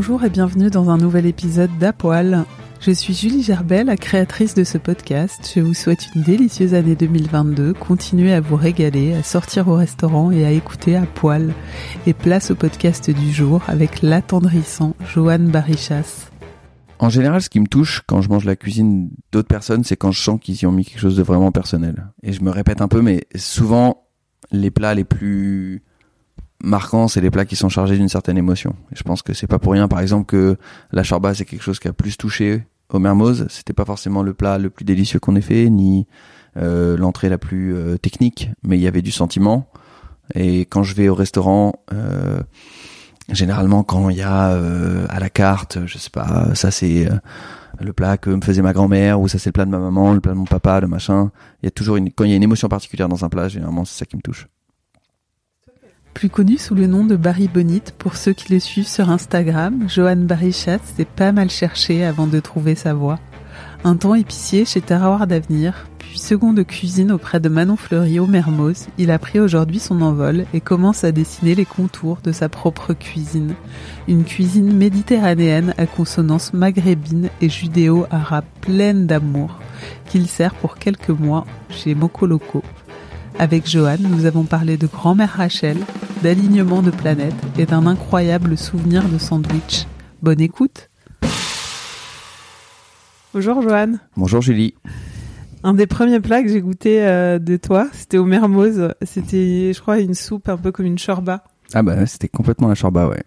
Bonjour 0.00 0.22
et 0.22 0.30
bienvenue 0.30 0.70
dans 0.70 0.90
un 0.90 0.96
nouvel 0.96 1.26
épisode 1.26 1.76
d'Apoil. 1.80 2.44
Je 2.80 2.92
suis 2.92 3.14
Julie 3.14 3.42
Gerbet, 3.42 3.82
la 3.82 3.96
créatrice 3.96 4.54
de 4.54 4.62
ce 4.62 4.78
podcast. 4.78 5.50
Je 5.52 5.60
vous 5.60 5.74
souhaite 5.74 6.14
une 6.14 6.22
délicieuse 6.22 6.72
année 6.72 6.94
2022. 6.94 7.72
Continuez 7.72 8.32
à 8.32 8.40
vous 8.40 8.54
régaler, 8.54 9.14
à 9.14 9.24
sortir 9.24 9.66
au 9.66 9.74
restaurant 9.74 10.30
et 10.30 10.46
à 10.46 10.52
écouter 10.52 10.94
à 10.94 11.04
poil. 11.04 11.52
Et 12.06 12.12
place 12.12 12.52
au 12.52 12.54
podcast 12.54 13.10
du 13.10 13.32
jour 13.32 13.60
avec 13.66 14.00
l'attendrissant 14.00 14.94
Joanne 15.12 15.50
Barichas. 15.50 16.30
En 17.00 17.08
général, 17.08 17.42
ce 17.42 17.50
qui 17.50 17.58
me 17.58 17.66
touche 17.66 18.04
quand 18.06 18.20
je 18.20 18.28
mange 18.28 18.44
la 18.44 18.54
cuisine 18.54 19.10
d'autres 19.32 19.48
personnes, 19.48 19.82
c'est 19.82 19.96
quand 19.96 20.12
je 20.12 20.22
sens 20.22 20.38
qu'ils 20.40 20.62
y 20.62 20.66
ont 20.66 20.72
mis 20.72 20.84
quelque 20.84 21.00
chose 21.00 21.16
de 21.16 21.24
vraiment 21.24 21.50
personnel. 21.50 22.06
Et 22.22 22.32
je 22.32 22.44
me 22.44 22.50
répète 22.50 22.82
un 22.82 22.88
peu, 22.88 23.02
mais 23.02 23.26
souvent, 23.34 24.04
les 24.52 24.70
plats 24.70 24.94
les 24.94 25.02
plus 25.02 25.82
marquants, 26.62 27.08
c'est 27.08 27.20
les 27.20 27.30
plats 27.30 27.44
qui 27.44 27.56
sont 27.56 27.68
chargés 27.68 27.96
d'une 27.96 28.08
certaine 28.08 28.38
émotion. 28.38 28.74
Je 28.92 29.02
pense 29.02 29.22
que 29.22 29.32
c'est 29.32 29.46
pas 29.46 29.58
pour 29.58 29.72
rien, 29.72 29.88
par 29.88 30.00
exemple, 30.00 30.26
que 30.26 30.56
la 30.92 31.02
chorba, 31.02 31.34
c'est 31.34 31.44
quelque 31.44 31.62
chose 31.62 31.78
qui 31.78 31.88
a 31.88 31.92
plus 31.92 32.16
touché 32.16 32.66
au 32.90 32.98
Mermoz. 32.98 33.46
C'était 33.48 33.72
pas 33.72 33.84
forcément 33.84 34.22
le 34.22 34.34
plat 34.34 34.58
le 34.58 34.70
plus 34.70 34.84
délicieux 34.84 35.20
qu'on 35.20 35.36
ait 35.36 35.40
fait, 35.40 35.68
ni 35.70 36.06
euh, 36.56 36.96
l'entrée 36.96 37.28
la 37.28 37.38
plus 37.38 37.74
euh, 37.74 37.96
technique, 37.96 38.50
mais 38.62 38.78
il 38.78 38.82
y 38.82 38.86
avait 38.86 39.02
du 39.02 39.12
sentiment. 39.12 39.70
Et 40.34 40.60
quand 40.62 40.82
je 40.82 40.94
vais 40.94 41.08
au 41.08 41.14
restaurant, 41.14 41.74
euh, 41.92 42.40
généralement 43.30 43.82
quand 43.82 44.10
il 44.10 44.16
y 44.16 44.22
a 44.22 44.50
euh, 44.50 45.06
à 45.08 45.20
la 45.20 45.30
carte, 45.30 45.78
je 45.86 45.98
sais 45.98 46.10
pas, 46.10 46.54
ça 46.54 46.70
c'est 46.70 47.10
euh, 47.10 47.14
le 47.80 47.92
plat 47.92 48.18
que 48.18 48.30
me 48.30 48.42
faisait 48.42 48.62
ma 48.62 48.72
grand-mère, 48.72 49.20
ou 49.20 49.28
ça 49.28 49.38
c'est 49.38 49.50
le 49.50 49.52
plat 49.52 49.64
de 49.64 49.70
ma 49.70 49.78
maman, 49.78 50.12
le 50.12 50.20
plat 50.20 50.32
de 50.32 50.38
mon 50.38 50.44
papa, 50.44 50.80
le 50.80 50.86
machin. 50.86 51.30
Il 51.62 51.66
y 51.66 51.68
a 51.68 51.70
toujours 51.70 51.96
une, 51.96 52.10
quand 52.10 52.24
il 52.24 52.30
y 52.30 52.32
a 52.34 52.36
une 52.36 52.42
émotion 52.42 52.68
particulière 52.68 53.08
dans 53.08 53.24
un 53.24 53.28
plat, 53.28 53.48
généralement 53.48 53.84
c'est 53.84 53.98
ça 53.98 54.06
qui 54.06 54.16
me 54.16 54.22
touche. 54.22 54.48
Plus 56.18 56.30
connu 56.30 56.58
sous 56.58 56.74
le 56.74 56.88
nom 56.88 57.04
de 57.04 57.14
Barry 57.14 57.46
Bonite 57.46 57.94
pour 57.96 58.16
ceux 58.16 58.32
qui 58.32 58.52
le 58.52 58.58
suivent 58.58 58.88
sur 58.88 59.08
Instagram, 59.08 59.84
Johan 59.86 60.16
Barichat 60.16 60.80
s'est 60.82 61.04
pas 61.04 61.30
mal 61.30 61.48
cherché 61.48 62.04
avant 62.04 62.26
de 62.26 62.40
trouver 62.40 62.74
sa 62.74 62.92
voie. 62.92 63.20
Un 63.84 63.94
temps 63.94 64.16
épicier 64.16 64.64
chez 64.64 64.80
Terroir 64.80 65.28
d'Avenir, 65.28 65.86
puis 66.00 66.18
second 66.18 66.52
de 66.52 66.64
cuisine 66.64 67.12
auprès 67.12 67.38
de 67.38 67.48
Manon 67.48 67.76
Fleury 67.76 68.18
au 68.18 68.26
Mermoz, 68.26 68.88
il 68.98 69.12
a 69.12 69.20
pris 69.20 69.38
aujourd'hui 69.38 69.78
son 69.78 70.02
envol 70.02 70.44
et 70.52 70.60
commence 70.60 71.04
à 71.04 71.12
dessiner 71.12 71.54
les 71.54 71.64
contours 71.64 72.18
de 72.24 72.32
sa 72.32 72.48
propre 72.48 72.94
cuisine. 72.94 73.54
Une 74.08 74.24
cuisine 74.24 74.76
méditerranéenne 74.76 75.72
à 75.78 75.86
consonance 75.86 76.52
maghrébine 76.52 77.28
et 77.40 77.48
judéo-arabe 77.48 78.44
pleine 78.60 79.06
d'amour, 79.06 79.60
qu'il 80.06 80.26
sert 80.26 80.56
pour 80.56 80.78
quelques 80.78 81.10
mois 81.10 81.46
chez 81.70 81.94
Mokoloco. 81.94 82.64
Avec 83.40 83.70
Johan, 83.70 83.98
nous 84.00 84.24
avons 84.24 84.42
parlé 84.42 84.76
de 84.76 84.88
grand-mère 84.88 85.30
Rachel, 85.30 85.76
d'alignement 86.24 86.82
de 86.82 86.90
planètes 86.90 87.36
et 87.56 87.66
d'un 87.66 87.86
incroyable 87.86 88.58
souvenir 88.58 89.08
de 89.08 89.16
sandwich. 89.16 89.86
Bonne 90.22 90.40
écoute 90.40 90.90
Bonjour 93.32 93.62
Johan. 93.62 93.92
Bonjour 94.16 94.42
Julie. 94.42 94.74
Un 95.62 95.74
des 95.74 95.86
premiers 95.86 96.18
plats 96.18 96.42
que 96.42 96.48
j'ai 96.48 96.60
goûté 96.60 97.06
euh, 97.06 97.38
de 97.38 97.56
toi, 97.56 97.86
c'était 97.92 98.18
au 98.18 98.24
Mermoz. 98.24 98.92
C'était, 99.02 99.72
je 99.72 99.80
crois, 99.80 100.00
une 100.00 100.14
soupe 100.14 100.48
un 100.48 100.56
peu 100.56 100.72
comme 100.72 100.86
une 100.86 100.98
chorba. 100.98 101.44
Ah 101.74 101.84
bah 101.84 102.06
c'était 102.06 102.28
complètement 102.28 102.66
la 102.66 102.74
chorba, 102.74 103.06
ouais. 103.06 103.22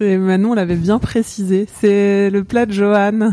Et 0.00 0.16
Manon 0.16 0.54
l'avait 0.54 0.76
bien 0.76 0.98
précisé. 0.98 1.66
C'est 1.80 2.30
le 2.30 2.44
plat 2.44 2.64
de 2.64 2.72
Johan. 2.72 3.32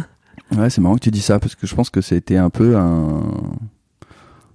Ouais, 0.58 0.70
c'est 0.70 0.82
marrant 0.82 0.96
que 0.96 1.04
tu 1.04 1.12
dis 1.12 1.22
ça 1.22 1.40
parce 1.40 1.56
que 1.56 1.66
je 1.66 1.74
pense 1.74 1.90
que 1.90 2.02
c'était 2.02 2.36
un 2.36 2.50
peu 2.50 2.76
un 2.76 3.24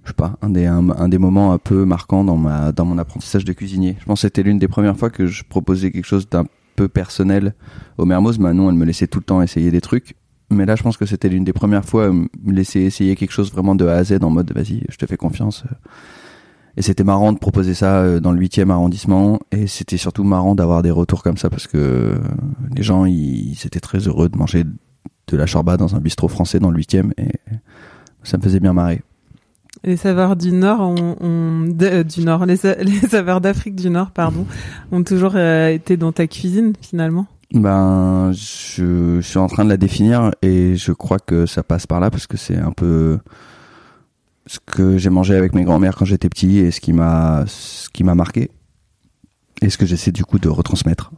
je 0.03 0.09
sais 0.09 0.13
pas, 0.13 0.37
un 0.41 0.49
des, 0.49 0.65
un, 0.65 1.07
des 1.07 1.17
moments 1.17 1.53
un 1.53 1.57
peu 1.57 1.85
marquants 1.85 2.23
dans 2.23 2.35
ma, 2.35 2.71
dans 2.71 2.85
mon 2.85 2.97
apprentissage 2.97 3.45
de 3.45 3.53
cuisinier. 3.53 3.95
Je 3.99 4.05
pense 4.05 4.19
que 4.19 4.27
c'était 4.27 4.43
l'une 4.43 4.59
des 4.59 4.67
premières 4.67 4.97
fois 4.97 5.09
que 5.09 5.27
je 5.27 5.43
proposais 5.43 5.91
quelque 5.91 6.05
chose 6.05 6.27
d'un 6.29 6.45
peu 6.75 6.89
personnel 6.89 7.53
au 7.97 8.05
Mermoz. 8.05 8.37
Manon, 8.37 8.69
elle 8.69 8.75
me 8.75 8.85
laissait 8.85 9.07
tout 9.07 9.19
le 9.19 9.25
temps 9.25 9.41
essayer 9.41 9.71
des 9.71 9.81
trucs. 9.81 10.15
Mais 10.49 10.65
là, 10.65 10.75
je 10.75 10.83
pense 10.83 10.97
que 10.97 11.05
c'était 11.05 11.29
l'une 11.29 11.45
des 11.45 11.53
premières 11.53 11.85
fois 11.85 12.07
à 12.07 12.11
me 12.11 12.27
laisser 12.45 12.81
essayer 12.81 13.15
quelque 13.15 13.31
chose 13.31 13.51
vraiment 13.51 13.75
de 13.75 13.87
A 13.87 13.95
à 13.95 14.03
Z 14.03 14.19
en 14.21 14.29
mode, 14.29 14.51
vas-y, 14.53 14.83
je 14.89 14.97
te 14.97 15.05
fais 15.05 15.17
confiance. 15.17 15.63
Et 16.75 16.81
c'était 16.81 17.03
marrant 17.03 17.31
de 17.31 17.37
proposer 17.37 17.73
ça 17.73 18.19
dans 18.19 18.31
le 18.31 18.39
huitième 18.39 18.71
arrondissement. 18.71 19.39
Et 19.51 19.67
c'était 19.67 19.97
surtout 19.97 20.23
marrant 20.23 20.55
d'avoir 20.55 20.81
des 20.81 20.91
retours 20.91 21.23
comme 21.23 21.37
ça 21.37 21.49
parce 21.49 21.67
que 21.67 22.19
les 22.75 22.83
gens, 22.83 23.05
ils, 23.05 23.57
étaient 23.65 23.79
très 23.79 23.99
heureux 23.99 24.27
de 24.27 24.37
manger 24.37 24.63
de 24.63 25.37
la 25.37 25.45
chorba 25.45 25.77
dans 25.77 25.95
un 25.95 25.99
bistrot 25.99 26.27
français 26.27 26.59
dans 26.59 26.71
le 26.71 26.77
huitième. 26.77 27.13
Et 27.17 27.31
ça 28.23 28.37
me 28.37 28.43
faisait 28.43 28.59
bien 28.59 28.73
marrer. 28.73 29.01
Les 29.85 29.97
saveurs 29.97 30.35
du 30.35 30.51
Nord, 30.51 30.79
ont, 30.81 31.17
ont 31.19 31.61
de, 31.67 32.03
du 32.03 32.21
Nord, 32.21 32.45
les, 32.45 32.57
les 32.81 32.99
saveurs 33.09 33.41
d'Afrique 33.41 33.75
du 33.75 33.89
Nord, 33.89 34.11
pardon, 34.11 34.45
ont 34.91 35.03
toujours 35.03 35.33
euh, 35.35 35.69
été 35.69 35.97
dans 35.97 36.11
ta 36.11 36.27
cuisine 36.27 36.73
finalement. 36.81 37.27
Ben, 37.53 38.31
je, 38.31 39.19
je, 39.19 39.21
suis 39.21 39.37
en 39.37 39.47
train 39.47 39.63
de 39.63 39.69
la 39.69 39.77
définir 39.77 40.31
et 40.41 40.75
je 40.75 40.91
crois 40.91 41.19
que 41.19 41.45
ça 41.45 41.63
passe 41.63 41.85
par 41.85 41.99
là 41.99 42.09
parce 42.09 42.25
que 42.25 42.37
c'est 42.37 42.57
un 42.57 42.71
peu 42.71 43.19
ce 44.47 44.59
que 44.65 44.97
j'ai 44.97 45.09
mangé 45.09 45.35
avec 45.35 45.53
mes 45.53 45.63
grands-mères 45.63 45.95
quand 45.95 46.05
j'étais 46.05 46.29
petit 46.29 46.57
et 46.57 46.71
ce 46.71 46.81
qui 46.81 46.93
m'a 46.93 47.43
ce 47.47 47.89
qui 47.89 48.03
m'a 48.03 48.15
marqué 48.15 48.49
et 49.61 49.69
ce 49.69 49.77
que 49.77 49.85
j'essaie 49.85 50.11
du 50.11 50.25
coup 50.25 50.39
de 50.39 50.49
retransmettre. 50.49 51.11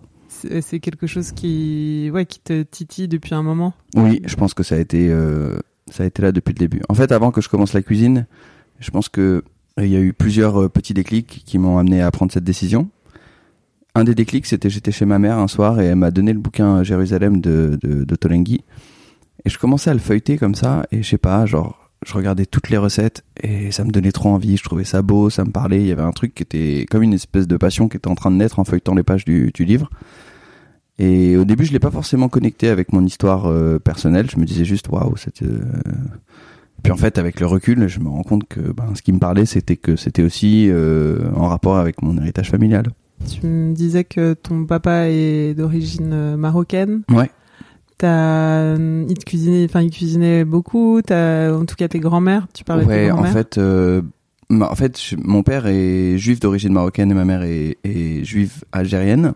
C'est 0.62 0.80
quelque 0.80 1.08
chose 1.08 1.32
qui 1.32 2.12
ouais 2.14 2.26
qui 2.26 2.40
te 2.40 2.64
titille 2.64 3.08
depuis 3.08 3.34
un 3.34 3.42
moment. 3.42 3.74
Oui, 3.96 4.22
je 4.26 4.36
pense 4.36 4.54
que 4.54 4.64
ça 4.64 4.76
a 4.76 4.78
été 4.78 5.08
euh, 5.10 5.58
ça 5.90 6.04
a 6.04 6.06
été 6.06 6.22
là 6.22 6.32
depuis 6.32 6.52
le 6.52 6.60
début. 6.60 6.82
En 6.90 6.94
fait, 6.94 7.12
avant 7.12 7.32
que 7.32 7.42
je 7.42 7.50
commence 7.50 7.74
la 7.74 7.82
cuisine, 7.82 8.28
je 8.80 8.92
pense 8.92 9.10
que 9.10 9.44
il 9.78 9.88
y 9.88 9.96
a 9.98 10.00
eu 10.00 10.14
plusieurs 10.14 10.70
petits 10.70 10.94
déclics 10.94 11.44
qui 11.46 11.58
m'ont 11.58 11.78
amené 11.78 12.02
à 12.02 12.10
prendre 12.10 12.32
cette 12.32 12.46
décision. 12.46 12.90
Un 13.94 14.04
des 14.04 14.16
déclics, 14.16 14.46
c'était 14.46 14.70
j'étais 14.70 14.92
chez 14.92 15.06
ma 15.06 15.20
mère 15.20 15.38
un 15.38 15.48
soir 15.48 15.80
et 15.80 15.86
elle 15.86 15.96
m'a 15.96 16.12
donné 16.12 16.34
le 16.34 16.40
bouquin 16.40 16.84
Jérusalem 16.84 17.42
de, 17.42 17.78
de, 17.82 18.04
de. 18.04 18.18
Et 19.46 19.50
je 19.50 19.58
commençais 19.58 19.90
à 19.90 19.94
le 19.94 20.00
feuilleter 20.00 20.38
comme 20.38 20.56
ça 20.56 20.86
et 20.92 21.04
je 21.04 21.10
sais 21.10 21.18
pas, 21.18 21.46
genre, 21.46 21.92
je 22.06 22.14
regardais 22.14 22.46
toutes 22.46 22.70
les 22.70 22.78
recettes 22.78 23.24
et 23.42 23.72
ça 23.72 23.84
me 23.84 23.92
donnait 23.92 24.12
trop 24.12 24.30
envie. 24.30 24.58
Je 24.58 24.64
trouvais 24.64 24.84
ça 24.84 25.02
beau, 25.02 25.30
ça 25.30 25.46
me 25.46 25.52
parlait. 25.52 25.80
Il 25.80 25.88
y 25.88 25.92
avait 25.92 26.02
un 26.02 26.12
truc 26.12 26.36
qui 26.36 26.44
était 26.44 26.86
comme 26.90 27.04
une 27.04 27.14
espèce 27.14 27.48
de 27.48 27.58
passion 27.58 27.88
qui 27.88 27.98
était 27.98 28.10
en 28.10 28.16
train 28.16 28.32
de 28.32 28.36
naître 28.36 28.60
en 28.60 28.66
feuilletant 28.66 28.96
les 28.96 29.04
pages 29.04 29.26
du, 29.26 29.52
du 29.54 29.66
livre. 29.66 29.90
Et 30.98 31.36
au 31.36 31.46
début, 31.46 31.66
je 31.66 31.74
l'ai 31.74 31.80
pas 31.80 31.92
forcément 31.92 32.30
connecté 32.30 32.70
avec 32.70 32.94
mon 32.94 33.06
histoire 33.06 33.48
euh, 33.48 33.80
personnelle. 33.80 34.30
Je 34.30 34.38
me 34.38 34.46
disais 34.46 34.66
juste, 34.66 34.88
waouh, 34.90 35.18
c'était. 35.18 35.46
Euh... 35.46 35.64
Puis 36.84 36.92
en 36.92 36.98
fait, 36.98 37.18
avec 37.18 37.40
le 37.40 37.48
recul, 37.48 37.88
je 37.88 38.00
me 38.00 38.10
rends 38.10 38.22
compte 38.24 38.48
que 38.48 38.60
ben, 38.60 38.94
ce 38.94 39.02
qui 39.02 39.12
me 39.12 39.20
parlait, 39.20 39.46
c'était 39.46 39.76
que 39.76 39.96
c'était 39.96 40.22
aussi 40.24 40.68
euh, 40.70 41.32
en 41.36 41.48
rapport 41.48 41.78
avec 41.78 42.02
mon 42.04 42.16
héritage 42.18 42.52
familial. 42.52 42.86
Tu 43.28 43.46
me 43.48 43.74
disais 43.74 44.04
que 44.04 44.34
ton 44.34 44.66
papa 44.66 45.08
est 45.10 45.56
d'origine 45.56 46.36
marocaine. 46.36 47.02
Ouais. 47.10 47.30
T'as, 47.98 48.76
ils 48.76 49.14
te 49.18 49.24
cuisinaient, 49.26 49.66
enfin 49.66 49.82
ils 49.82 49.90
cuisinaient 49.90 50.44
beaucoup. 50.44 51.02
T'as, 51.02 51.54
en 51.54 51.66
tout 51.66 51.76
cas 51.76 51.88
tes 51.88 52.00
grands-mères. 52.00 52.46
Tu 52.54 52.64
parlais 52.64 52.84
de 52.84 52.90
tes 52.90 52.96
Ouais, 52.96 53.12
en 53.12 53.16
grands-mères. 53.16 53.32
fait, 53.34 53.58
euh, 53.58 54.02
en 54.52 54.76
fait, 54.76 55.00
je- 55.02 55.16
mon 55.18 55.44
père 55.44 55.66
est 55.66 56.18
juif 56.18 56.40
d'origine 56.42 56.74
marocaine 56.74 57.10
et 57.10 57.14
ma 57.14 57.24
mère 57.26 57.42
est, 57.44 57.78
est 57.86 58.24
juive 58.26 58.64
algérienne. 58.74 59.34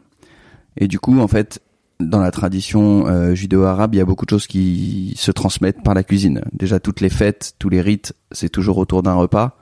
Et 0.78 0.88
du 0.88 1.00
coup, 1.00 1.18
en 1.20 1.28
fait, 1.28 1.62
dans 2.00 2.20
la 2.20 2.32
tradition 2.32 3.08
euh, 3.08 3.36
judéo-arabe, 3.36 3.94
il 3.94 3.98
y 3.98 4.02
a 4.02 4.06
beaucoup 4.06 4.26
de 4.26 4.30
choses 4.30 4.48
qui 4.48 5.14
se 5.18 5.32
transmettent 5.32 5.84
par 5.84 5.94
la 5.94 6.04
cuisine. 6.04 6.42
Déjà, 6.54 6.80
toutes 6.80 7.02
les 7.02 7.10
fêtes, 7.10 7.54
tous 7.60 7.70
les 7.70 7.82
rites, 7.82 8.14
c'est 8.32 8.50
toujours 8.50 8.78
autour 8.78 9.04
d'un 9.04 9.14
repas. 9.16 9.58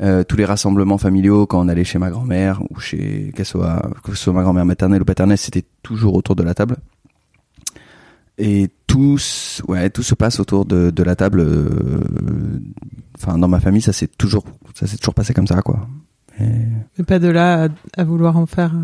Euh, 0.00 0.24
tous 0.24 0.36
les 0.36 0.44
rassemblements 0.46 0.98
familiaux, 0.98 1.46
quand 1.46 1.60
on 1.64 1.68
allait 1.68 1.84
chez 1.84 1.98
ma 1.98 2.10
grand-mère 2.10 2.62
ou 2.70 2.80
chez 2.80 3.32
qu'elle 3.36 3.46
soit, 3.46 3.82
que 4.02 4.12
ce 4.14 4.16
soit 4.24 4.32
ma 4.32 4.42
grand-mère 4.42 4.64
maternelle 4.64 5.02
ou 5.02 5.04
paternelle, 5.04 5.38
c'était 5.38 5.64
toujours 5.82 6.14
autour 6.14 6.34
de 6.34 6.42
la 6.42 6.54
table. 6.54 6.76
Et 8.38 8.70
tout, 8.86 9.16
s- 9.18 9.62
ouais, 9.68 9.90
tout 9.90 10.02
se 10.02 10.14
passe 10.14 10.40
autour 10.40 10.64
de, 10.64 10.90
de 10.90 11.02
la 11.02 11.14
table. 11.16 11.40
euh, 11.40 12.58
Enfin, 13.16 13.38
dans 13.38 13.46
ma 13.46 13.60
famille, 13.60 13.82
ça 13.82 13.92
s'est 13.92 14.08
toujours, 14.08 14.44
ça 14.74 14.86
s'est 14.88 14.96
toujours 14.96 15.14
passé 15.14 15.32
comme 15.34 15.46
ça, 15.46 15.62
quoi. 15.62 15.86
Mais 16.40 17.04
pas 17.06 17.18
de 17.20 17.28
là 17.28 17.68
à 17.96 18.04
vouloir 18.04 18.36
en 18.36 18.46
faire 18.46 18.74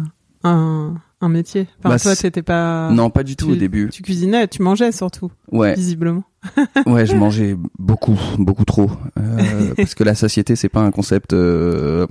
un, 0.44 0.94
un 1.20 1.28
métier. 1.28 1.66
Enfin, 1.80 1.88
Bah, 1.90 1.98
toi, 1.98 2.14
t'étais 2.16 2.42
pas. 2.42 2.90
non, 2.92 3.10
pas 3.10 3.22
du 3.24 3.34
tout 3.36 3.46
tu- 3.46 3.52
au 3.52 3.56
début. 3.56 3.88
Tu 3.92 4.02
cuisinais, 4.02 4.46
tu 4.48 4.62
mangeais 4.62 4.92
surtout, 4.92 5.30
Ouais, 5.50 5.74
visiblement. 5.74 6.22
ouais, 6.86 7.06
je 7.06 7.14
mangeais 7.16 7.56
beaucoup, 7.78 8.18
beaucoup 8.38 8.64
trop, 8.64 8.90
Euh, 9.18 9.74
parce 9.76 9.94
que 9.94 10.04
la 10.04 10.14
satiété, 10.14 10.54
c'est 10.56 10.68
pas 10.68 10.80
un 10.80 10.90
concept 10.92 11.32
euh, 11.32 12.06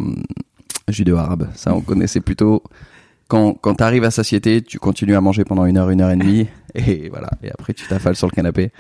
judéo-arabe. 0.90 1.50
Ça, 1.56 1.74
on 1.74 1.82
connaissait 1.82 2.22
plutôt. 2.22 2.64
Quand 3.28 3.54
quand 3.54 3.76
t'arrives 3.76 4.04
à 4.06 4.12
satiété, 4.12 4.62
tu 4.62 4.80
continues 4.80 5.16
à 5.16 5.22
manger 5.22 5.44
pendant 5.44 5.66
une 5.66 5.78
heure, 5.78 5.90
une 5.90 6.02
heure 6.02 6.12
et 6.12 6.16
demie, 6.16 6.48
et 6.76 7.10
voilà. 7.10 7.30
Et 7.44 7.52
après, 7.52 7.74
tu 7.74 7.86
t'affales 7.88 8.16
sur 8.16 8.28
le 8.28 8.32
canapé. 8.32 8.72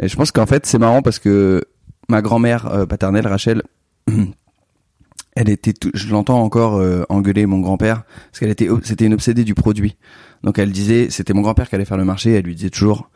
Et 0.00 0.08
je 0.08 0.16
pense 0.16 0.32
qu'en 0.32 0.46
fait, 0.46 0.66
c'est 0.66 0.78
marrant 0.78 1.02
parce 1.02 1.18
que 1.20 1.62
ma 2.08 2.22
grand-mère 2.22 2.66
euh, 2.66 2.86
paternelle, 2.86 3.26
Rachel, 3.26 3.62
elle 5.40 5.48
était, 5.50 5.72
tout- 5.72 5.90
je 5.94 6.08
l'entends 6.10 6.42
encore 6.42 6.76
euh, 6.78 7.04
engueuler 7.08 7.46
mon 7.46 7.60
grand-père 7.60 8.02
parce 8.30 8.40
qu'elle 8.40 8.50
était, 8.50 8.68
c'était 8.82 9.06
une 9.06 9.14
obsédée 9.14 9.44
du 9.44 9.54
produit. 9.54 9.96
Donc 10.42 10.58
elle 10.58 10.72
disait, 10.72 11.10
c'était 11.10 11.32
mon 11.32 11.42
grand-père 11.42 11.68
qui 11.68 11.74
allait 11.76 11.84
faire 11.84 11.96
le 11.96 12.04
marché, 12.04 12.32
elle 12.32 12.44
lui 12.44 12.56
disait 12.56 12.70
toujours, 12.70 13.08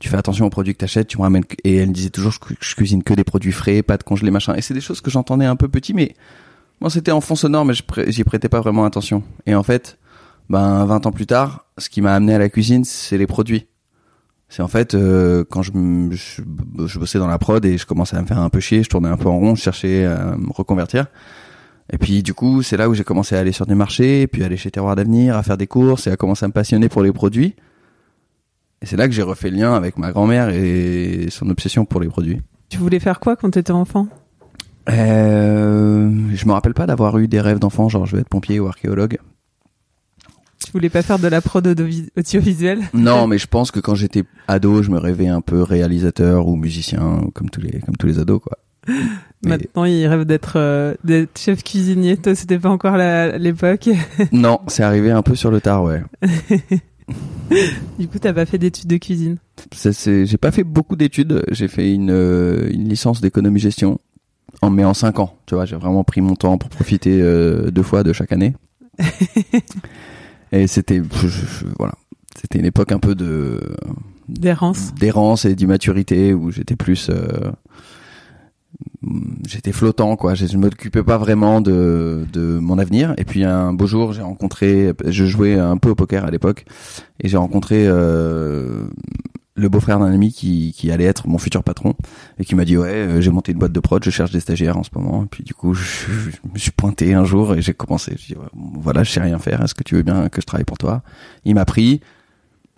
tu 0.00 0.08
fais 0.08 0.16
attention 0.16 0.46
aux 0.46 0.50
produits 0.50 0.72
que 0.74 0.78
t'achètes, 0.78 1.06
tu 1.08 1.18
me 1.18 1.22
ramènes, 1.22 1.44
et 1.64 1.76
elle 1.76 1.92
disait 1.92 2.10
toujours, 2.10 2.32
je, 2.32 2.38
je 2.60 2.74
cuisine 2.74 3.02
que 3.04 3.14
des 3.14 3.22
produits 3.24 3.52
frais, 3.52 3.82
pas 3.82 3.96
de 3.96 4.02
congelés, 4.02 4.30
machin. 4.32 4.54
Et 4.56 4.60
c'est 4.60 4.74
des 4.74 4.80
choses 4.80 5.00
que 5.00 5.10
j'entendais 5.10 5.44
un 5.44 5.56
peu 5.56 5.68
petit, 5.68 5.94
mais 5.94 6.14
moi 6.80 6.90
c'était 6.90 7.12
en 7.12 7.20
fond 7.20 7.36
sonore, 7.36 7.64
mais 7.64 7.74
j'y 8.08 8.24
prêtais 8.24 8.48
pas 8.48 8.60
vraiment 8.60 8.84
attention. 8.84 9.22
Et 9.46 9.54
en 9.54 9.62
fait, 9.62 9.98
ben 10.50 10.84
20 10.84 11.06
ans 11.06 11.12
plus 11.12 11.26
tard, 11.26 11.66
ce 11.78 11.88
qui 11.88 12.00
m'a 12.00 12.12
amené 12.14 12.34
à 12.34 12.38
la 12.38 12.48
cuisine, 12.48 12.84
c'est 12.84 13.18
les 13.18 13.26
produits. 13.28 13.66
C'est 14.48 14.62
en 14.62 14.68
fait 14.68 14.94
euh, 14.94 15.44
quand 15.48 15.62
je, 15.62 15.70
je, 16.12 16.42
je 16.86 16.98
bossais 16.98 17.18
dans 17.18 17.26
la 17.28 17.38
prod 17.38 17.62
et 17.64 17.76
je 17.76 17.84
commençais 17.86 18.16
à 18.16 18.22
me 18.22 18.26
faire 18.26 18.38
un 18.38 18.48
peu 18.48 18.60
chier, 18.60 18.82
je 18.82 18.88
tournais 18.88 19.08
un 19.10 19.16
peu 19.18 19.28
en 19.28 19.38
rond, 19.38 19.54
je 19.54 19.62
cherchais 19.62 20.06
à 20.06 20.36
me 20.36 20.50
reconvertir. 20.52 21.06
Et 21.90 21.98
puis 21.98 22.22
du 22.22 22.34
coup, 22.34 22.62
c'est 22.62 22.76
là 22.76 22.88
où 22.88 22.94
j'ai 22.94 23.04
commencé 23.04 23.34
à 23.34 23.40
aller 23.40 23.52
sur 23.52 23.64
des 23.66 23.74
marchés, 23.74 24.26
puis 24.26 24.44
aller 24.44 24.56
chez 24.56 24.70
Terroir 24.70 24.94
d'Avenir, 24.96 25.36
à 25.36 25.42
faire 25.42 25.56
des 25.56 25.66
courses 25.66 26.06
et 26.06 26.10
à 26.10 26.16
commencer 26.16 26.44
à 26.44 26.48
me 26.48 26.52
passionner 26.52 26.88
pour 26.88 27.02
les 27.02 27.12
produits. 27.12 27.54
Et 28.82 28.86
c'est 28.86 28.96
là 28.96 29.08
que 29.08 29.14
j'ai 29.14 29.22
refait 29.22 29.50
le 29.50 29.56
lien 29.56 29.74
avec 29.74 29.96
ma 29.98 30.12
grand-mère 30.12 30.50
et 30.50 31.28
son 31.30 31.48
obsession 31.50 31.84
pour 31.84 32.00
les 32.00 32.08
produits. 32.08 32.40
Tu 32.68 32.78
voulais 32.78 33.00
faire 33.00 33.18
quoi 33.20 33.36
quand 33.36 33.50
t'étais 33.50 33.72
enfant? 33.72 34.06
Euh, 34.90 36.10
je 36.34 36.46
me 36.46 36.52
rappelle 36.52 36.74
pas 36.74 36.86
d'avoir 36.86 37.18
eu 37.18 37.28
des 37.28 37.40
rêves 37.40 37.58
d'enfant, 37.58 37.88
genre 37.88 38.06
je 38.06 38.16
vais 38.16 38.22
être 38.22 38.28
pompier 38.28 38.60
ou 38.60 38.66
archéologue. 38.66 39.18
Tu 40.64 40.72
voulais 40.72 40.88
pas 40.90 41.02
faire 41.02 41.18
de 41.18 41.28
la 41.28 41.40
prod 41.40 41.66
audio- 41.66 42.04
audiovisuelle? 42.16 42.80
Non, 42.92 43.26
mais 43.26 43.38
je 43.38 43.46
pense 43.46 43.70
que 43.70 43.80
quand 43.80 43.94
j'étais 43.94 44.24
ado, 44.48 44.82
je 44.82 44.90
me 44.90 44.98
rêvais 44.98 45.28
un 45.28 45.40
peu 45.40 45.62
réalisateur 45.62 46.46
ou 46.48 46.56
musicien, 46.56 47.22
comme 47.34 47.48
tous 47.48 47.60
les 47.60 47.80
comme 47.80 47.96
tous 47.96 48.06
les 48.06 48.18
ados 48.18 48.40
quoi. 48.42 48.58
Mais- 49.42 49.50
Maintenant, 49.50 49.84
il 49.84 50.06
rêve 50.06 50.24
d'être 50.24 50.54
euh, 50.56 50.94
d'être 51.04 51.38
chef 51.38 51.62
cuisinier. 51.62 52.16
Toi, 52.16 52.34
c'était 52.34 52.58
pas 52.58 52.70
encore 52.70 52.96
l'époque. 52.96 53.88
non, 54.32 54.60
c'est 54.66 54.82
arrivé 54.82 55.10
un 55.12 55.22
peu 55.22 55.34
sur 55.36 55.50
le 55.50 55.60
tard, 55.60 55.84
ouais. 55.84 56.02
Du 57.98 58.08
coup, 58.08 58.18
t'as 58.18 58.32
pas 58.32 58.44
fait 58.46 58.58
d'études 58.58 58.88
de 58.88 58.96
cuisine? 58.96 59.38
J'ai 59.82 60.36
pas 60.36 60.50
fait 60.50 60.64
beaucoup 60.64 60.96
d'études. 60.96 61.44
J'ai 61.50 61.68
fait 61.68 61.92
une, 61.94 62.10
euh, 62.10 62.68
une 62.70 62.88
licence 62.88 63.20
d'économie 63.20 63.60
gestion, 63.60 63.98
en, 64.60 64.70
mais 64.70 64.84
en 64.84 64.92
cinq 64.94 65.18
ans. 65.18 65.34
Tu 65.46 65.54
vois, 65.54 65.64
j'ai 65.64 65.76
vraiment 65.76 66.04
pris 66.04 66.20
mon 66.20 66.34
temps 66.34 66.58
pour 66.58 66.68
profiter 66.68 67.18
euh, 67.22 67.70
deux 67.70 67.82
fois 67.82 68.02
de 68.02 68.12
chaque 68.12 68.32
année. 68.32 68.54
Et 70.52 70.66
c'était, 70.66 71.00
voilà, 71.78 71.94
c'était 72.36 72.58
une 72.58 72.64
époque 72.66 72.90
un 72.92 72.98
peu 72.98 73.14
de 73.14 73.60
D'errance. 74.28 74.94
d'errance 74.94 75.44
et 75.46 75.54
d'immaturité 75.54 76.34
où 76.34 76.50
j'étais 76.50 76.76
plus, 76.76 77.08
euh, 77.10 77.50
j'étais 79.46 79.72
flottant 79.72 80.16
quoi. 80.16 80.34
Je, 80.34 80.46
je 80.46 80.56
m'occupais 80.56 81.02
pas 81.02 81.18
vraiment 81.18 81.60
de 81.60 82.26
de 82.32 82.58
mon 82.58 82.78
avenir. 82.78 83.14
Et 83.18 83.24
puis 83.24 83.44
un 83.44 83.72
beau 83.72 83.86
jour, 83.86 84.12
j'ai 84.12 84.22
rencontré, 84.22 84.92
je 85.04 85.24
jouais 85.24 85.54
un 85.54 85.76
peu 85.76 85.90
au 85.90 85.94
poker 85.94 86.24
à 86.24 86.30
l'époque, 86.30 86.64
et 87.20 87.28
j'ai 87.28 87.36
rencontré 87.36 87.86
euh, 87.86 88.86
le 89.54 89.68
beau-frère 89.68 89.98
d'un 89.98 90.12
ami 90.12 90.32
qui, 90.32 90.72
qui 90.76 90.90
allait 90.90 91.04
être 91.04 91.26
mon 91.26 91.38
futur 91.38 91.64
patron 91.64 91.94
et 92.38 92.44
qui 92.44 92.54
m'a 92.54 92.64
dit 92.64 92.76
ouais 92.76 92.88
euh, 92.88 93.20
j'ai 93.20 93.30
monté 93.30 93.52
une 93.52 93.58
boîte 93.58 93.72
de 93.72 93.80
prod 93.80 94.02
je 94.04 94.10
cherche 94.10 94.30
des 94.30 94.40
stagiaires 94.40 94.76
en 94.76 94.82
ce 94.82 94.90
moment. 94.94 95.24
Et 95.24 95.26
puis 95.26 95.44
du 95.44 95.54
coup 95.54 95.74
je, 95.74 96.06
me 96.52 96.58
suis 96.58 96.70
pointé 96.70 97.14
un 97.14 97.24
jour 97.24 97.54
et 97.54 97.62
j'ai 97.62 97.74
commencé. 97.74 98.16
Je 98.18 98.34
dis 98.34 98.40
voilà 98.54 99.02
je 99.02 99.10
sais 99.10 99.20
rien 99.20 99.38
faire. 99.38 99.62
Est-ce 99.62 99.74
que 99.74 99.82
tu 99.82 99.96
veux 99.96 100.02
bien 100.02 100.28
que 100.28 100.40
je 100.40 100.46
travaille 100.46 100.64
pour 100.64 100.78
toi? 100.78 101.02
Il 101.44 101.54
m'a 101.54 101.64
pris 101.64 102.00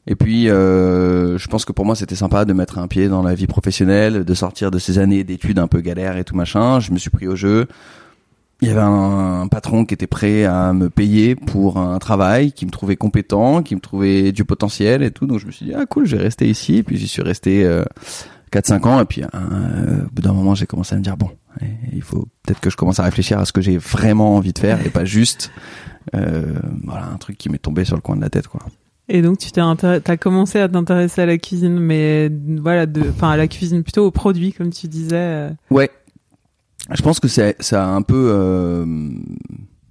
et 0.07 0.15
puis 0.17 0.49
euh, 0.49 1.39
je 1.39 1.49
pense 1.49 1.65
que 1.65 1.73
pour 1.73 1.85
moi 1.85 1.95
c'était 1.95 2.15
sympa 2.15 2.45
de 2.45 2.53
mettre 2.53 2.79
un 2.79 2.89
pied 2.89 3.09
dans 3.09 3.23
la 3.23 3.35
vie 3.35 3.47
professionnelle 3.47 4.25
de 4.25 4.35
sortir 4.35 4.71
de 4.71 4.79
ces 4.79 4.99
années 4.99 5.25
d'études 5.25 5.59
un 5.59 5.69
peu 5.69 5.81
galères 5.81 6.17
et 6.17 6.25
tout 6.25 6.35
machin 6.35 6.81
je 6.81 6.93
me 6.93 6.99
suis 6.99 7.11
pris 7.11 7.29
au 7.29 7.37
jeu 7.37 7.69
il 8.63 8.69
y 8.69 8.71
avait 8.71 8.81
un, 8.81 9.49
patron 9.49 9.85
qui 9.85 9.95
était 9.95 10.07
prêt 10.07 10.45
à 10.45 10.73
me 10.73 10.91
payer 10.91 11.35
pour 11.35 11.79
un 11.79 11.99
travail, 11.99 12.53
qui 12.53 12.67
me 12.67 12.71
trouvait 12.71 12.97
compétent, 12.97 13.63
qui 13.63 13.75
me 13.75 13.81
trouvait 13.81 14.33
du 14.33 14.45
potentiel 14.45 15.03
et 15.03 15.11
tout. 15.11 15.27
Donc 15.27 15.39
je 15.39 15.47
me 15.47 15.51
suis 15.51 15.67
dit 15.67 15.73
ah 15.75 15.87
cool, 15.87 16.05
je 16.05 16.17
vais 16.17 16.23
rester 16.23 16.49
ici. 16.49 16.77
Et 16.77 16.83
puis 16.83 16.99
j'y 16.99 17.09
suis 17.09 17.23
resté 17.23 17.65
euh, 17.65 17.85
4-5 18.53 18.87
ans. 18.87 19.01
Et 19.01 19.07
puis 19.07 19.23
euh, 19.23 20.05
au 20.05 20.11
bout 20.11 20.23
d'un 20.23 20.35
moment, 20.35 20.55
j'ai 20.55 20.67
commencé 20.67 20.95
à 20.95 20.99
me 20.99 21.03
dire 21.03 21.17
bon, 21.17 21.31
il 21.93 22.03
faut 22.03 22.29
peut-être 22.43 22.61
que 22.61 22.69
je 22.69 22.77
commence 22.77 23.01
à 23.01 23.03
réfléchir 23.03 23.39
à 23.39 23.47
ce 23.47 23.53
que 23.53 23.63
j'ai 23.63 23.79
vraiment 23.79 24.37
envie 24.37 24.53
de 24.53 24.59
faire 24.59 24.85
et 24.85 24.91
pas 24.91 25.05
juste 25.05 25.51
euh, 26.15 26.55
voilà 26.85 27.07
un 27.07 27.17
truc 27.17 27.37
qui 27.37 27.49
m'est 27.49 27.59
tombé 27.59 27.85
sur 27.85 27.97
le 27.97 28.03
coin 28.03 28.17
de 28.17 28.21
la 28.21 28.31
tête 28.31 28.49
quoi. 28.49 28.61
Et 29.13 29.23
donc, 29.23 29.39
tu 29.39 29.51
t'es 29.51 29.61
t'as 30.05 30.17
commencé 30.17 30.61
à 30.61 30.69
t'intéresser 30.69 31.23
à 31.23 31.27
la 31.27 31.37
cuisine, 31.37 31.81
mais 31.81 32.31
voilà, 32.63 32.87
enfin, 33.11 33.31
à 33.31 33.37
la 33.37 33.49
cuisine 33.49 33.83
plutôt 33.83 34.07
aux 34.07 34.13
produits, 34.13 34.53
comme 34.53 34.71
tu 34.71 34.87
disais. 34.87 35.17
euh. 35.17 35.51
Ouais. 35.71 35.91
Je 36.93 37.03
pense 37.03 37.19
que 37.21 37.27
c'est 37.29 37.57
ça 37.61 37.85
a 37.85 37.89
un 37.89 38.03
peu 38.03 38.31
euh, 38.33 38.85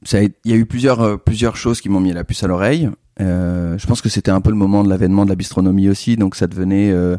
ça 0.04 0.22
il 0.24 0.32
y 0.46 0.54
a 0.54 0.56
eu 0.56 0.66
plusieurs 0.66 1.02
euh, 1.02 1.18
plusieurs 1.18 1.56
choses 1.56 1.82
qui 1.82 1.88
m'ont 1.90 2.00
mis 2.00 2.12
la 2.14 2.24
puce 2.24 2.44
à 2.44 2.48
l'oreille. 2.48 2.90
Euh, 3.22 3.78
je 3.78 3.86
pense 3.88 4.02
que 4.02 4.10
c'était 4.10 4.32
un 4.32 4.42
peu 4.42 4.50
le 4.50 4.56
moment 4.56 4.84
de 4.84 4.90
l'avènement 4.90 5.26
de 5.26 5.30
la 5.30 5.36
bistronomie 5.36 5.90
aussi, 5.90 6.16
donc 6.16 6.36
ça 6.36 6.48
devenait 6.48 6.92
euh, 6.92 7.18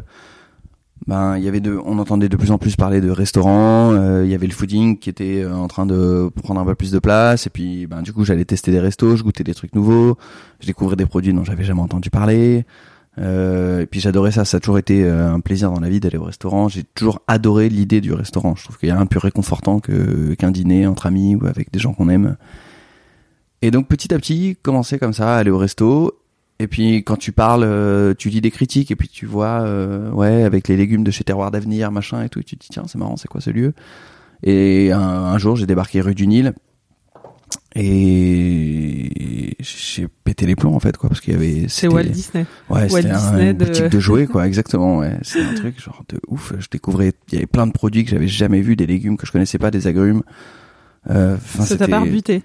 ben 1.07 1.37
il 1.37 1.43
y 1.43 1.47
avait 1.47 1.59
de 1.59 1.79
on 1.83 1.97
entendait 1.99 2.29
de 2.29 2.37
plus 2.37 2.51
en 2.51 2.57
plus 2.57 2.75
parler 2.75 3.01
de 3.01 3.09
restaurants, 3.09 3.91
euh, 3.93 4.23
il 4.23 4.31
y 4.31 4.35
avait 4.35 4.47
le 4.47 4.53
fooding 4.53 4.97
qui 4.97 5.09
était 5.09 5.41
euh, 5.41 5.55
en 5.55 5.67
train 5.67 5.85
de 5.85 6.29
prendre 6.43 6.61
un 6.61 6.65
peu 6.65 6.75
plus 6.75 6.91
de 6.91 6.99
place 6.99 7.47
et 7.47 7.49
puis 7.49 7.87
ben 7.87 8.01
du 8.01 8.13
coup 8.13 8.23
j'allais 8.23 8.45
tester 8.45 8.71
des 8.71 8.79
restos, 8.79 9.15
je 9.15 9.23
goûtais 9.23 9.43
des 9.43 9.55
trucs 9.55 9.73
nouveaux, 9.73 10.17
je 10.59 10.67
découvrais 10.67 10.95
des 10.95 11.05
produits 11.07 11.33
dont 11.33 11.43
j'avais 11.43 11.63
jamais 11.63 11.81
entendu 11.81 12.09
parler. 12.09 12.65
Euh, 13.17 13.81
et 13.81 13.85
puis 13.87 13.99
j'adorais 13.99 14.31
ça, 14.31 14.45
ça 14.45 14.57
a 14.57 14.59
toujours 14.59 14.77
été 14.77 15.03
euh, 15.03 15.33
un 15.33 15.41
plaisir 15.41 15.71
dans 15.71 15.81
la 15.81 15.89
vie 15.89 15.99
d'aller 15.99 16.17
au 16.17 16.23
restaurant. 16.23 16.69
J'ai 16.69 16.83
toujours 16.83 17.21
adoré 17.27 17.69
l'idée 17.69 18.01
du 18.01 18.13
restaurant. 18.13 18.55
Je 18.55 18.63
trouve 18.63 18.77
qu'il 18.77 18.89
y 18.89 18.91
a 18.91 18.99
un 18.99 19.05
plus 19.05 19.19
réconfortant 19.19 19.79
que 19.79 20.33
qu'un 20.35 20.51
dîner 20.51 20.87
entre 20.87 21.07
amis 21.07 21.35
ou 21.35 21.45
avec 21.45 21.71
des 21.71 21.79
gens 21.79 21.93
qu'on 21.93 22.09
aime. 22.09 22.37
Et 23.61 23.69
donc 23.71 23.87
petit 23.87 24.13
à 24.13 24.17
petit, 24.17 24.57
commencer 24.61 24.97
comme 24.97 25.13
ça, 25.13 25.35
à 25.35 25.37
aller 25.39 25.51
au 25.51 25.57
resto. 25.57 26.20
Et 26.61 26.67
puis 26.67 26.97
quand 26.97 27.15
tu 27.17 27.31
parles, 27.31 27.63
euh, 27.63 28.13
tu 28.15 28.29
lis 28.29 28.39
des 28.39 28.51
critiques 28.51 28.91
et 28.91 28.95
puis 28.95 29.07
tu 29.09 29.25
vois, 29.25 29.61
euh, 29.61 30.11
ouais, 30.11 30.43
avec 30.43 30.67
les 30.67 30.77
légumes 30.77 31.03
de 31.03 31.09
chez 31.09 31.23
Terroir 31.23 31.49
d'Avenir, 31.49 31.91
machin 31.91 32.21
et 32.23 32.29
tout. 32.29 32.39
Et 32.39 32.43
tu 32.43 32.55
te 32.55 32.61
dis 32.61 32.69
tiens, 32.69 32.83
c'est 32.85 32.97
marrant, 32.99 33.17
c'est 33.17 33.27
quoi 33.27 33.41
ce 33.41 33.49
lieu? 33.49 33.73
Et 34.43 34.91
un, 34.91 34.99
un 34.99 35.37
jour, 35.39 35.55
j'ai 35.55 35.65
débarqué 35.65 36.01
rue 36.01 36.13
du 36.13 36.27
Nil 36.27 36.53
et 37.75 39.55
j'ai 39.59 40.07
pété 40.23 40.45
les 40.45 40.55
plombs 40.55 40.73
en 40.75 40.79
fait 40.79 40.97
quoi 40.97 41.09
parce 41.09 41.21
qu'il 41.21 41.33
y 41.33 41.35
avait 41.35 41.65
C'est 41.67 41.87
Walt 41.87 42.03
Disney. 42.03 42.45
Ouais, 42.69 42.89
c'était 42.89 43.09
un, 43.11 43.39
une 43.39 43.53
de- 43.53 43.65
boutique 43.65 43.89
de 43.89 43.99
jouets, 43.99 44.27
quoi, 44.27 44.45
exactement, 44.47 44.97
ouais. 44.99 45.17
C'est 45.23 45.41
un 45.41 45.53
truc, 45.53 45.81
genre, 45.81 46.03
de 46.09 46.19
ouf. 46.27 46.53
Je 46.59 46.67
découvrais, 46.69 47.13
il 47.29 47.33
y 47.35 47.37
avait 47.37 47.47
plein 47.47 47.67
de 47.67 47.71
produits 47.71 48.03
que 48.03 48.11
j'avais 48.11 48.27
jamais 48.27 48.61
vus, 48.61 48.75
des 48.75 48.87
légumes 48.87 49.17
que 49.17 49.25
je 49.25 49.31
connaissais 49.31 49.57
pas, 49.57 49.71
des 49.71 49.87
agrumes. 49.87 50.23
Euh, 51.09 51.35
enfin, 51.35 51.65
Ça 51.65 51.77
t'a 51.77 51.87
pas 51.87 52.01
rebuté? 52.01 52.43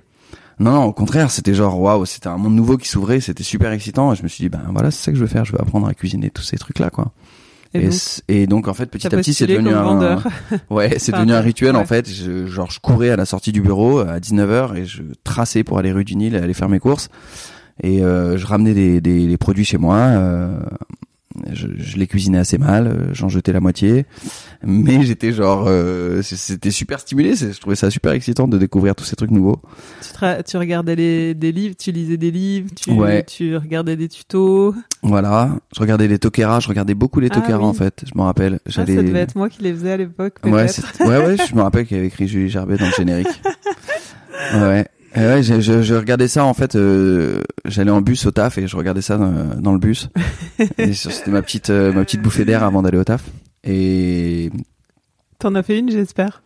Non, 0.59 0.73
non, 0.73 0.85
au 0.85 0.93
contraire, 0.93 1.31
c'était 1.31 1.53
genre, 1.55 1.79
waouh, 1.81 2.07
c'était 2.07 2.29
un 2.29 2.39
monde 2.39 2.55
nouveau 2.55 2.79
qui 2.79 2.89
s'ouvrait, 2.89 3.21
c'était 3.21 3.43
super 3.45 3.73
excitant, 3.73 4.13
et 4.13 4.17
je 4.17 4.23
me 4.23 4.29
suis 4.29 4.43
dit, 4.43 4.49
ben 4.49 4.63
voilà, 4.73 4.91
c'est 4.91 5.05
ça 5.05 5.11
que 5.13 5.17
je 5.19 5.23
veux 5.23 5.29
faire, 5.29 5.45
je 5.45 5.53
veux 5.53 5.61
apprendre 5.61 5.87
à 5.87 5.93
cuisiner 5.95 6.31
tous 6.31 6.43
ces 6.43 6.57
trucs-là, 6.57 6.89
quoi. 6.91 7.13
Et, 7.75 7.79
Et, 7.79 7.83
donc, 7.83 7.93
c- 7.93 8.23
et 8.29 8.47
donc, 8.47 8.69
en 8.69 8.73
fait, 8.75 8.87
petit 8.87 9.07
à 9.07 9.11
petit, 9.11 9.35
c'est 9.35 9.47
devenu 9.65 9.69
un, 9.75 10.23
ouais, 10.71 10.95
c'est 10.99 11.13
devenu 11.13 11.33
un 11.33 11.37
ouais. 11.37 11.41
rituel, 11.43 11.77
en 11.77 11.85
fait. 11.85 12.09
Je, 12.11 12.47
genre, 12.47 12.71
je 12.71 12.81
courais 12.81 13.11
à 13.11 13.17
la 13.17 13.27
sortie 13.27 13.53
du 13.53 13.61
bureau 13.61 13.99
à 13.99 14.19
19h 14.19 14.77
et 14.77 14.87
je 14.87 15.03
traçais 15.25 15.63
pour 15.63 15.79
aller 15.79 15.93
rue 15.93 16.05
du 16.05 16.17
Nil 16.17 16.35
et 16.35 16.39
aller 16.39 16.55
faire 16.55 16.71
mes 16.71 16.79
courses. 16.79 17.11
Et 17.83 18.03
euh, 18.03 18.39
je 18.39 18.47
ramenais 18.47 18.73
des, 18.73 19.03
des, 19.03 19.27
des 19.27 19.37
produits 19.37 19.65
chez 19.67 19.77
moi. 19.77 19.97
euh, 19.97 20.59
je, 21.53 21.67
je 21.77 21.97
les 21.97 22.07
cuisinais 22.07 22.39
assez 22.39 22.59
mal, 22.59 22.87
euh, 22.87 23.15
j'en 23.15 23.29
jetais 23.29 23.53
la 23.53 23.61
moitié, 23.61 24.07
mais 24.65 25.03
j'étais 25.05 25.33
genre, 25.33 25.65
euh, 25.69 26.23
c'était 26.23 26.71
super 26.71 27.01
stimulé. 27.01 27.37
c'est- 27.37 27.53
Je 27.53 27.61
trouvais 27.61 27.77
ça 27.77 27.91
super 27.91 28.13
excitant 28.13 28.49
de 28.49 28.59
découvrir 28.59 28.95
tous 28.95 29.05
ces 29.05 29.17
trucs 29.17 29.31
nouveaux. 29.31 29.61
Tu, 30.03 30.09
tu 30.47 30.57
regardais 30.57 30.97
les, 30.97 31.35
des 31.35 31.53
livres, 31.53 31.75
tu 31.79 31.93
lisais 31.93 32.17
des 32.17 32.31
livres, 32.31 32.71
tu, 32.75 32.91
Ouais. 32.93 33.23
tu 33.25 33.57
regardais 33.57 33.97
des 33.97 34.09
tutos. 34.09 34.75
Voilà, 35.03 35.51
je 35.75 35.81
regardais 35.81 36.09
les 36.09 36.19
Tokera, 36.19 36.61
je 36.61 36.69
regardais 36.69 36.95
beaucoup 36.95 37.21
les 37.21 37.29
Ah 37.31 37.35
Tokera 37.35 37.59
oui. 37.59 37.65
en 37.65 37.73
fait. 37.75 38.05
Je 38.07 38.19
me 38.19 38.23
rappelle, 38.25 38.59
Ah, 38.67 38.71
ça 38.73 38.85
devait 38.85 39.21
être 39.21 39.37
moi 39.37 39.49
qui 39.49 39.63
les 39.63 39.73
faisais 39.73 39.93
à 39.93 39.97
l'époque. 39.97 40.37
Ouais, 40.45 40.53
ouais, 40.53 40.67
ouais, 41.27 41.37
je 41.49 41.55
me 41.55 41.63
rappelle 41.63 41.87
qu'il 41.87 41.97
y 41.97 42.01
avait 42.01 42.09
écrit 42.09 42.27
Julie 42.29 42.49
Gerbet 42.49 42.77
dans 42.77 42.87
le 42.87 42.93
générique. 42.93 43.29
Ouais. 44.55 44.87
Et 45.17 45.21
ouais, 45.21 45.43
je, 45.43 45.61
je, 45.61 45.83
je 45.83 45.95
regardais 45.95 46.29
ça 46.29 46.45
en 46.45 46.53
fait. 46.55 46.77
euh, 46.77 47.43
J'allais 47.65 47.91
en 47.91 48.03
bus 48.03 48.27
au 48.27 48.31
taf 48.31 48.59
et 48.59 48.69
je 48.69 48.77
regardais 48.77 49.01
ça 49.03 49.17
dans, 49.17 49.33
dans 49.61 49.73
le 49.73 49.79
bus. 49.79 50.09
C'était 50.93 51.31
ma 51.31 51.43
petite 51.43 51.71
euh, 51.71 51.93
ma 51.93 52.05
petite 52.05 52.21
bouffée 52.23 52.45
d'air 52.45 52.63
avant 52.63 52.83
d'aller 52.83 52.99
au 52.99 53.05
taf. 53.05 53.25
Et 53.65 54.51
T'en 55.39 55.55
as 55.55 55.63
fait 55.63 55.79
une, 55.79 55.91
j'espère? 55.91 56.43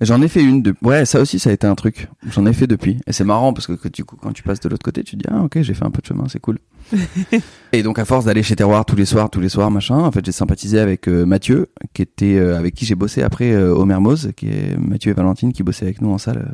j'en 0.00 0.20
ai 0.20 0.26
fait 0.26 0.42
une. 0.42 0.62
De... 0.62 0.74
Ouais, 0.82 1.04
ça 1.04 1.20
aussi, 1.20 1.38
ça 1.38 1.50
a 1.50 1.52
été 1.52 1.64
un 1.66 1.74
truc. 1.76 2.08
J'en 2.30 2.44
ai 2.46 2.52
fait 2.52 2.66
depuis. 2.66 2.98
Et 3.06 3.12
c'est 3.12 3.22
marrant 3.24 3.52
parce 3.52 3.66
que, 3.68 3.72
que 3.74 3.86
du 3.88 4.04
coup, 4.04 4.16
quand 4.16 4.32
tu 4.32 4.42
passes 4.42 4.58
de 4.60 4.68
l'autre 4.68 4.82
côté, 4.84 5.04
tu 5.04 5.16
te 5.16 5.22
dis 5.22 5.28
ah 5.30 5.42
ok, 5.42 5.60
j'ai 5.62 5.74
fait 5.74 5.84
un 5.84 5.90
peu 5.90 6.00
de 6.00 6.06
chemin, 6.06 6.24
c'est 6.28 6.40
cool. 6.40 6.58
et 7.72 7.82
donc 7.82 7.98
à 8.00 8.04
force 8.04 8.24
d'aller 8.24 8.42
chez 8.42 8.56
Terroir 8.56 8.84
tous 8.84 8.96
les 8.96 9.04
soirs, 9.04 9.30
tous 9.30 9.40
les 9.40 9.48
soirs, 9.48 9.70
machin, 9.70 9.96
en 9.98 10.10
fait, 10.12 10.24
j'ai 10.24 10.32
sympathisé 10.32 10.78
avec 10.80 11.08
euh, 11.08 11.24
Mathieu, 11.24 11.68
qui 11.94 12.02
était 12.02 12.36
euh, 12.36 12.58
avec 12.58 12.74
qui 12.74 12.84
j'ai 12.84 12.94
bossé 12.96 13.22
après 13.22 13.52
euh, 13.52 13.72
au 13.74 13.84
Mermoz, 13.84 14.32
qui 14.36 14.48
est 14.48 14.76
Mathieu 14.76 15.10
et 15.10 15.14
Valentine 15.14 15.52
qui 15.52 15.62
bossaient 15.62 15.84
avec 15.86 16.00
nous 16.00 16.10
en 16.10 16.18
salle 16.18 16.38
euh, 16.38 16.52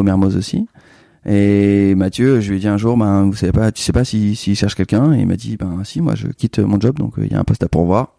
au 0.00 0.02
Mermoz 0.04 0.36
aussi. 0.36 0.66
Et 1.28 1.94
Mathieu, 1.96 2.40
je 2.40 2.50
lui 2.50 2.58
ai 2.58 2.60
dit 2.60 2.68
un 2.68 2.76
jour, 2.78 2.96
ben 2.96 3.24
vous 3.24 3.34
savez 3.34 3.50
pas, 3.52 3.72
tu 3.72 3.82
sais 3.82 3.92
pas 3.92 4.04
si 4.04 4.36
s'il 4.36 4.54
cherche 4.54 4.76
quelqu'un, 4.76 5.12
et 5.12 5.20
il 5.20 5.26
m'a 5.26 5.34
dit 5.36 5.56
ben 5.56 5.82
si, 5.82 6.00
moi 6.00 6.14
je 6.14 6.28
quitte 6.28 6.60
mon 6.60 6.78
job, 6.80 6.98
donc 6.98 7.18
euh, 7.18 7.24
il 7.26 7.32
y 7.32 7.34
a 7.34 7.40
un 7.40 7.44
poste 7.44 7.64
à 7.64 7.68
pourvoir. 7.68 8.12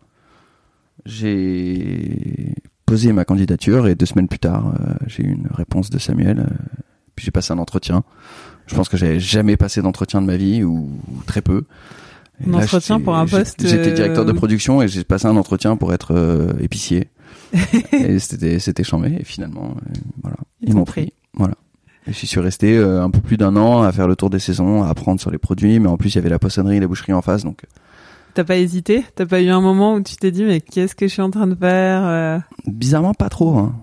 J'ai 1.05 2.53
posé 2.85 3.13
ma 3.13 3.23
candidature 3.23 3.87
et 3.87 3.95
deux 3.95 4.05
semaines 4.05 4.27
plus 4.27 4.39
tard, 4.39 4.73
euh, 4.79 4.93
j'ai 5.07 5.23
eu 5.23 5.31
une 5.31 5.47
réponse 5.53 5.89
de 5.89 5.99
Samuel. 5.99 6.39
euh, 6.39 6.43
puis 7.15 7.25
j'ai 7.25 7.31
passé 7.31 7.53
un 7.53 7.57
entretien. 7.59 8.03
Je 8.67 8.75
pense 8.75 8.89
que 8.89 8.97
j'avais 8.97 9.19
jamais 9.19 9.55
passé 9.57 9.81
d'entretien 9.81 10.21
de 10.21 10.27
ma 10.27 10.35
vie 10.35 10.63
ou, 10.63 10.89
ou 11.09 11.23
très 11.25 11.41
peu. 11.41 11.63
Et 12.41 12.49
Un 12.49 12.51
là, 12.57 12.63
entretien 12.65 12.99
pour 12.99 13.15
un 13.15 13.25
poste, 13.25 13.65
J'étais 13.65 13.93
directeur 13.93 14.25
de 14.25 14.33
production 14.33 14.81
et 14.81 14.87
j'ai 14.87 15.03
passé 15.05 15.25
un 15.25 15.35
entretien 15.37 15.77
pour 15.77 15.93
être 15.93 16.55
épicier. 16.59 17.07
et 17.93 18.19
c'était 18.19 18.59
c'était 18.59 18.83
chambé 18.83 19.15
et 19.19 19.23
finalement 19.23 19.75
voilà 20.21 20.37
Ils 20.61 20.75
m'ont 20.75 20.83
pris. 20.83 21.13
Voilà. 21.33 21.55
J'y 22.09 22.25
suis 22.27 22.39
resté 22.39 22.77
euh, 22.77 23.03
un 23.03 23.09
peu 23.09 23.19
plus 23.19 23.37
d'un 23.37 23.55
an 23.57 23.83
à 23.83 23.91
faire 23.91 24.07
le 24.07 24.15
tour 24.15 24.29
des 24.29 24.39
saisons, 24.39 24.83
à 24.83 24.87
apprendre 24.89 25.19
sur 25.19 25.29
les 25.31 25.37
produits, 25.37 25.79
mais 25.79 25.87
en 25.89 25.97
plus 25.97 26.09
il 26.13 26.15
y 26.15 26.19
avait 26.19 26.29
la 26.29 26.39
poissonnerie 26.39 26.77
et 26.77 26.79
la 26.79 26.87
boucherie 26.87 27.13
en 27.13 27.21
face, 27.21 27.43
donc 27.43 27.63
T'as 28.33 28.43
pas 28.43 28.57
hésité? 28.57 29.03
T'as 29.15 29.25
pas 29.25 29.41
eu 29.41 29.49
un 29.49 29.61
moment 29.61 29.95
où 29.95 30.01
tu 30.01 30.15
t'es 30.15 30.29
dit, 30.31 30.43
mais 30.43 30.61
qu'est-ce 30.61 30.93
que 30.95 31.07
je 31.07 31.11
suis 31.13 31.21
en 31.23 31.31
train 31.31 31.47
de 31.47 31.55
faire 31.55 32.01
euh? 32.05 32.39
Bizarrement 32.67 33.13
pas 33.15 33.29
trop. 33.29 33.57
Hein. 33.57 33.75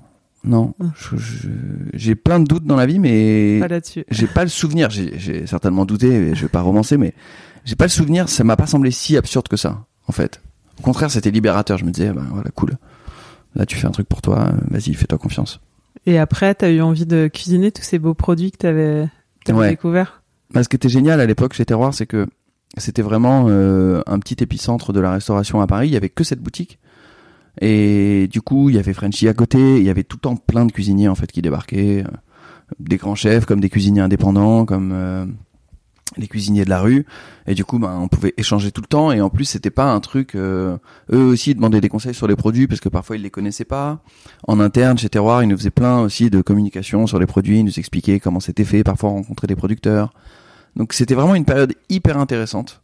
Non, 0.45 0.75
je- 0.97 1.49
j'ai 1.95 2.15
plein 2.15 2.39
de 2.39 2.45
doutes 2.45 2.65
dans 2.65 2.77
la 2.77 2.87
vie, 2.87 2.99
mais 2.99 3.59
Pas 3.61 3.69
là-dessus. 3.69 4.05
j'ai 4.11 4.27
pas 4.27 4.43
le 4.45 4.51
souvenir. 4.51 4.91
J'ai 4.91 5.47
certainement 5.47 5.85
douté, 5.87 6.35
je 6.35 6.43
vais 6.43 6.49
pas 6.49 6.61
romancer, 6.61 6.97
mais 6.99 7.15
j'ai 7.65 7.77
pas 7.77 7.87
le 7.87 7.91
souvenir. 7.91 8.29
Ça 8.29 8.45
m'a 8.45 8.55
pas 8.57 8.67
semblé 8.67 8.91
si 8.91 9.17
absurde 9.17 9.49
que 9.49 9.57
ça, 9.57 9.87
en 10.07 10.13
fait. 10.13 10.41
Au 10.79 10.83
contraire, 10.83 11.11
c'était 11.11 11.31
libérateur. 11.31 11.79
Je 11.79 11.85
me 11.85 11.91
disais, 11.91 12.13
ben 12.13 12.27
voilà, 12.31 12.51
cool. 12.51 12.73
Là, 13.57 13.65
tu 13.67 13.77
fais 13.77 13.87
un 13.87 13.91
truc 13.93 14.09
pour 14.09 14.21
toi. 14.23 14.39
euh, 14.41 14.53
Vas-y, 14.71 14.95
fais-toi 14.95 15.19
confiance. 15.19 15.61
Et 16.07 16.19
après, 16.19 16.55
t'as 16.55 16.71
eu 16.71 16.81
envie 16.81 17.07
de 17.07 17.29
cuisiner 17.29 17.73
tous 17.73 17.83
ces 17.83 17.99
beaux 17.99 18.15
produits 18.15 18.51
que 18.53 18.59
t'avais 18.59 19.09
t'avais 19.45 19.59
Ouais. 19.59 19.71
découverts 19.71 20.23
Bah, 20.53 20.63
ce 20.63 20.69
qui 20.69 20.77
était 20.77 20.89
génial 20.89 21.21
à 21.21 21.27
l'époque 21.27 21.55
chez 21.55 21.65
Terroir, 21.65 21.95
c'est 21.95 22.07
que 22.07 22.27
c'était 22.77 23.03
vraiment 23.03 23.47
euh, 23.49 24.03
un 24.07 24.19
petit 24.19 24.43
épicentre 24.43 24.93
de 24.93 25.01
la 25.01 25.13
restauration 25.13 25.61
à 25.61 25.67
Paris. 25.67 25.89
Il 25.89 25.93
y 25.93 25.97
avait 25.97 26.09
que 26.09 26.25
cette 26.25 26.41
boutique. 26.41 26.79
Et 27.61 28.27
du 28.33 28.41
coup, 28.43 28.69
il 28.69 28.77
y 28.77 28.79
avait 28.79 28.93
Frenchy 28.93 29.29
à 29.29 29.35
côté. 29.35 29.79
Il 29.79 29.85
y 29.85 29.91
avait 29.91 30.03
tout 30.03 30.17
le 30.17 30.23
temps 30.23 30.37
plein 30.37 30.67
de 30.67 30.73
cuisiniers 30.73 31.09
en 31.09 31.15
fait 31.15 31.31
qui 31.31 31.41
débarquaient, 31.41 32.05
euh, 32.05 32.11
des 32.81 32.97
grands 32.97 33.15
chefs, 33.15 33.45
comme 33.47 33.61
des 33.61 33.71
cuisiniers 33.71 34.01
indépendants, 34.01 34.65
comme 34.65 34.91
euh, 34.93 35.25
les 36.17 36.29
cuisiniers 36.29 36.65
de 36.65 36.71
la 36.71 36.81
rue. 36.81 37.07
Et 37.47 37.55
du 37.55 37.65
coup, 37.65 37.79
ben, 37.79 37.99
on 38.01 38.09
pouvait 38.09 38.35
échanger 38.37 38.71
tout 38.71 38.81
le 38.81 38.87
temps. 38.87 39.13
Et 39.13 39.21
en 39.21 39.31
plus, 39.31 39.45
c'était 39.45 39.71
pas 39.71 39.93
un 39.93 40.01
truc. 40.01 40.35
euh, 40.35 40.77
eux 41.13 41.25
aussi 41.25 41.55
demandaient 41.55 41.81
des 41.81 41.89
conseils 41.89 42.15
sur 42.15 42.27
les 42.27 42.37
produits 42.37 42.67
parce 42.67 42.81
que 42.81 42.89
parfois 42.89 43.17
ils 43.17 43.23
les 43.23 43.31
connaissaient 43.31 43.65
pas. 43.65 44.01
En 44.47 44.61
interne, 44.61 44.99
chez 44.99 45.09
Terroir, 45.09 45.43
ils 45.43 45.49
nous 45.49 45.57
faisaient 45.57 45.71
plein 45.71 46.01
aussi 46.01 46.31
de 46.31 46.41
communication 46.43 47.07
sur 47.07 47.19
les 47.19 47.27
produits. 47.27 47.61
Ils 47.61 47.65
nous 47.65 47.79
expliquaient 47.79 48.21
comment 48.21 48.41
c'était 48.41 48.65
fait. 48.65 48.85
Parfois, 48.85 49.11
on 49.11 49.15
rencontrait 49.17 49.47
des 49.47 49.57
producteurs. 49.57 50.13
Donc 50.77 50.93
c'était 50.93 51.15
vraiment 51.15 51.35
une 51.35 51.45
période 51.45 51.75
hyper 51.89 52.19
intéressante. 52.19 52.83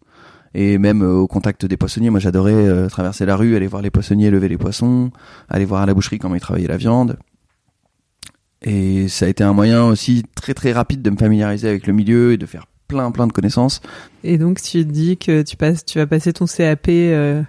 Et 0.54 0.78
même 0.78 1.02
euh, 1.02 1.14
au 1.14 1.26
contact 1.28 1.64
des 1.64 1.76
poissonniers, 1.76 2.10
moi 2.10 2.20
j'adorais 2.20 2.52
euh, 2.52 2.88
traverser 2.88 3.24
la 3.24 3.36
rue, 3.36 3.56
aller 3.56 3.68
voir 3.68 3.82
les 3.82 3.90
poissonniers 3.90 4.30
lever 4.30 4.48
les 4.48 4.58
poissons, 4.58 5.10
aller 5.48 5.64
voir 5.64 5.82
à 5.82 5.86
la 5.86 5.94
boucherie 5.94 6.18
comment 6.18 6.34
ils 6.34 6.40
travaillaient 6.40 6.66
la 6.68 6.76
viande. 6.76 7.18
Et 8.62 9.08
ça 9.08 9.26
a 9.26 9.28
été 9.28 9.42
un 9.42 9.52
moyen 9.52 9.84
aussi 9.84 10.24
très 10.34 10.52
très 10.54 10.72
rapide 10.72 11.02
de 11.02 11.10
me 11.10 11.16
familiariser 11.16 11.68
avec 11.68 11.86
le 11.86 11.92
milieu 11.92 12.32
et 12.32 12.36
de 12.36 12.46
faire 12.46 12.66
plein 12.90 13.10
plein 13.10 13.26
de 13.26 13.32
connaissances. 13.32 13.80
Et 14.24 14.36
donc, 14.36 14.60
tu 14.60 14.84
dis 14.84 15.16
que 15.16 15.42
tu 15.42 15.56
passes, 15.56 15.84
tu 15.84 15.98
vas 15.98 16.06
passer 16.06 16.32
ton 16.32 16.46
CAP 16.46 16.86
euh, 16.88 17.42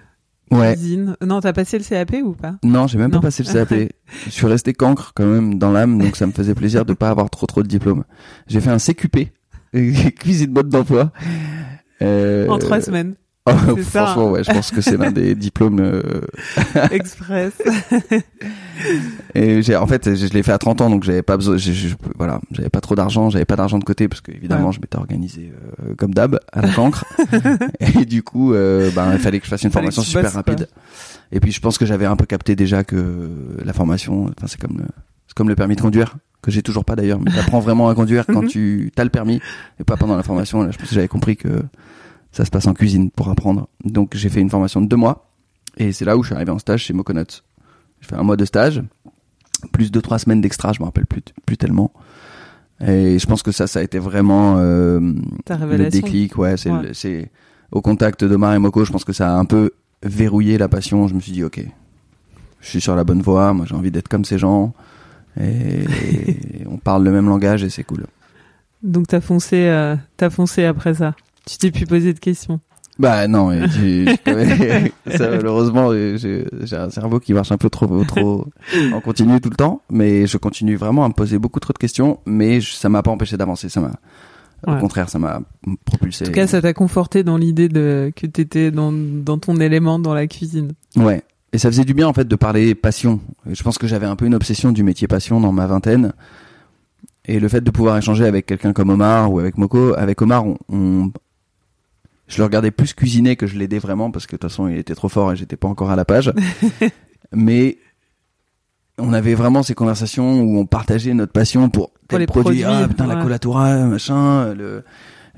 Ouais. 0.50 0.74
cuisine. 0.74 1.16
Non, 1.24 1.40
t'as 1.40 1.52
passé 1.52 1.78
le 1.78 1.84
CAP 1.84 2.14
ou 2.22 2.32
pas? 2.32 2.54
Non, 2.62 2.86
j'ai 2.86 2.98
même 2.98 3.10
Non. 3.10 3.18
pas 3.20 3.28
passé 3.28 3.42
le 3.42 3.52
CAP. 3.52 3.92
Je 4.26 4.30
suis 4.30 4.46
resté 4.46 4.72
cancre 4.74 5.12
quand 5.14 5.26
même 5.26 5.58
dans 5.58 5.70
l'âme, 5.72 5.98
donc 5.98 6.16
ça 6.16 6.26
me 6.26 6.32
faisait 6.32 6.54
plaisir 6.54 6.84
de 6.84 6.92
pas 6.92 7.08
avoir 7.10 7.28
trop 7.30 7.46
trop 7.46 7.62
de 7.62 7.68
diplômes. 7.68 8.04
J'ai 8.46 8.60
fait 8.60 8.70
un 8.70 8.78
CQP, 8.78 9.32
cuisine 10.18 10.52
mode 10.52 10.68
d'emploi. 10.68 11.10
Euh, 12.02 12.48
En 12.48 12.58
trois 12.58 12.80
semaines. 12.80 13.14
oh, 13.46 13.52
ça, 13.82 14.04
franchement, 14.06 14.28
hein. 14.28 14.30
ouais, 14.32 14.44
je 14.44 14.52
pense 14.52 14.70
que 14.70 14.80
c'est 14.80 14.96
l'un 14.96 15.10
des 15.10 15.34
diplômes 15.34 15.80
euh, 15.80 16.20
Express. 16.92 17.52
Et 19.34 19.62
j'ai, 19.62 19.76
en 19.76 19.86
fait, 19.86 20.14
je, 20.14 20.26
l'ai 20.32 20.42
fait 20.42 20.52
à 20.52 20.58
30 20.58 20.80
ans, 20.80 20.90
donc 20.90 21.04
j'avais 21.04 21.22
pas 21.22 21.36
besoin, 21.36 21.56
je- 21.56 21.72
je- 21.72 21.94
voilà, 22.18 22.40
j'avais 22.50 22.68
pas 22.68 22.80
trop 22.80 22.94
d'argent, 22.94 23.30
j'avais 23.30 23.44
pas 23.44 23.56
d'argent 23.56 23.78
de 23.78 23.84
côté 23.84 24.08
parce 24.08 24.20
que 24.20 24.32
évidemment, 24.32 24.68
Ouais. 24.68 24.72
je 24.72 24.80
m'étais 24.80 24.96
organisé 24.98 25.52
euh, 25.84 25.94
comme 25.96 26.14
d'hab 26.14 26.38
à 26.52 26.62
la 26.62 26.68
cancre. 26.72 27.04
et 27.80 28.04
du 28.04 28.22
coup, 28.22 28.52
euh, 28.54 28.90
ben, 28.94 29.12
il 29.12 29.18
fallait 29.18 29.38
que 29.38 29.44
je 29.46 29.50
fasse 29.50 29.62
une 29.62 29.70
formation 29.70 30.02
super 30.02 30.32
rapide. 30.32 30.68
Et 31.30 31.40
puis, 31.40 31.52
je 31.52 31.60
pense 31.60 31.78
que 31.78 31.86
j'avais 31.86 32.06
un 32.06 32.16
peu 32.16 32.26
capté 32.26 32.56
déjà 32.56 32.84
que 32.84 33.30
la 33.64 33.72
formation, 33.72 34.24
enfin, 34.36 34.46
c'est 34.46 34.60
comme 34.60 34.78
le, 34.78 34.84
c'est 35.26 35.34
comme 35.34 35.48
le 35.48 35.54
permis 35.56 35.76
de 35.76 35.80
conduire 35.80 36.16
que 36.42 36.50
j'ai 36.50 36.62
toujours 36.62 36.84
pas 36.84 36.96
d'ailleurs, 36.96 37.20
mais 37.20 37.30
t'apprends 37.30 37.60
vraiment 37.60 37.88
à 37.88 37.94
conduire 37.94 38.26
quand 38.26 38.42
Mhm. 38.42 38.48
tu 38.48 38.92
as 38.96 39.04
le 39.04 39.10
permis 39.10 39.40
et 39.80 39.84
pas 39.84 39.96
pendant 39.96 40.16
la 40.16 40.22
formation. 40.24 40.62
Là, 40.62 40.70
je 40.72 40.78
pense 40.78 40.88
que 40.88 40.94
j'avais 40.94 41.08
compris 41.08 41.36
que 41.36 41.62
ça 42.32 42.44
se 42.44 42.50
passe 42.50 42.66
en 42.66 42.74
cuisine 42.74 43.10
pour 43.10 43.28
apprendre. 43.28 43.68
Donc, 43.84 44.16
j'ai 44.16 44.28
fait 44.28 44.40
une 44.40 44.50
formation 44.50 44.80
de 44.80 44.86
deux 44.86 44.96
mois 44.96 45.28
et 45.76 45.92
c'est 45.92 46.04
là 46.04 46.16
où 46.16 46.22
je 46.22 46.28
suis 46.28 46.34
arrivé 46.34 46.50
en 46.50 46.58
stage 46.58 46.82
chez 46.84 46.92
Moconuts. 46.92 47.42
J'ai 48.02 48.08
fait 48.08 48.16
un 48.16 48.22
mois 48.22 48.36
de 48.36 48.44
stage 48.44 48.82
plus 49.70 49.90
deux 49.92 50.02
trois 50.02 50.18
semaines 50.18 50.40
d'extra, 50.40 50.72
je 50.72 50.80
me 50.80 50.84
rappelle 50.84 51.06
plus 51.06 51.22
plus 51.46 51.56
tellement. 51.56 51.92
Et 52.84 53.18
je 53.18 53.26
pense 53.26 53.42
que 53.42 53.52
ça, 53.52 53.66
ça 53.68 53.78
a 53.78 53.82
été 53.82 54.00
vraiment 54.00 54.56
euh, 54.58 54.98
le 55.00 55.88
déclic. 55.88 56.36
Ouais, 56.36 56.56
c'est 56.56 56.70
Ouais. 56.70 57.30
au 57.70 57.80
contact 57.80 58.24
d'Omar 58.24 58.54
et 58.54 58.58
Moko, 58.58 58.84
je 58.84 58.90
pense 58.90 59.04
que 59.04 59.12
ça 59.12 59.32
a 59.32 59.38
un 59.38 59.44
peu 59.44 59.70
verrouillé 60.02 60.58
la 60.58 60.68
passion. 60.68 61.06
Je 61.06 61.14
me 61.14 61.20
suis 61.20 61.30
dit, 61.30 61.44
ok, 61.44 61.64
je 62.60 62.68
suis 62.68 62.80
sur 62.80 62.96
la 62.96 63.04
bonne 63.04 63.22
voie. 63.22 63.52
Moi, 63.52 63.66
j'ai 63.68 63.76
envie 63.76 63.92
d'être 63.92 64.08
comme 64.08 64.24
ces 64.24 64.36
gens. 64.38 64.74
Et, 65.40 65.84
on 66.66 66.76
parle 66.76 67.04
le 67.04 67.12
même 67.12 67.28
langage 67.28 67.62
et 67.62 67.70
c'est 67.70 67.84
cool. 67.84 68.06
Donc, 68.82 69.06
t'as 69.06 69.20
foncé, 69.20 69.68
euh, 69.68 69.94
t'as 70.16 70.30
foncé 70.30 70.64
après 70.64 70.94
ça. 70.94 71.14
Tu 71.46 71.58
t'es 71.58 71.70
plus 71.70 71.86
posé 71.86 72.12
de 72.12 72.18
questions. 72.18 72.58
Bah 72.98 73.26
non, 73.26 73.48
même- 73.48 73.68
ça, 75.16 75.30
malheureusement, 75.30 75.92
j'ai 75.92 76.76
un 76.76 76.90
cerveau 76.90 77.20
qui 77.20 77.32
marche 77.32 77.50
un 77.52 77.56
peu 77.56 77.70
trop, 77.70 78.04
trop 78.04 78.46
en 78.92 79.00
continu 79.00 79.40
tout 79.40 79.50
le 79.50 79.56
temps, 79.56 79.80
mais 79.90 80.26
je 80.26 80.36
continue 80.36 80.76
vraiment 80.76 81.04
à 81.04 81.08
me 81.08 81.14
poser 81.14 81.38
beaucoup 81.38 81.58
trop 81.60 81.72
de 81.72 81.78
questions, 81.78 82.18
mais 82.26 82.60
je- 82.60 82.74
ça 82.74 82.88
m'a 82.88 83.02
pas 83.02 83.10
empêché 83.10 83.36
d'avancer, 83.36 83.68
ça 83.68 83.80
m'a, 83.80 83.92
Ouais. 84.66 84.74
au 84.76 84.80
contraire, 84.80 85.08
ça 85.08 85.18
m'a 85.18 85.40
propulsé. 85.84 86.24
En 86.24 86.26
tout 86.28 86.32
cas, 86.32 86.46
ça 86.46 86.60
t'a 86.60 86.72
conforté 86.74 87.24
dans 87.24 87.36
l'idée 87.36 87.68
de 87.68 88.12
que 88.14 88.26
t'étais 88.26 88.70
dans, 88.70 88.92
dans 88.92 89.38
ton 89.38 89.56
élément 89.56 89.98
dans 89.98 90.14
la 90.14 90.26
cuisine. 90.26 90.72
Ouais. 90.96 91.22
Et 91.54 91.58
ça 91.58 91.68
faisait 91.70 91.84
du 91.84 91.94
bien 91.94 92.06
en 92.08 92.12
fait 92.12 92.28
de 92.28 92.36
parler 92.36 92.74
passion. 92.74 93.20
Je 93.50 93.62
pense 93.62 93.76
que 93.78 93.86
j'avais 93.86 94.06
un 94.06 94.16
peu 94.16 94.24
une 94.26 94.34
obsession 94.34 94.70
du 94.70 94.82
métier 94.82 95.08
passion 95.08 95.40
dans 95.40 95.52
ma 95.52 95.66
vingtaine. 95.66 96.12
Et 97.24 97.40
le 97.40 97.48
fait 97.48 97.60
de 97.60 97.70
pouvoir 97.70 97.96
échanger 97.98 98.24
avec 98.24 98.46
quelqu'un 98.46 98.72
comme 98.72 98.90
Omar 98.90 99.32
ou 99.32 99.38
avec 99.38 99.58
Moko, 99.58 99.94
avec 99.96 100.20
Omar, 100.22 100.46
on, 100.46 100.56
on- 100.70 101.10
je 102.32 102.38
le 102.38 102.44
regardais 102.44 102.70
plus 102.70 102.94
cuisiner 102.94 103.36
que 103.36 103.46
je 103.46 103.56
l'aidais 103.58 103.78
vraiment 103.78 104.10
parce 104.10 104.26
que 104.26 104.32
de 104.36 104.40
toute 104.40 104.50
façon 104.50 104.68
il 104.68 104.78
était 104.78 104.94
trop 104.94 105.08
fort 105.08 105.32
et 105.32 105.36
j'étais 105.36 105.56
pas 105.56 105.68
encore 105.68 105.90
à 105.90 105.96
la 105.96 106.04
page. 106.04 106.32
Mais 107.32 107.78
on 108.98 109.12
avait 109.12 109.34
vraiment 109.34 109.62
ces 109.62 109.74
conversations 109.74 110.40
où 110.42 110.58
on 110.58 110.66
partageait 110.66 111.14
notre 111.14 111.32
passion 111.32 111.68
pour 111.70 111.90
tel 112.08 112.20
les 112.20 112.26
produit. 112.26 112.62
produits, 112.62 112.84
Ah 112.84 112.88
putain 112.88 113.06
la 113.06 113.14
colatura, 113.22 113.74
machin, 113.86 114.54
le 114.54 114.84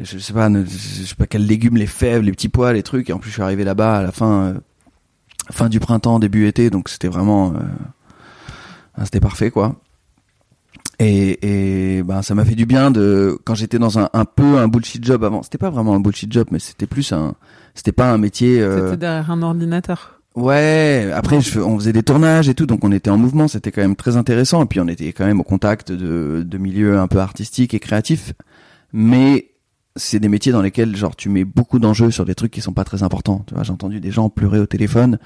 je 0.01 0.19
sais 0.19 0.33
pas, 0.33 0.49
ne- 0.49 0.65
je 0.65 1.05
sais 1.05 1.15
pas 1.15 1.27
quels 1.27 1.47
légumes, 1.47 1.77
les 1.77 1.87
fèves, 1.87 2.23
les 2.23 2.33
petits 2.33 2.49
pois, 2.49 2.73
les 2.73 2.83
trucs. 2.83 3.09
Et 3.11 3.13
en 3.13 3.19
plus 3.19 3.31
je 3.31 3.35
suis 3.35 3.43
arrivé 3.43 3.63
là-bas 3.65 3.99
à 3.99 4.03
la 4.03 4.11
fin. 4.13 4.43
euh, 4.47 4.55
fin 5.53 5.69
du 5.69 5.79
printemps, 5.79 6.19
début 6.19 6.47
été, 6.47 6.71
donc 6.71 6.89
c'était 6.89 7.07
vraiment, 7.09 7.53
euh, 7.55 7.59
ah, 8.97 9.05
c'était 9.05 9.21
parfait 9.21 9.51
quoi. 9.51 9.77
Et, 11.01 11.97
et 11.99 12.03
ben 12.03 12.23
ça 12.23 12.35
m'a 12.35 12.45
fait 12.45 12.55
du 12.55 12.67
bien 12.67 12.91
de 12.91 13.37
quand 13.45 13.55
j'étais 13.55 13.79
dans 13.79 13.99
un, 13.99 14.09
un 14.13 14.25
peu 14.25 14.59
un 14.59 14.69
bullshit 14.69 15.05
job 15.05 15.25
avant. 15.25 15.43
C'était 15.43 15.59
pas 15.59 15.71
vraiment 15.71 15.95
un 15.95 16.01
bullshit 16.01 16.33
job, 16.33 16.49
mais 16.51 16.59
c'était 16.59 16.87
plus 16.87 17.13
un, 17.13 17.35
c'était 17.75 17.93
pas 17.93 18.13
un 18.13 18.19
métier. 18.19 18.61
Euh... 18.61 18.87
C'était 18.87 18.99
derrière 18.99 19.31
un 19.31 19.43
ordinateur. 19.43 20.21
Ouais. 20.37 21.11
Après, 21.15 21.41
je, 21.41 21.61
on 21.61 21.79
faisait 21.79 21.93
des 21.93 22.03
tournages 22.03 22.49
et 22.49 22.55
tout, 22.55 22.67
donc 22.67 22.85
on 22.85 22.93
était 22.93 23.11
en 23.11 23.19
mouvement. 23.19 23.49
C'était 23.49 23.73
quand 23.73 23.83
même 23.83 23.97
très 23.97 24.17
intéressant. 24.17 24.63
Et 24.63 24.67
puis 24.67 24.81
on 24.81 24.89
était 24.89 25.13
quand 25.13 25.27
même 25.27 25.41
au 25.41 25.45
contact 25.45 25.91
de, 25.93 26.45
de 26.47 26.59
milieux 26.59 26.99
un 26.99 27.09
peu 27.09 27.19
artistiques 27.19 27.75
et 27.75 27.81
créatifs. 27.81 28.33
Mais 28.93 29.51
c'est 29.97 30.19
des 30.21 30.29
métiers 30.29 30.53
dans 30.53 30.63
lesquels 30.63 30.97
genre 30.97 31.15
tu 31.15 31.29
mets 31.29 31.45
beaucoup 31.45 31.79
d'enjeux 31.79 32.11
sur 32.11 32.25
des 32.25 32.35
trucs 32.35 32.51
qui 32.53 32.61
sont 32.61 32.73
pas 32.73 32.85
très 32.85 33.03
importants. 33.03 33.45
Tu 33.47 33.55
vois, 33.55 33.63
j'ai 33.63 33.73
entendu 33.73 34.01
des 34.01 34.11
gens 34.11 34.29
pleurer 34.29 34.59
au 34.61 34.67
téléphone 34.67 35.19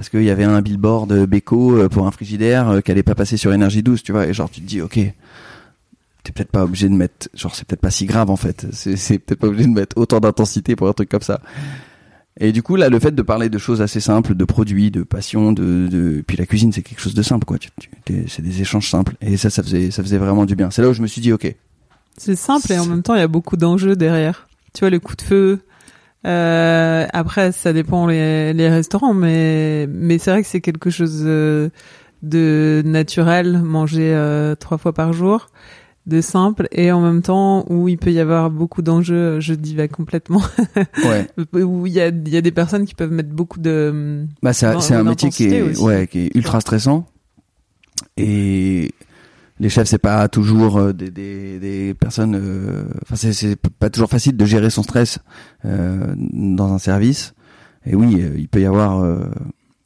parce 0.00 0.08
qu'il 0.08 0.22
y 0.22 0.30
avait 0.30 0.44
un 0.44 0.62
billboard 0.62 1.26
Beko 1.26 1.76
euh, 1.76 1.88
pour 1.90 2.06
un 2.06 2.10
frigidaire 2.10 2.70
euh, 2.70 2.80
qui 2.80 2.90
allait 2.90 3.02
pas 3.02 3.14
passer 3.14 3.36
sur 3.36 3.52
énergie 3.52 3.82
douce, 3.82 4.02
tu 4.02 4.12
vois, 4.12 4.26
et 4.26 4.32
genre 4.32 4.48
tu 4.48 4.62
te 4.62 4.66
dis 4.66 4.80
ok, 4.80 4.94
t'es 4.94 6.32
peut-être 6.32 6.50
pas 6.50 6.64
obligé 6.64 6.88
de 6.88 6.94
mettre, 6.94 7.28
genre 7.34 7.54
c'est 7.54 7.66
peut-être 7.66 7.82
pas 7.82 7.90
si 7.90 8.06
grave 8.06 8.30
en 8.30 8.36
fait, 8.36 8.66
c'est, 8.72 9.18
peut-être 9.18 9.40
pas 9.40 9.48
obligé 9.48 9.66
de 9.66 9.74
mettre 9.74 9.98
autant 9.98 10.18
d'intensité 10.18 10.74
pour 10.74 10.88
un 10.88 10.94
truc 10.94 11.10
comme 11.10 11.20
ça. 11.20 11.42
Et 12.38 12.52
du 12.52 12.62
coup 12.62 12.76
là, 12.76 12.88
le 12.88 12.98
fait 12.98 13.10
de 13.10 13.20
parler 13.20 13.50
de 13.50 13.58
choses 13.58 13.82
assez 13.82 14.00
simples, 14.00 14.34
de 14.34 14.44
produits, 14.46 14.90
de 14.90 15.02
passion, 15.02 15.52
de, 15.52 15.86
de... 15.88 16.24
puis 16.26 16.38
la 16.38 16.46
cuisine 16.46 16.72
c'est 16.72 16.80
quelque 16.80 17.02
chose 17.02 17.12
de 17.12 17.22
simple 17.22 17.44
quoi, 17.44 17.58
c'est 18.26 18.40
des 18.40 18.62
échanges 18.62 18.88
simples, 18.88 19.16
et 19.20 19.36
ça 19.36 19.50
ça 19.50 19.62
faisait 19.62 19.90
ça 19.90 20.02
faisait 20.02 20.16
vraiment 20.16 20.46
du 20.46 20.56
bien. 20.56 20.70
C'est 20.70 20.80
là 20.80 20.88
où 20.88 20.94
je 20.94 21.02
me 21.02 21.08
suis 21.08 21.20
dit 21.20 21.30
ok. 21.30 21.54
C'est 22.16 22.36
simple 22.36 22.72
et 22.72 22.78
en 22.78 22.86
même 22.86 23.02
temps 23.02 23.16
il 23.16 23.20
y 23.20 23.22
a 23.22 23.28
beaucoup 23.28 23.58
d'enjeux 23.58 23.96
derrière. 23.96 24.48
Tu 24.72 24.80
vois 24.80 24.88
le 24.88 24.98
coup 24.98 25.14
de 25.14 25.20
feu, 25.20 25.60
euh, 26.26 27.06
après, 27.12 27.52
ça 27.52 27.72
dépend 27.72 28.06
les, 28.06 28.52
les 28.52 28.68
restaurants, 28.68 29.14
mais 29.14 29.86
mais 29.88 30.18
c'est 30.18 30.30
vrai 30.30 30.42
que 30.42 30.48
c'est 30.48 30.60
quelque 30.60 30.90
chose 30.90 31.22
de, 31.22 31.70
de 32.22 32.82
naturel, 32.84 33.58
manger 33.62 34.12
euh, 34.14 34.54
trois 34.54 34.76
fois 34.76 34.92
par 34.92 35.12
jour, 35.12 35.46
de 36.06 36.20
simple, 36.20 36.68
et 36.72 36.92
en 36.92 37.00
même 37.00 37.22
temps 37.22 37.64
où 37.70 37.88
il 37.88 37.96
peut 37.96 38.12
y 38.12 38.20
avoir 38.20 38.50
beaucoup 38.50 38.82
d'enjeux. 38.82 39.40
Je 39.40 39.54
divague 39.54 39.92
complètement. 39.92 40.42
Ouais. 41.04 41.26
où 41.62 41.86
il 41.86 41.92
y 41.92 42.00
a 42.00 42.08
il 42.08 42.28
y 42.28 42.36
a 42.36 42.42
des 42.42 42.50
personnes 42.50 42.84
qui 42.84 42.94
peuvent 42.94 43.12
mettre 43.12 43.30
beaucoup 43.30 43.58
de. 43.58 44.26
Bah 44.42 44.52
c'est 44.52 44.78
c'est 44.80 44.94
un 44.94 45.04
métier 45.04 45.30
qui 45.30 45.44
est 45.44 45.62
aussi. 45.62 45.82
ouais 45.82 46.06
qui 46.06 46.26
est 46.26 46.36
ultra 46.36 46.60
stressant 46.60 47.06
et 48.16 48.92
les 49.60 49.68
chefs 49.68 49.88
c'est 49.88 49.98
pas 49.98 50.26
toujours 50.28 50.78
euh, 50.78 50.92
des, 50.92 51.10
des, 51.10 51.58
des 51.60 51.94
personnes 51.94 52.34
euh, 52.34 52.84
enfin 53.02 53.14
c'est 53.14 53.32
c'est 53.34 53.56
pas 53.56 53.90
toujours 53.90 54.08
facile 54.08 54.36
de 54.36 54.44
gérer 54.46 54.70
son 54.70 54.82
stress 54.82 55.18
euh, 55.66 56.14
dans 56.16 56.72
un 56.72 56.78
service. 56.78 57.34
Et 57.86 57.94
oui 57.94 58.16
euh, 58.20 58.34
il 58.38 58.48
peut 58.48 58.60
y 58.60 58.66
avoir 58.66 59.00
euh, 59.04 59.26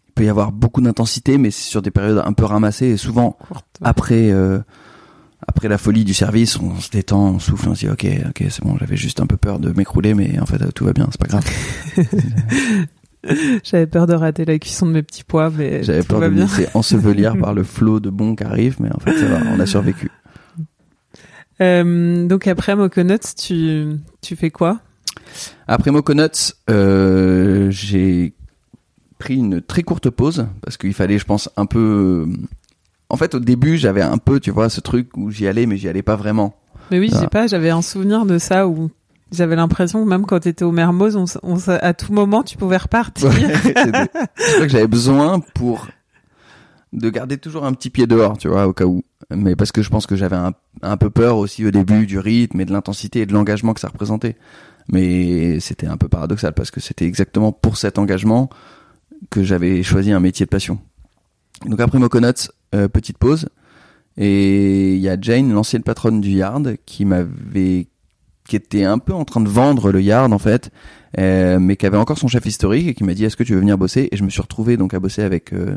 il 0.09 0.13
peut 0.15 0.25
y 0.25 0.29
avoir 0.29 0.53
beaucoup 0.53 0.81
d'intensité 0.81 1.39
mais 1.39 1.51
c'est 1.51 1.69
sur 1.69 1.83
des 1.83 1.91
périodes 1.91 2.23
un 2.25 2.33
peu 2.33 2.45
ramassées. 2.45 2.87
Et 2.87 2.97
souvent 2.97 3.37
après 3.83 4.31
euh, 4.31 4.61
après 5.47 5.69
la 5.69 5.77
folie 5.77 6.05
du 6.05 6.15
service 6.15 6.59
on 6.61 6.79
se 6.81 6.91
détend 6.91 7.31
on 7.31 7.39
souffle 7.41 7.69
on 7.69 7.75
se 7.75 7.81
dit 7.81 7.91
ok 7.91 8.07
ok 8.29 8.45
c'est 8.49 8.63
bon 8.63 8.77
j'avais 8.79 8.97
juste 8.97 9.21
un 9.21 9.27
peu 9.27 9.37
peur 9.37 9.59
de 9.59 9.71
m'écrouler 9.73 10.15
mais 10.15 10.39
en 10.39 10.47
fait 10.47 10.73
tout 10.73 10.85
va 10.85 10.93
bien 10.93 11.09
c'est 11.11 11.21
pas 11.21 11.27
grave 11.27 11.45
J'avais 13.65 13.87
peur 13.87 14.07
de 14.07 14.15
rater 14.15 14.45
la 14.45 14.59
cuisson 14.59 14.87
de 14.87 14.93
mes 14.93 15.03
petits 15.03 15.25
pois, 15.25 15.51
mais 15.51 15.83
j'avais 15.83 16.03
peur 16.03 16.21
va 16.21 16.29
de 16.29 16.35
me 16.35 16.41
laisser 16.41 16.69
ensevelir 16.75 17.37
par 17.41 17.55
le 17.55 17.63
flot 17.65 18.01
de 18.01 18.11
bons 18.11 18.35
qui 18.35 18.45
arrive 18.45 18.77
mais 18.81 18.91
en 18.95 18.99
fait 18.99 19.17
ça 19.19 19.27
va 19.27 19.41
on 19.55 19.61
a 19.61 19.67
survécu 19.67 20.11
Euh, 21.61 22.27
donc 22.27 22.47
après 22.49 22.75
Moconuts, 22.75 23.35
tu 23.37 23.87
tu 24.21 24.37
fais 24.37 24.51
quoi? 24.51 24.81
Après 25.69 25.91
Moconuts, 25.91 26.53
euh, 26.71 27.71
j'ai 27.71 28.35
pris 29.19 29.37
une 29.37 29.61
très 29.63 29.83
courte 29.83 30.11
pause 30.11 30.47
parce 30.63 30.77
qu'il 30.77 30.95
fallait, 30.95 31.19
je 31.19 31.25
pense, 31.25 31.49
un 31.57 31.67
peu. 31.67 32.27
En 33.09 33.17
fait, 33.17 33.35
au 33.35 33.41
début, 33.41 33.77
j'avais 33.77 34.03
un 34.03 34.19
peu, 34.19 34.41
tu 34.41 34.51
vois, 34.51 34.69
ce 34.69 34.81
truc 34.81 35.17
où 35.17 35.31
j'y 35.31 35.47
allais, 35.47 35.67
mais 35.67 35.77
j'y 35.77 35.89
allais 35.89 36.03
pas 36.03 36.17
vraiment. 36.17 36.57
Mais 36.91 36.99
oui, 36.99 37.09
je 37.11 37.17
sais 37.17 37.29
pas, 37.29 37.47
j'avais 37.47 37.71
un 37.71 37.83
souvenir 37.83 38.27
de 38.27 38.39
ça 38.39 38.67
où 38.69 38.91
j'avais 39.35 39.57
l'impression 39.57 40.05
que 40.05 40.09
même 40.09 40.27
quand 40.27 40.41
t'étais 40.41 40.65
au 40.65 40.73
Mermoz, 40.73 41.17
on, 41.43 41.57
à 41.69 41.95
tout 41.95 42.13
moment 42.13 42.43
tu 42.43 42.57
pouvais 42.57 42.77
repartir. 42.77 43.29
Ouais, 43.29 43.55
c'est 44.37 44.61
que 44.61 44.69
j'avais 44.69 44.87
besoin 44.87 45.41
pour 45.41 45.89
de 46.93 47.11
garder 47.11 47.39
toujours 47.39 47.65
un 47.65 47.73
petit 47.73 47.91
pied 47.91 48.07
dehors, 48.07 48.39
tu 48.39 48.49
vois, 48.49 48.67
au 48.67 48.73
cas 48.73 48.85
où. 48.85 49.03
Mais 49.31 49.57
parce 49.57 49.73
que 49.73 49.83
je 49.83 49.91
pense 49.91 50.07
que 50.07 50.17
j'avais 50.17 50.37
un, 50.37 50.53
un 50.83 50.97
peu 50.97 51.11
peur 51.11 51.39
aussi 51.39 51.67
au 51.67 51.71
début 51.71 52.07
du 52.07 52.19
rythme 52.19 52.61
et 52.61 52.65
de 52.65 52.73
l'intensité 52.73 53.23
et 53.23 53.27
de 53.27 53.33
l'engagement 53.33 53.75
que 53.75 53.81
ça 53.81 53.89
représentait. 53.89 54.37
Mais 54.89 55.61
c'était 55.61 55.87
un 55.87 55.97
peu 55.97 56.09
paradoxal 56.09 56.53
parce 56.53 56.71
que 56.71 56.81
c'était 56.81 57.07
exactement 57.07 57.53
pour 57.53 57.77
cet 57.77 57.99
engagement 57.99 58.49
que 59.31 59.43
j'avais 59.43 59.83
choisi 59.83 60.13
un 60.13 60.21
métier 60.21 60.47
de 60.47 60.51
passion. 60.51 60.79
Donc 61.67 61.81
après 61.81 61.99
Moconuts, 61.99 62.51
euh, 62.75 62.89
petite 62.89 63.19
pause. 63.19 63.49
Et 64.17 64.95
il 64.95 65.01
y 65.01 65.09
a 65.09 65.17
Jane, 65.21 65.53
l'ancienne 65.53 65.83
patronne 65.83 66.21
du 66.21 66.31
Yard, 66.31 66.77
qui 66.87 67.05
m'avait, 67.05 67.89
qui 68.47 68.57
était 68.57 68.85
un 68.85 68.99
peu 68.99 69.13
en 69.13 69.25
train 69.25 69.41
de 69.41 69.49
vendre 69.49 69.91
le 69.91 70.03
Yard 70.03 70.33
en 70.33 70.39
fait, 70.39 70.71
euh, 71.19 71.59
mais 71.59 71.77
qui 71.77 71.87
avait 71.87 71.97
encore 71.97 72.19
son 72.19 72.29
chef 72.29 72.45
historique 72.47 72.89
et 72.89 72.95
qui 72.95 73.05
m'a 73.05 73.15
dit 73.15 73.25
est-ce 73.25 73.37
que 73.37 73.45
tu 73.45 73.55
veux 73.55 73.61
venir 73.61 73.79
bosser? 73.79 74.09
Et 74.13 74.17
je 74.17 74.25
me 74.25 74.31
suis 74.31 74.43
retrouvé 74.43 74.77
donc 74.77 74.95
à 74.95 75.01
bosser 75.01 75.23
avec 75.23 75.53
euh, 75.53 75.77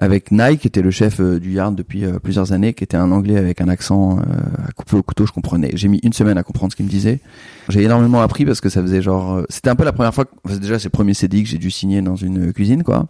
avec 0.00 0.30
Nike, 0.30 0.60
qui 0.60 0.66
était 0.66 0.82
le 0.82 0.90
chef 0.90 1.20
euh, 1.20 1.38
du 1.38 1.52
Yard 1.52 1.74
depuis 1.74 2.04
euh, 2.04 2.18
plusieurs 2.18 2.52
années, 2.52 2.72
qui 2.72 2.82
était 2.82 2.96
un 2.96 3.12
Anglais 3.12 3.36
avec 3.36 3.60
un 3.60 3.68
accent 3.68 4.18
euh, 4.18 4.22
à 4.66 4.72
couper 4.72 4.96
au 4.96 5.02
couteau. 5.02 5.26
Je 5.26 5.32
comprenais. 5.32 5.70
J'ai 5.74 5.88
mis 5.88 5.98
une 6.02 6.14
semaine 6.14 6.38
à 6.38 6.42
comprendre 6.42 6.72
ce 6.72 6.76
qu'il 6.76 6.86
me 6.86 6.90
disait. 6.90 7.20
J'ai 7.68 7.82
énormément 7.82 8.22
appris 8.22 8.46
parce 8.46 8.62
que 8.62 8.70
ça 8.70 8.80
faisait 8.80 9.02
genre, 9.02 9.42
c'était 9.50 9.68
un 9.68 9.76
peu 9.76 9.84
la 9.84 9.92
première 9.92 10.14
fois. 10.14 10.24
Que, 10.24 10.30
enfin, 10.44 10.56
déjà, 10.56 10.78
c'est 10.78 10.86
le 10.86 10.90
premier 10.90 11.12
CDI 11.12 11.42
que 11.42 11.48
j'ai 11.50 11.58
dû 11.58 11.70
signer 11.70 12.00
dans 12.00 12.16
une 12.16 12.52
cuisine, 12.54 12.82
quoi. 12.82 13.08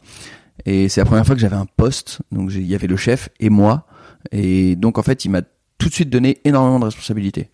Et 0.67 0.89
c'est 0.89 1.01
la 1.01 1.05
première 1.05 1.25
fois 1.25 1.37
que 1.37 1.41
j'avais 1.41 1.57
un 1.57 1.67
poste. 1.77 2.21
Donc 2.33 2.51
il 2.53 2.67
y 2.67 2.75
avait 2.75 2.89
le 2.89 2.97
chef 2.97 3.29
et 3.39 3.51
moi. 3.51 3.87
Et 4.33 4.75
donc 4.75 4.99
en 4.99 5.03
fait, 5.03 5.25
il 5.25 5.31
m'a 5.31 5.43
tout 5.79 5.89
de 5.89 5.95
suite 5.95 6.11
donné 6.11 6.41
énormément 6.45 6.81
de 6.81 6.85
responsabilités. 6.87 7.51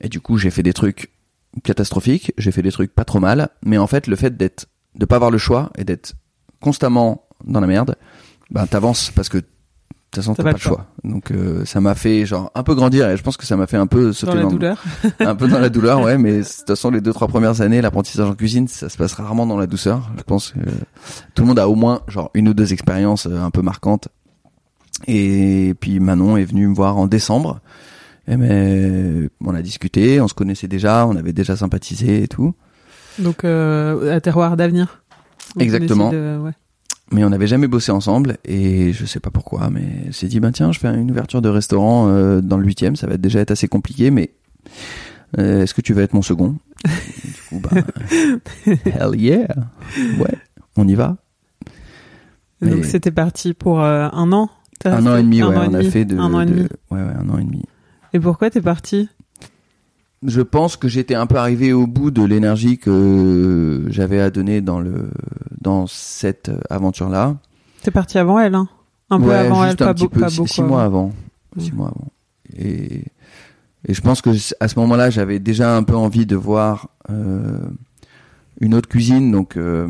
Et 0.00 0.08
du 0.08 0.20
coup, 0.20 0.38
j'ai 0.38 0.50
fait 0.50 0.62
des 0.62 0.72
trucs 0.72 1.10
catastrophiques, 1.64 2.32
j'ai 2.38 2.52
fait 2.52 2.62
des 2.62 2.72
trucs 2.72 2.94
pas 2.94 3.04
trop 3.04 3.20
mal, 3.20 3.50
mais 3.64 3.78
en 3.78 3.86
fait, 3.86 4.06
le 4.06 4.16
fait 4.16 4.36
d'être, 4.36 4.66
de 4.94 5.04
pas 5.04 5.16
avoir 5.16 5.30
le 5.30 5.38
choix 5.38 5.70
et 5.76 5.84
d'être 5.84 6.14
constamment 6.60 7.24
dans 7.44 7.60
la 7.60 7.66
merde, 7.66 7.96
ben 8.50 8.66
t'avances 8.66 9.10
parce 9.10 9.28
que 9.28 9.38
de 9.38 9.44
toute 10.10 10.24
façon 10.24 10.34
t'as 10.34 10.42
pas, 10.42 10.52
le 10.52 10.58
choix. 10.58 10.86
Donc 11.04 11.30
euh, 11.30 11.64
ça 11.64 11.80
m'a 11.80 11.94
fait 11.94 12.26
genre 12.26 12.50
un 12.54 12.62
peu 12.62 12.74
grandir 12.74 13.08
et 13.08 13.16
je 13.16 13.22
pense 13.22 13.36
que 13.36 13.46
ça 13.46 13.56
m'a 13.56 13.66
fait 13.66 13.76
un 13.76 13.86
peu 13.86 14.12
sauter 14.12 14.34
Dans 14.34 14.42
la 14.42 14.48
douleur. 14.48 14.82
un 15.20 15.34
peu 15.36 15.48
dans 15.48 15.60
la 15.60 15.68
douleur, 15.68 16.02
ouais, 16.02 16.18
mais 16.18 16.38
de 16.38 16.42
toute 16.42 16.66
façon 16.66 16.90
les 16.90 17.00
deux 17.00 17.12
trois 17.12 17.28
premières 17.28 17.60
années, 17.60 17.80
l'apprentissage 17.80 18.28
en 18.28 18.34
cuisine, 18.34 18.68
ça 18.68 18.88
se 18.88 18.96
passe 18.96 19.14
rarement 19.14 19.46
dans 19.46 19.56
la 19.56 19.66
douceur. 19.66 20.10
Je 20.18 20.22
pense 20.22 20.50
que 20.50 20.58
tout 21.34 21.42
le 21.42 21.48
monde 21.48 21.58
a 21.58 21.68
au 21.68 21.76
moins 21.76 22.02
genre 22.08 22.30
une 22.34 22.48
ou 22.48 22.54
deux 22.54 22.72
expériences 22.72 23.26
euh, 23.26 23.40
un 23.40 23.50
peu 23.50 23.62
marquantes. 23.62 24.08
Et 25.06 25.74
puis 25.80 26.00
Manon 26.00 26.36
est 26.36 26.44
venue 26.44 26.66
me 26.66 26.74
voir 26.74 26.98
en 26.98 27.06
décembre. 27.06 27.60
Et 28.28 28.36
mais 28.36 29.28
on 29.44 29.54
a 29.54 29.62
discuté, 29.62 30.20
on 30.20 30.28
se 30.28 30.34
connaissait 30.34 30.68
déjà, 30.68 31.06
on 31.06 31.16
avait 31.16 31.32
déjà 31.32 31.56
sympathisé 31.56 32.22
et 32.22 32.28
tout. 32.28 32.54
Donc 33.18 33.44
euh, 33.44 34.14
à 34.16 34.20
terroir 34.20 34.56
d'avenir. 34.56 35.02
Exactement. 35.58 36.10
connaissez 36.10 36.22
de- 36.38 36.38
ouais. 36.44 36.52
Mais 37.12 37.24
on 37.24 37.30
n'avait 37.30 37.48
jamais 37.48 37.66
bossé 37.66 37.90
ensemble 37.90 38.36
et 38.44 38.92
je 38.92 39.04
sais 39.04 39.18
pas 39.18 39.30
pourquoi, 39.30 39.68
mais 39.68 40.12
s'est 40.12 40.28
dit 40.28 40.38
ben 40.38 40.52
tiens, 40.52 40.70
je 40.70 40.78
fais 40.78 40.88
une 40.88 41.10
ouverture 41.10 41.42
de 41.42 41.48
restaurant 41.48 42.06
euh, 42.08 42.40
dans 42.40 42.56
le 42.56 42.64
huitième, 42.64 42.94
ça 42.94 43.08
va 43.08 43.16
déjà 43.16 43.40
être 43.40 43.50
assez 43.50 43.66
compliqué, 43.66 44.12
mais 44.12 44.30
euh, 45.38 45.62
est-ce 45.62 45.74
que 45.74 45.80
tu 45.80 45.92
vas 45.92 46.02
être 46.02 46.14
mon 46.14 46.22
second? 46.22 46.54
Du 46.84 47.32
coup, 47.48 47.60
bah, 47.60 47.70
hell 48.66 49.16
yeah, 49.20 49.48
ouais, 50.20 50.38
on 50.76 50.86
y 50.86 50.94
va. 50.94 51.16
Donc 52.62 52.84
c'était 52.84 53.10
parti 53.10 53.54
pour 53.54 53.80
euh, 53.82 54.08
un 54.12 54.30
an. 54.32 54.48
Un 54.84 55.04
an 55.06 55.16
et 55.16 55.22
demi, 55.22 55.42
ouais, 55.42 55.54
on 55.56 55.74
a 55.74 55.82
fait 55.82 56.04
de, 56.04 56.16
un 56.16 56.32
an 56.32 56.40
et 56.42 56.46
de- 56.46 56.50
demi. 56.54 56.68
ouais, 56.90 57.00
ouais, 57.02 57.12
un 57.18 57.28
an 57.28 57.38
et 57.38 57.44
demi. 57.44 57.64
Et 58.12 58.20
pourquoi 58.20 58.50
t'es 58.50 58.60
parti? 58.60 59.08
Je 60.26 60.42
pense 60.42 60.76
que 60.76 60.86
j'étais 60.88 61.14
un 61.14 61.26
peu 61.26 61.36
arrivé 61.36 61.72
au 61.72 61.86
bout 61.86 62.10
de 62.10 62.22
l'énergie 62.22 62.76
que 62.78 63.84
j'avais 63.88 64.20
à 64.20 64.30
donner 64.30 64.60
dans 64.60 64.78
le 64.80 65.10
dans 65.60 65.86
cette 65.86 66.50
aventure-là. 66.68 67.36
T'es 67.82 67.90
parti 67.90 68.18
avant 68.18 68.38
elle, 68.38 68.54
hein? 68.54 68.68
Un 69.08 69.18
peu 69.18 69.28
Ouais, 69.28 69.34
avant 69.36 69.64
juste 69.64 69.80
elle, 69.80 69.86
un 69.86 69.90
pas, 69.90 69.94
petit 69.94 70.04
beau- 70.04 70.08
peu, 70.10 70.20
pas 70.20 70.28
six, 70.28 70.36
beaucoup. 70.36 70.48
six 70.48 70.62
mois 70.62 70.82
avant. 70.82 71.12
avant. 71.56 71.62
Six 71.64 71.72
Mm. 71.72 71.76
mois 71.76 71.86
avant. 71.88 72.08
Et, 72.58 73.04
et 73.88 73.94
je 73.94 74.00
pense 74.02 74.20
que 74.20 74.30
à 74.60 74.68
ce 74.68 74.78
moment-là, 74.78 75.08
j'avais 75.08 75.38
déjà 75.38 75.74
un 75.74 75.82
peu 75.82 75.96
envie 75.96 76.26
de 76.26 76.36
voir 76.36 76.88
euh, 77.08 77.58
une 78.60 78.74
autre 78.74 78.88
cuisine, 78.90 79.32
donc 79.32 79.56
euh, 79.56 79.88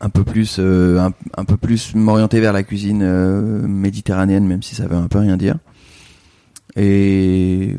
un 0.00 0.08
peu 0.10 0.24
plus, 0.24 0.56
euh, 0.58 0.98
un, 0.98 1.12
un 1.36 1.44
peu 1.44 1.56
plus 1.56 1.94
m'orienter 1.94 2.40
vers 2.40 2.52
la 2.52 2.64
cuisine 2.64 3.02
euh, 3.02 3.66
méditerranéenne, 3.66 4.46
même 4.46 4.62
si 4.62 4.74
ça 4.74 4.86
veut 4.88 4.96
un 4.96 5.06
peu 5.08 5.18
rien 5.20 5.36
dire. 5.36 5.56
Et, 6.76 7.76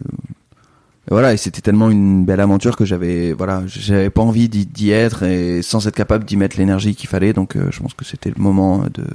voilà, 1.09 1.33
et 1.33 1.37
c'était 1.37 1.61
tellement 1.61 1.89
une 1.89 2.25
belle 2.25 2.39
aventure 2.41 2.75
que 2.75 2.83
j'avais, 2.83 3.31
voilà, 3.33 3.63
j'avais 3.65 4.09
pas 4.09 4.21
envie 4.21 4.49
d'y 4.49 4.91
être 4.91 5.23
et 5.23 5.61
sans 5.61 5.87
être 5.87 5.95
capable 5.95 6.25
d'y 6.25 6.35
mettre 6.35 6.57
l'énergie 6.57 6.95
qu'il 6.95 7.07
fallait. 7.07 7.31
Donc, 7.33 7.55
euh, 7.55 7.67
je 7.71 7.79
pense 7.79 7.93
que 7.93 8.03
c'était 8.05 8.31
le 8.35 8.41
moment 8.41 8.79
de 8.93 9.05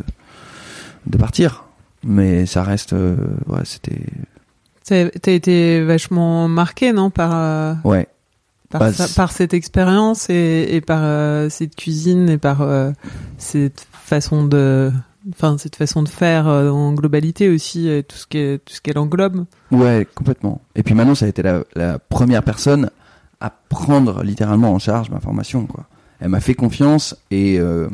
de 1.06 1.18
partir. 1.18 1.64
Mais 2.04 2.46
ça 2.46 2.62
reste, 2.62 2.92
euh, 2.92 3.16
ouais, 3.48 3.62
c'était, 3.64 4.00
T'as 4.84 5.32
été 5.32 5.82
vachement 5.82 6.48
marqué, 6.48 6.92
non, 6.92 7.10
par 7.10 7.30
euh, 7.34 7.74
ouais, 7.84 8.08
par, 8.70 8.80
Bah, 8.80 8.92
ça- 8.92 9.06
par 9.14 9.30
cette 9.32 9.52
expérience 9.54 10.28
et, 10.30 10.68
et 10.70 10.80
par 10.80 11.00
euh, 11.02 11.48
cette 11.50 11.76
cuisine 11.76 12.28
et 12.28 12.38
par 12.38 12.66
cette 13.38 13.86
façon 13.92 14.44
de 14.44 14.90
enfin 15.30 15.56
cette 15.58 15.76
façon 15.76 16.02
de 16.02 16.08
faire 16.08 16.48
euh, 16.48 16.70
en 16.70 16.92
globalité 16.92 17.48
aussi, 17.48 17.88
euh, 17.88 18.02
tout 18.02 18.16
ce 18.16 18.26
qu'elle 18.26 18.60
tout 18.60 18.98
englobe. 18.98 19.44
Ouais, 19.70 20.06
complètement. 20.14 20.60
Et 20.74 20.82
puis 20.82 20.94
Manon, 20.94 21.14
ça 21.14 21.26
a 21.26 21.28
été 21.28 21.42
la, 21.42 21.98
première 21.98 22.42
personne 22.42 22.90
à 23.40 23.50
prendre 23.50 24.22
littéralement 24.22 24.72
en 24.72 24.78
charge 24.78 25.10
ma 25.10 25.20
formation. 25.20 25.66
Elle 26.20 26.28
m'a 26.28 26.40
fait 26.40 26.54
confiance 26.54 27.16
et 27.30 27.58
euh, 27.58 27.88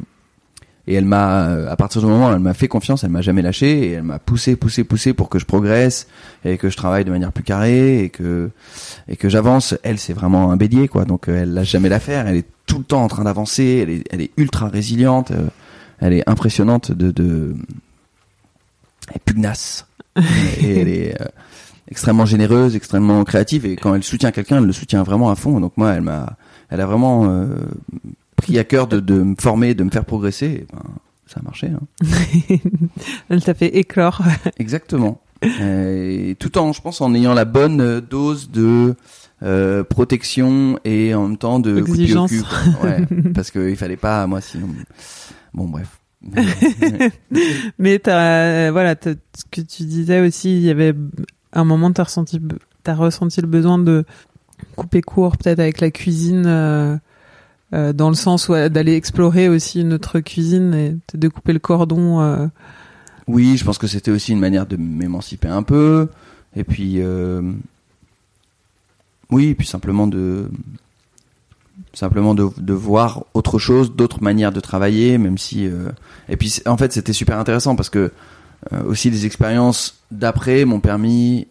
elle 0.86 1.04
m'a, 1.04 1.44
à 1.70 1.76
partir 1.76 2.00
du 2.00 2.06
moment 2.06 2.30
où 2.30 2.32
elle 2.32 2.38
m'a 2.38 2.54
fait 2.54 2.68
confiance, 2.68 3.04
elle 3.04 3.10
m'a 3.10 3.22
jamais 3.22 3.42
lâché 3.42 3.86
et 3.86 3.92
elle 3.92 4.02
m'a 4.02 4.18
poussé, 4.18 4.56
poussé, 4.56 4.84
poussé 4.84 5.12
pour 5.12 5.28
que 5.28 5.38
je 5.38 5.44
progresse 5.44 6.06
et 6.44 6.58
que 6.58 6.70
je 6.70 6.76
travaille 6.76 7.04
de 7.04 7.10
manière 7.10 7.32
plus 7.32 7.44
carrée 7.44 8.04
et 8.04 8.08
que 8.10 8.50
j'avance. 9.24 9.74
Elle, 9.82 9.98
c'est 9.98 10.12
vraiment 10.12 10.50
un 10.50 10.56
bélier. 10.56 10.90
Donc 11.06 11.28
elle 11.28 11.54
lâche 11.54 11.70
jamais 11.70 11.88
l'affaire. 11.88 12.26
Elle 12.26 12.36
est 12.36 12.46
tout 12.66 12.78
le 12.78 12.84
temps 12.84 13.02
en 13.02 13.08
train 13.08 13.24
d'avancer. 13.24 14.02
Elle 14.10 14.20
est, 14.20 14.30
ultra 14.36 14.68
résiliente. 14.68 15.32
Elle 16.00 16.12
est 16.12 16.28
impressionnante 16.28 16.92
de, 16.92 17.10
de... 17.10 17.54
Elle 19.08 19.16
est 19.16 19.24
pugnace. 19.24 19.86
et 20.62 20.80
elle 20.80 20.88
est 20.88 21.20
euh, 21.20 21.26
extrêmement 21.90 22.26
généreuse, 22.26 22.76
extrêmement 22.76 23.24
créative. 23.24 23.66
Et 23.66 23.76
quand 23.76 23.94
elle 23.94 24.02
soutient 24.02 24.30
quelqu'un, 24.30 24.58
elle 24.58 24.66
le 24.66 24.72
soutient 24.72 25.02
vraiment 25.02 25.30
à 25.30 25.36
fond. 25.36 25.60
Donc 25.60 25.76
moi, 25.76 25.92
elle 25.92 26.02
m'a, 26.02 26.36
elle 26.70 26.80
a 26.80 26.86
vraiment 26.86 27.28
euh, 27.30 27.46
pris 28.36 28.58
à 28.58 28.64
cœur 28.64 28.86
de, 28.86 29.00
de 29.00 29.22
me 29.22 29.34
former, 29.38 29.74
de 29.74 29.84
me 29.84 29.90
faire 29.90 30.04
progresser. 30.04 30.46
Et 30.46 30.66
ben, 30.72 30.82
ça 31.26 31.40
a 31.40 31.42
marché. 31.42 31.68
Hein. 31.68 32.06
Elle 33.28 33.42
t'a 33.42 33.54
fait 33.54 33.76
éclore. 33.76 34.22
Exactement. 34.58 35.20
Et 35.42 36.36
tout 36.40 36.58
en, 36.58 36.72
je 36.72 36.80
pense, 36.80 37.00
en 37.00 37.14
ayant 37.14 37.34
la 37.34 37.44
bonne 37.44 38.00
dose 38.00 38.50
de 38.50 38.96
euh, 39.42 39.84
protection 39.84 40.80
et 40.84 41.14
en 41.14 41.28
même 41.28 41.36
temps 41.36 41.60
de 41.60 41.80
coup 41.80 41.90
Exigence. 41.92 42.30
cul, 42.30 42.42
quoi. 42.42 42.88
Ouais, 42.90 43.06
parce 43.34 43.50
qu'il 43.52 43.76
fallait 43.76 43.96
pas, 43.96 44.26
moi, 44.26 44.40
sinon. 44.40 44.68
Bon, 45.54 45.66
bref. 45.68 46.00
Mais 47.78 47.98
t'as, 47.98 48.70
voilà, 48.70 48.96
t'as- 48.96 49.12
ce 49.36 49.44
que 49.50 49.60
tu 49.60 49.84
disais 49.84 50.20
aussi, 50.26 50.56
il 50.56 50.62
y 50.62 50.70
avait 50.70 50.94
un 51.52 51.64
moment, 51.64 51.92
t'as 51.92 52.04
ressenti, 52.04 52.40
t'as 52.82 52.94
ressenti 52.94 53.40
le 53.40 53.46
besoin 53.46 53.78
de 53.78 54.04
couper 54.76 55.00
court, 55.02 55.36
peut-être 55.36 55.60
avec 55.60 55.80
la 55.80 55.90
cuisine, 55.90 56.44
euh, 56.46 56.96
euh, 57.74 57.92
dans 57.92 58.08
le 58.08 58.14
sens 58.16 58.48
euh, 58.50 58.68
d'aller 58.68 58.94
explorer 58.94 59.48
aussi 59.48 59.80
une 59.82 59.92
autre 59.92 60.20
cuisine 60.20 60.74
et 60.74 60.96
de 61.16 61.28
couper 61.28 61.52
le 61.52 61.58
cordon. 61.60 62.20
euh, 62.20 62.46
Oui, 63.28 63.56
je 63.56 63.64
pense 63.64 63.78
que 63.78 63.86
c'était 63.86 64.10
aussi 64.10 64.32
une 64.32 64.40
manière 64.40 64.66
de 64.66 64.76
m'émanciper 64.76 65.48
un 65.48 65.62
peu. 65.62 66.08
Et 66.56 66.64
puis, 66.64 66.94
euh, 67.00 67.42
oui, 69.30 69.48
et 69.48 69.54
puis 69.54 69.66
simplement 69.66 70.06
de, 70.06 70.50
simplement 71.94 72.34
de, 72.34 72.48
de 72.58 72.72
voir 72.72 73.24
autre 73.34 73.58
chose, 73.58 73.94
d'autres 73.96 74.22
manières 74.22 74.52
de 74.52 74.60
travailler, 74.60 75.18
même 75.18 75.38
si. 75.38 75.66
euh, 75.66 75.88
et 76.28 76.36
puis, 76.36 76.54
en 76.66 76.76
fait, 76.76 76.92
c'était 76.92 77.12
super 77.12 77.38
intéressant 77.38 77.76
parce 77.76 77.90
que 77.90 78.12
euh, 78.72 78.82
aussi 78.86 79.10
les 79.10 79.24
expériences 79.26 79.96
d'après 80.10 80.64
m'ont 80.64 80.80
permis. 80.80 81.46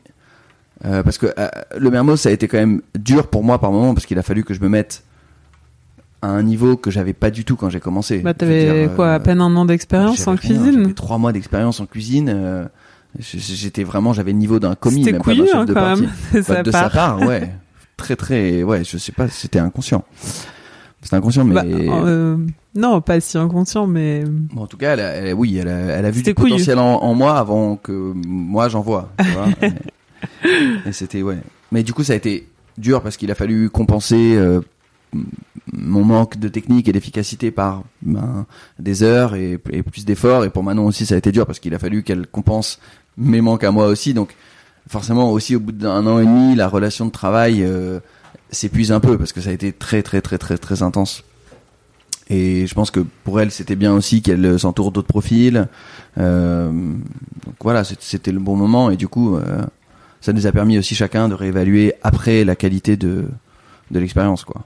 euh, 0.86 1.02
parce 1.04 1.18
que 1.18 1.28
euh, 1.38 1.48
le 1.78 1.90
Mermoz, 1.90 2.20
ça 2.22 2.30
a 2.30 2.32
été 2.32 2.48
quand 2.48 2.58
même 2.58 2.82
dur 2.98 3.28
pour 3.28 3.44
moi 3.44 3.60
par 3.60 3.72
moment 3.72 3.94
parce 3.94 4.06
qu'il 4.06 4.20
a 4.20 4.24
fallu 4.24 4.44
que 4.44 4.54
je 4.54 4.62
me 4.62 4.70
mette 4.70 5.04
à 6.22 6.28
un 6.30 6.44
niveau 6.44 6.78
que 6.78 6.90
j'avais 6.92 7.14
pas 7.14 7.30
du 7.32 7.46
tout 7.46 7.56
quand 7.56 7.70
j'ai 7.70 7.80
commencé. 7.80 8.20
bah, 8.20 8.34
t'avais 8.34 8.90
quoi, 8.96 9.08
euh, 9.08 9.16
à 9.16 9.20
peine 9.20 9.40
un 9.42 9.56
an 9.56 9.66
d'expérience 9.66 10.28
en 10.28 10.32
rien, 10.32 10.38
cuisine. 10.40 10.82
J'avais 10.82 10.94
trois 10.94 11.18
mois 11.18 11.32
d'expérience 11.32 11.80
en 11.80 11.86
cuisine. 11.86 12.30
euh, 12.34 12.66
J'étais 13.20 13.84
vraiment, 13.84 14.14
j'avais 14.14 14.32
le 14.34 14.38
niveau 14.38 14.60
d'un 14.60 14.76
commis, 14.76 15.04
même 15.04 15.22
pas 15.24 15.34
d'un 15.34 15.46
chef 15.46 15.56
hein, 15.56 15.66
de 15.66 15.74
quand 15.74 15.80
partie. 15.82 16.02
même. 16.02 16.12
de 16.34 16.38
Bah, 16.40 16.44
sa 16.44 16.64
de 16.64 16.72
part. 16.72 16.84
sa 16.84 16.90
part, 16.90 17.22
ouais. 17.22 17.52
Très 17.98 18.16
très, 18.16 18.64
ouais. 18.64 18.84
Je 18.84 18.98
sais 18.98 19.12
pas, 19.12 19.28
c'était 19.28 19.60
inconscient. 19.60 20.04
C'était 21.02 21.16
inconscient, 21.16 21.44
mais 21.46 21.54
Bah, 21.56 21.64
euh, 21.66 22.38
non, 22.76 23.02
pas 23.02 23.20
si 23.20 23.38
inconscient, 23.38 23.88
mais 23.88 24.24
bon, 24.26 24.64
en 24.64 24.68
tout 24.68 24.78
cas, 24.78 24.94
elle 24.94 25.00
a- 25.00 25.12
elle 25.14 25.28
a- 25.30 25.34
oui, 25.36 25.58
elle 25.58 25.68
a, 25.68 25.78
elle 25.98 26.06
a 26.06 26.12
vu 26.12 26.22
du 26.22 26.34
potentiel 26.50 26.80
en, 26.80 27.02
en 27.04 27.14
moi 27.14 27.38
avant 27.38 27.76
que 27.76 28.14
moi 28.16 28.68
j'en 28.70 28.82
vois. 28.82 29.10
tu 29.20 29.26
vois. 29.32 29.48
et 30.46 30.90
et 30.90 30.92
c'était 30.92 31.22
ouais. 31.22 31.38
Mais 31.72 31.84
du 31.84 31.94
coup, 31.94 32.04
ça 32.04 32.14
a 32.14 32.16
été 32.16 32.48
dur 32.78 33.02
parce 33.02 33.18
qu'il 33.18 33.30
a 33.32 33.36
fallu 33.36 33.70
compenser 33.70 34.36
euh, 34.36 34.62
mon 35.74 36.04
manque 36.04 36.38
de 36.38 36.48
technique 36.48 36.88
et 36.88 36.92
d'efficacité 36.92 37.52
par 37.52 37.84
ben, 38.02 38.46
des 38.80 39.04
heures 39.04 39.36
et, 39.36 39.60
et 39.72 39.84
plus 39.84 40.06
d'efforts. 40.06 40.46
Et 40.46 40.50
pour 40.50 40.64
Manon 40.64 40.86
aussi, 40.86 41.06
ça 41.06 41.16
a 41.16 41.18
été 41.18 41.32
dur 41.32 41.46
parce 41.46 41.60
qu'il 41.60 41.74
a 41.74 41.80
fallu 41.80 42.04
qu'elle 42.04 42.26
compense 42.28 42.80
mes 43.18 43.42
manques 43.42 43.64
à 43.64 43.72
moi 43.72 43.88
aussi. 43.88 44.14
Donc, 44.14 44.36
forcément, 44.88 45.32
aussi 45.32 45.56
au 45.56 45.60
bout 45.60 45.72
d'un 45.72 46.06
an 46.08 46.20
et 46.20 46.26
demi, 46.26 46.56
la 46.56 46.68
relation 46.68 47.06
de 47.06 47.12
travail 47.12 47.64
euh, 47.64 48.00
s'épuise 48.52 48.92
un 48.92 49.00
peu 49.00 49.18
parce 49.18 49.34
que 49.34 49.42
ça 49.42 49.50
a 49.50 49.54
été 49.54 49.72
très, 49.72 50.04
très, 50.04 50.22
très, 50.22 50.38
très, 50.38 50.58
très 50.58 50.84
intense. 50.84 51.24
Et 52.30 52.68
je 52.68 52.74
pense 52.74 52.92
que 52.92 53.00
pour 53.24 53.40
elle, 53.40 53.52
c'était 53.52 53.76
bien 53.76 53.94
aussi 53.94 54.22
qu'elle 54.22 54.60
s'entoure 54.60 54.92
d'autres 54.92 55.08
profils. 55.08 55.68
Euh, 56.18 56.70
donc 56.72 57.56
voilà, 57.62 57.84
c'était 57.84 58.32
le 58.32 58.40
bon 58.40 58.56
moment. 58.56 58.90
Et 58.90 58.98
du 58.98 59.08
coup, 59.08 59.36
euh, 59.36 59.62
ça 60.20 60.34
nous 60.34 60.46
a 60.46 60.52
permis 60.52 60.78
aussi 60.78 60.94
chacun 60.94 61.30
de 61.30 61.34
réévaluer 61.34 61.94
après 62.04 62.44
la 62.44 62.56
qualité 62.56 62.98
de, 62.98 63.26
de 63.92 64.00
l'expérience, 64.00 64.44
quoi. 64.44 64.64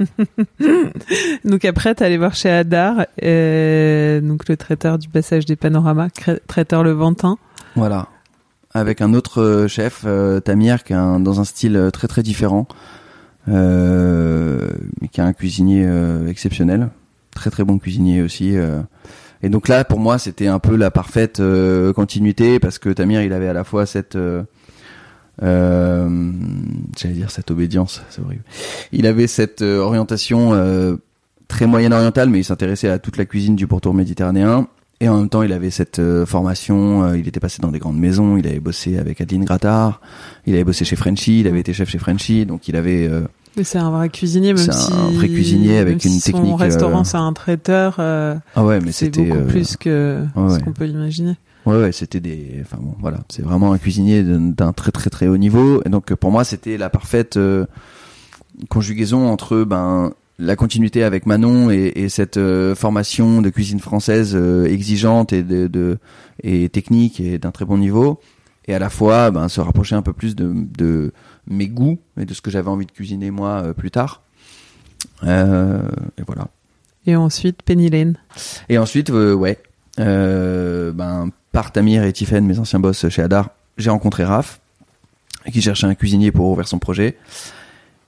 Donc 1.44 1.64
après, 1.64 1.94
t'es 1.94 2.04
allé 2.04 2.18
voir 2.18 2.34
chez 2.34 2.50
Hadar, 2.50 3.06
euh, 3.22 4.20
donc 4.20 4.48
le 4.48 4.56
traiteur 4.56 4.98
du 4.98 5.08
passage 5.08 5.44
des 5.44 5.54
panoramas, 5.54 6.08
traiteur 6.48 6.82
Levantin. 6.82 7.38
Voilà. 7.76 8.08
Avec 8.74 9.02
un 9.02 9.12
autre 9.12 9.42
euh, 9.42 9.68
chef, 9.68 10.02
euh, 10.06 10.40
Tamir, 10.40 10.82
qui 10.84 10.92
est 10.94 10.96
un- 10.96 11.20
dans 11.20 11.40
un 11.40 11.44
style 11.44 11.76
euh, 11.76 11.90
très 11.90 12.08
très 12.08 12.22
différent, 12.22 12.66
euh, 13.48 14.68
mais 15.00 15.08
qui 15.08 15.20
est 15.20 15.24
un 15.24 15.32
cuisinier 15.32 15.86
exceptionnel, 16.28 16.88
très 17.34 17.50
très 17.50 17.64
bon 17.64 17.78
cuisinier 17.78 18.22
aussi. 18.22 18.54
Et 19.42 19.48
donc 19.48 19.68
là, 19.68 19.84
pour 19.84 19.98
moi, 19.98 20.18
c'était 20.18 20.46
un 20.46 20.58
peu 20.60 20.76
la 20.76 20.90
parfaite 20.90 21.40
euh, 21.40 21.92
continuité 21.92 22.60
parce 22.60 22.78
que 22.78 22.88
Tamir, 22.90 23.22
il 23.22 23.32
avait 23.32 23.48
à 23.48 23.52
la 23.52 23.64
fois 23.64 23.86
cette, 23.86 24.14
euh, 24.16 24.42
euh, 25.42 26.30
j'allais 26.96 27.14
dire 27.14 27.30
cette 27.30 27.50
obédience, 27.50 28.02
c'est 28.10 28.22
horrible. 28.22 28.44
Il 28.92 29.06
avait 29.06 29.26
cette 29.26 29.62
orientation 29.62 30.52
très 31.48 31.66
moyen-orientale, 31.66 32.30
mais 32.30 32.38
il 32.40 32.44
s'intéressait 32.44 32.88
à 32.88 32.98
toute 32.98 33.16
la 33.16 33.24
cuisine 33.26 33.56
du 33.56 33.66
pourtour 33.66 33.92
méditerranéen. 33.92 34.68
Et 35.02 35.08
en 35.08 35.18
même 35.18 35.28
temps, 35.28 35.42
il 35.42 35.52
avait 35.52 35.70
cette 35.70 35.98
euh, 35.98 36.24
formation, 36.24 37.02
euh, 37.02 37.18
il 37.18 37.26
était 37.26 37.40
passé 37.40 37.60
dans 37.60 37.72
des 37.72 37.80
grandes 37.80 37.98
maisons, 37.98 38.36
il 38.36 38.46
avait 38.46 38.60
bossé 38.60 38.98
avec 38.98 39.20
Adeline 39.20 39.44
Grattard, 39.44 40.00
il 40.46 40.54
avait 40.54 40.62
bossé 40.62 40.84
chez 40.84 40.94
Frenchy, 40.94 41.40
il 41.40 41.48
avait 41.48 41.58
été 41.58 41.72
chef 41.72 41.88
chez 41.90 41.98
Frenchy, 41.98 42.46
donc 42.46 42.68
il 42.68 42.76
avait... 42.76 43.08
euh, 43.08 43.22
Mais 43.56 43.64
c'est 43.64 43.78
un 43.78 43.90
vrai 43.90 44.10
cuisinier, 44.10 44.54
même 44.54 44.64
C'est 44.64 44.72
si 44.72 44.92
un 44.92 45.10
vrai 45.10 45.26
cuisinier 45.28 45.78
avec 45.78 46.04
une 46.04 46.12
si 46.12 46.30
technique, 46.30 46.52
Son 46.52 46.54
restaurant, 46.54 47.00
euh, 47.00 47.04
c'est 47.04 47.16
un 47.16 47.32
traiteur. 47.32 47.96
Ah 47.98 48.64
ouais, 48.64 48.78
mais 48.78 48.92
c'est 48.92 49.06
c'était... 49.06 49.24
beaucoup 49.24 49.48
plus 49.48 49.76
que 49.76 50.20
ouais, 50.36 50.48
ce 50.50 50.54
ouais. 50.54 50.62
qu'on 50.62 50.72
peut 50.72 50.86
imaginer. 50.86 51.36
Ouais, 51.66 51.80
ouais, 51.80 51.90
c'était 51.90 52.20
des. 52.20 52.60
Enfin 52.62 52.78
bon, 52.80 52.94
voilà, 53.00 53.18
c'est 53.28 53.42
vraiment 53.42 53.72
un 53.72 53.78
cuisinier 53.78 54.22
d'un 54.22 54.72
très 54.72 54.92
très 54.92 55.10
très 55.10 55.26
haut 55.26 55.36
niveau. 55.36 55.82
Et 55.84 55.88
donc 55.88 56.14
pour 56.14 56.30
moi, 56.30 56.44
c'était 56.44 56.78
la 56.78 56.90
parfaite 56.90 57.36
conjugaison 58.68 59.26
entre 59.28 59.64
ben 59.64 60.12
la 60.42 60.56
continuité 60.56 61.04
avec 61.04 61.24
Manon 61.26 61.70
et, 61.70 61.92
et 61.94 62.08
cette 62.08 62.36
euh, 62.36 62.74
formation 62.74 63.40
de 63.40 63.48
cuisine 63.48 63.80
française 63.80 64.32
euh, 64.34 64.66
exigeante 64.66 65.32
et 65.32 65.42
de, 65.42 65.68
de 65.68 65.98
et 66.42 66.68
technique 66.68 67.20
et 67.20 67.38
d'un 67.38 67.52
très 67.52 67.64
bon 67.64 67.78
niveau, 67.78 68.20
et 68.66 68.74
à 68.74 68.78
la 68.78 68.90
fois 68.90 69.30
ben 69.30 69.48
se 69.48 69.60
rapprocher 69.60 69.94
un 69.94 70.02
peu 70.02 70.12
plus 70.12 70.34
de, 70.34 70.52
de 70.76 71.12
mes 71.46 71.68
goûts 71.68 71.98
et 72.20 72.24
de 72.24 72.34
ce 72.34 72.40
que 72.40 72.50
j'avais 72.50 72.68
envie 72.68 72.86
de 72.86 72.92
cuisiner 72.92 73.30
moi 73.30 73.62
euh, 73.62 73.72
plus 73.72 73.90
tard. 73.90 74.22
Et 75.22 76.22
voilà. 76.26 76.48
Et 77.06 77.16
ensuite, 77.16 77.62
Penny 77.62 77.90
Lane. 77.90 78.16
Et 78.68 78.78
ensuite, 78.78 79.10
ouais, 79.10 79.58
ben, 79.98 81.30
par 81.50 81.72
Tamir 81.72 82.04
et 82.04 82.12
Tiffen, 82.12 82.44
mes 82.46 82.58
anciens 82.58 82.78
boss 82.78 83.08
chez 83.08 83.22
Hadar, 83.22 83.50
j'ai 83.78 83.90
rencontré 83.90 84.24
Raph, 84.24 84.60
qui 85.52 85.60
cherchait 85.60 85.86
un 85.86 85.94
cuisinier 85.94 86.30
pour 86.30 86.48
ouvrir 86.48 86.68
son 86.68 86.78
projet. 86.78 87.16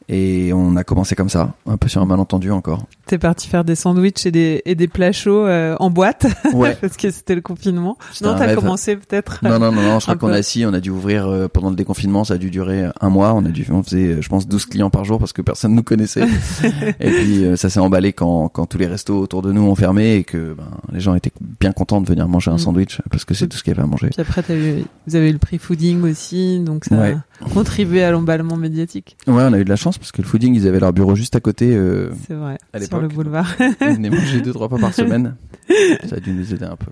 Et 0.08 0.52
on 0.52 0.76
a 0.76 0.84
commencé 0.84 1.14
comme 1.14 1.30
ça, 1.30 1.54
un 1.66 1.76
peu 1.78 1.88
sur 1.88 2.02
un 2.02 2.04
malentendu 2.06 2.50
encore. 2.50 2.84
T'es 3.06 3.16
parti 3.18 3.48
faire 3.48 3.64
des 3.64 3.74
sandwichs 3.74 4.26
et 4.26 4.30
des, 4.30 4.60
et 4.66 4.74
des 4.74 4.86
plats 4.88 5.12
chauds 5.12 5.46
euh, 5.46 5.76
en 5.80 5.88
boîte, 5.90 6.26
Ouais. 6.52 6.76
parce 6.80 6.96
que 6.98 7.10
c'était 7.10 7.34
le 7.34 7.40
confinement. 7.40 7.96
Non, 8.22 8.34
t'as 8.36 8.54
commencé 8.54 8.96
peut-être. 8.96 9.40
Non, 9.42 9.58
non, 9.58 9.72
non, 9.72 9.80
non, 9.82 9.98
je 10.00 10.04
crois 10.04 10.16
qu'on 10.16 10.28
a 10.28 10.36
assis, 10.36 10.64
on 10.66 10.74
a 10.74 10.80
dû 10.80 10.90
ouvrir 10.90 11.26
euh, 11.26 11.48
pendant 11.48 11.70
le 11.70 11.76
déconfinement, 11.76 12.24
ça 12.24 12.34
a 12.34 12.38
dû 12.38 12.50
durer 12.50 12.84
un 13.00 13.08
mois, 13.08 13.32
on 13.34 13.44
a 13.46 13.48
dû, 13.48 13.66
on 13.70 13.82
faisait, 13.82 14.08
euh, 14.14 14.22
je 14.22 14.28
pense, 14.28 14.46
12 14.46 14.66
clients 14.66 14.90
par 14.90 15.04
jour 15.04 15.18
parce 15.18 15.32
que 15.32 15.40
personne 15.42 15.74
nous 15.74 15.82
connaissait. 15.82 16.24
et 17.00 17.10
puis, 17.10 17.44
euh, 17.44 17.56
ça 17.56 17.70
s'est 17.70 17.80
emballé 17.80 18.12
quand, 18.12 18.48
quand 18.48 18.66
tous 18.66 18.78
les 18.78 18.86
restos 18.86 19.18
autour 19.18 19.40
de 19.42 19.52
nous 19.52 19.62
ont 19.62 19.74
fermé 19.74 20.16
et 20.16 20.24
que, 20.24 20.54
ben, 20.54 20.64
les 20.92 21.00
gens 21.00 21.14
étaient 21.14 21.32
bien 21.60 21.72
contents 21.72 22.00
de 22.02 22.06
venir 22.08 22.28
manger 22.28 22.50
un 22.50 22.54
Mm. 22.54 22.58
sandwich 22.58 23.00
parce 23.10 23.24
que 23.24 23.34
c'est 23.34 23.48
tout 23.48 23.56
ce 23.56 23.62
qu'il 23.62 23.72
y 23.72 23.76
avait 23.76 23.82
à 23.84 23.86
manger. 23.86 24.08
Puis 24.10 24.20
après, 24.20 24.42
t'as 24.42 24.54
eu, 24.54 24.84
vous 25.06 25.16
avez 25.16 25.30
eu 25.30 25.32
le 25.32 25.38
prix 25.38 25.58
fooding 25.58 26.02
aussi, 26.02 26.60
donc 26.60 26.84
ça 26.84 26.94
Ouais. 26.96 27.16
Contribué 27.52 28.02
à 28.02 28.10
l'emballement 28.10 28.56
médiatique. 28.56 29.16
Ouais, 29.26 29.42
on 29.42 29.52
a 29.52 29.58
eu 29.58 29.64
de 29.64 29.68
la 29.68 29.76
chance 29.76 29.98
parce 29.98 30.12
que 30.12 30.22
le 30.22 30.26
fooding, 30.26 30.54
ils 30.54 30.66
avaient 30.66 30.80
leur 30.80 30.92
bureau 30.92 31.14
juste 31.14 31.36
à 31.36 31.40
côté, 31.40 31.74
euh, 31.74 32.10
C'est 32.26 32.34
vrai. 32.34 32.58
À 32.72 32.80
sur 32.80 33.00
le 33.00 33.08
boulevard. 33.08 33.54
ils 33.60 33.96
venaient 33.96 34.10
manger 34.10 34.40
deux, 34.40 34.52
trois 34.52 34.68
fois 34.68 34.78
par 34.78 34.94
semaine. 34.94 35.36
Ça 36.08 36.16
a 36.16 36.20
dû 36.20 36.32
nous 36.32 36.52
aider 36.52 36.64
un 36.64 36.76
peu. 36.76 36.90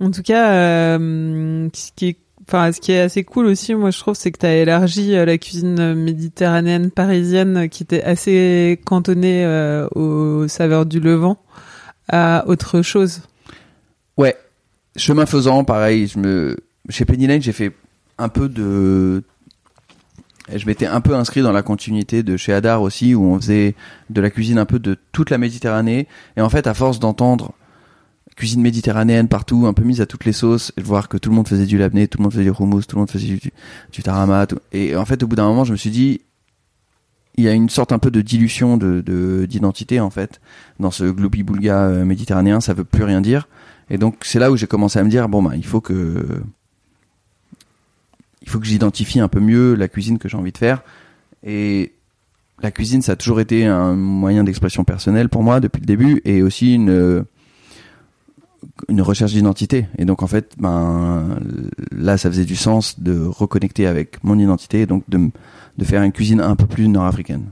En 0.00 0.10
tout 0.10 0.22
cas, 0.22 0.52
euh, 0.52 1.68
ce 1.74 1.90
qui 1.96 2.08
est, 2.08 2.16
enfin, 2.46 2.70
ce 2.72 2.80
qui 2.80 2.92
est 2.92 3.00
assez 3.00 3.24
cool 3.24 3.46
aussi, 3.46 3.74
moi 3.74 3.90
je 3.90 3.98
trouve, 3.98 4.14
c'est 4.14 4.30
que 4.30 4.38
tu 4.38 4.46
as 4.46 4.56
élargi 4.56 5.14
euh, 5.16 5.24
la 5.24 5.38
cuisine 5.38 5.94
méditerranéenne 5.94 6.90
parisienne, 6.90 7.68
qui 7.68 7.82
était 7.82 8.02
assez 8.02 8.80
cantonnée 8.84 9.44
euh, 9.44 9.88
aux 9.94 10.46
saveurs 10.46 10.86
du 10.86 11.00
Levant, 11.00 11.38
à 12.08 12.44
autre 12.46 12.82
chose. 12.82 13.22
Ouais. 14.16 14.36
Chemin 14.96 15.26
faisant, 15.26 15.64
pareil, 15.64 16.06
je 16.06 16.18
me 16.18 16.56
chez 16.88 17.04
Penny 17.04 17.26
Lane, 17.26 17.42
j'ai 17.42 17.52
fait 17.52 17.72
un 18.18 18.28
peu 18.28 18.48
de 18.48 19.22
je 20.54 20.66
m'étais 20.66 20.86
un 20.86 21.00
peu 21.00 21.14
inscrit 21.14 21.42
dans 21.42 21.52
la 21.52 21.62
continuité 21.62 22.22
de 22.22 22.36
chez 22.36 22.52
Hadar 22.52 22.82
aussi, 22.82 23.14
où 23.14 23.24
on 23.24 23.36
faisait 23.40 23.74
de 24.10 24.20
la 24.20 24.30
cuisine 24.30 24.58
un 24.58 24.64
peu 24.64 24.78
de 24.78 24.96
toute 25.12 25.30
la 25.30 25.38
Méditerranée. 25.38 26.08
Et 26.36 26.40
en 26.40 26.48
fait, 26.48 26.66
à 26.66 26.74
force 26.74 26.98
d'entendre 26.98 27.52
cuisine 28.38 28.62
méditerranéenne 28.62 29.26
partout, 29.26 29.66
un 29.66 29.72
peu 29.72 29.82
mise 29.82 30.00
à 30.00 30.06
toutes 30.06 30.24
les 30.24 30.32
sauces, 30.32 30.72
et 30.76 30.80
de 30.80 30.86
voir 30.86 31.08
que 31.08 31.16
tout 31.16 31.28
le 31.28 31.34
monde 31.34 31.48
faisait 31.48 31.66
du 31.66 31.76
labné, 31.76 32.06
tout 32.06 32.18
le 32.18 32.22
monde 32.22 32.32
faisait 32.32 32.44
du 32.44 32.52
hummus, 32.56 32.86
tout 32.86 32.94
le 32.94 33.00
monde 33.00 33.10
faisait 33.10 33.26
du, 33.26 34.02
tarama. 34.02 34.46
Et 34.72 34.96
en 34.96 35.04
fait, 35.04 35.22
au 35.24 35.26
bout 35.26 35.34
d'un 35.34 35.48
moment, 35.48 35.64
je 35.64 35.72
me 35.72 35.76
suis 35.76 35.90
dit, 35.90 36.20
il 37.36 37.44
y 37.44 37.48
a 37.48 37.52
une 37.52 37.68
sorte 37.68 37.92
un 37.92 37.98
peu 37.98 38.10
de 38.10 38.20
dilution 38.20 38.76
de 38.76 39.46
d'identité 39.48 40.00
en 40.00 40.10
fait 40.10 40.40
dans 40.80 40.90
ce 40.90 41.04
gloopy 41.04 41.44
boulga 41.44 41.84
euh, 41.84 42.04
méditerranéen. 42.04 42.60
Ça 42.60 42.74
veut 42.74 42.84
plus 42.84 43.04
rien 43.04 43.20
dire. 43.20 43.48
Et 43.90 43.96
donc 43.96 44.16
c'est 44.22 44.40
là 44.40 44.50
où 44.50 44.56
j'ai 44.56 44.66
commencé 44.66 44.98
à 44.98 45.04
me 45.04 45.08
dire 45.08 45.28
bon 45.28 45.40
bah 45.40 45.52
il 45.54 45.64
faut 45.64 45.80
que 45.80 46.42
il 48.48 48.50
faut 48.50 48.60
que 48.60 48.66
j'identifie 48.66 49.20
un 49.20 49.28
peu 49.28 49.40
mieux 49.40 49.74
la 49.74 49.88
cuisine 49.88 50.18
que 50.18 50.26
j'ai 50.26 50.38
envie 50.38 50.52
de 50.52 50.58
faire. 50.58 50.82
Et 51.44 51.92
la 52.62 52.70
cuisine, 52.70 53.02
ça 53.02 53.12
a 53.12 53.16
toujours 53.16 53.40
été 53.40 53.66
un 53.66 53.92
moyen 53.92 54.42
d'expression 54.42 54.84
personnelle 54.84 55.28
pour 55.28 55.42
moi 55.42 55.60
depuis 55.60 55.80
le 55.80 55.86
début, 55.86 56.22
et 56.24 56.40
aussi 56.42 56.74
une 56.74 57.26
une 58.88 59.02
recherche 59.02 59.32
d'identité. 59.32 59.86
Et 59.98 60.06
donc 60.06 60.22
en 60.22 60.26
fait, 60.26 60.54
ben 60.58 61.38
là, 61.92 62.16
ça 62.16 62.30
faisait 62.30 62.46
du 62.46 62.56
sens 62.56 63.00
de 63.00 63.20
reconnecter 63.20 63.86
avec 63.86 64.24
mon 64.24 64.38
identité, 64.38 64.80
et 64.80 64.86
donc 64.86 65.04
de 65.10 65.28
de 65.76 65.84
faire 65.84 66.02
une 66.02 66.12
cuisine 66.12 66.40
un 66.40 66.56
peu 66.56 66.66
plus 66.66 66.88
nord-africaine. 66.88 67.44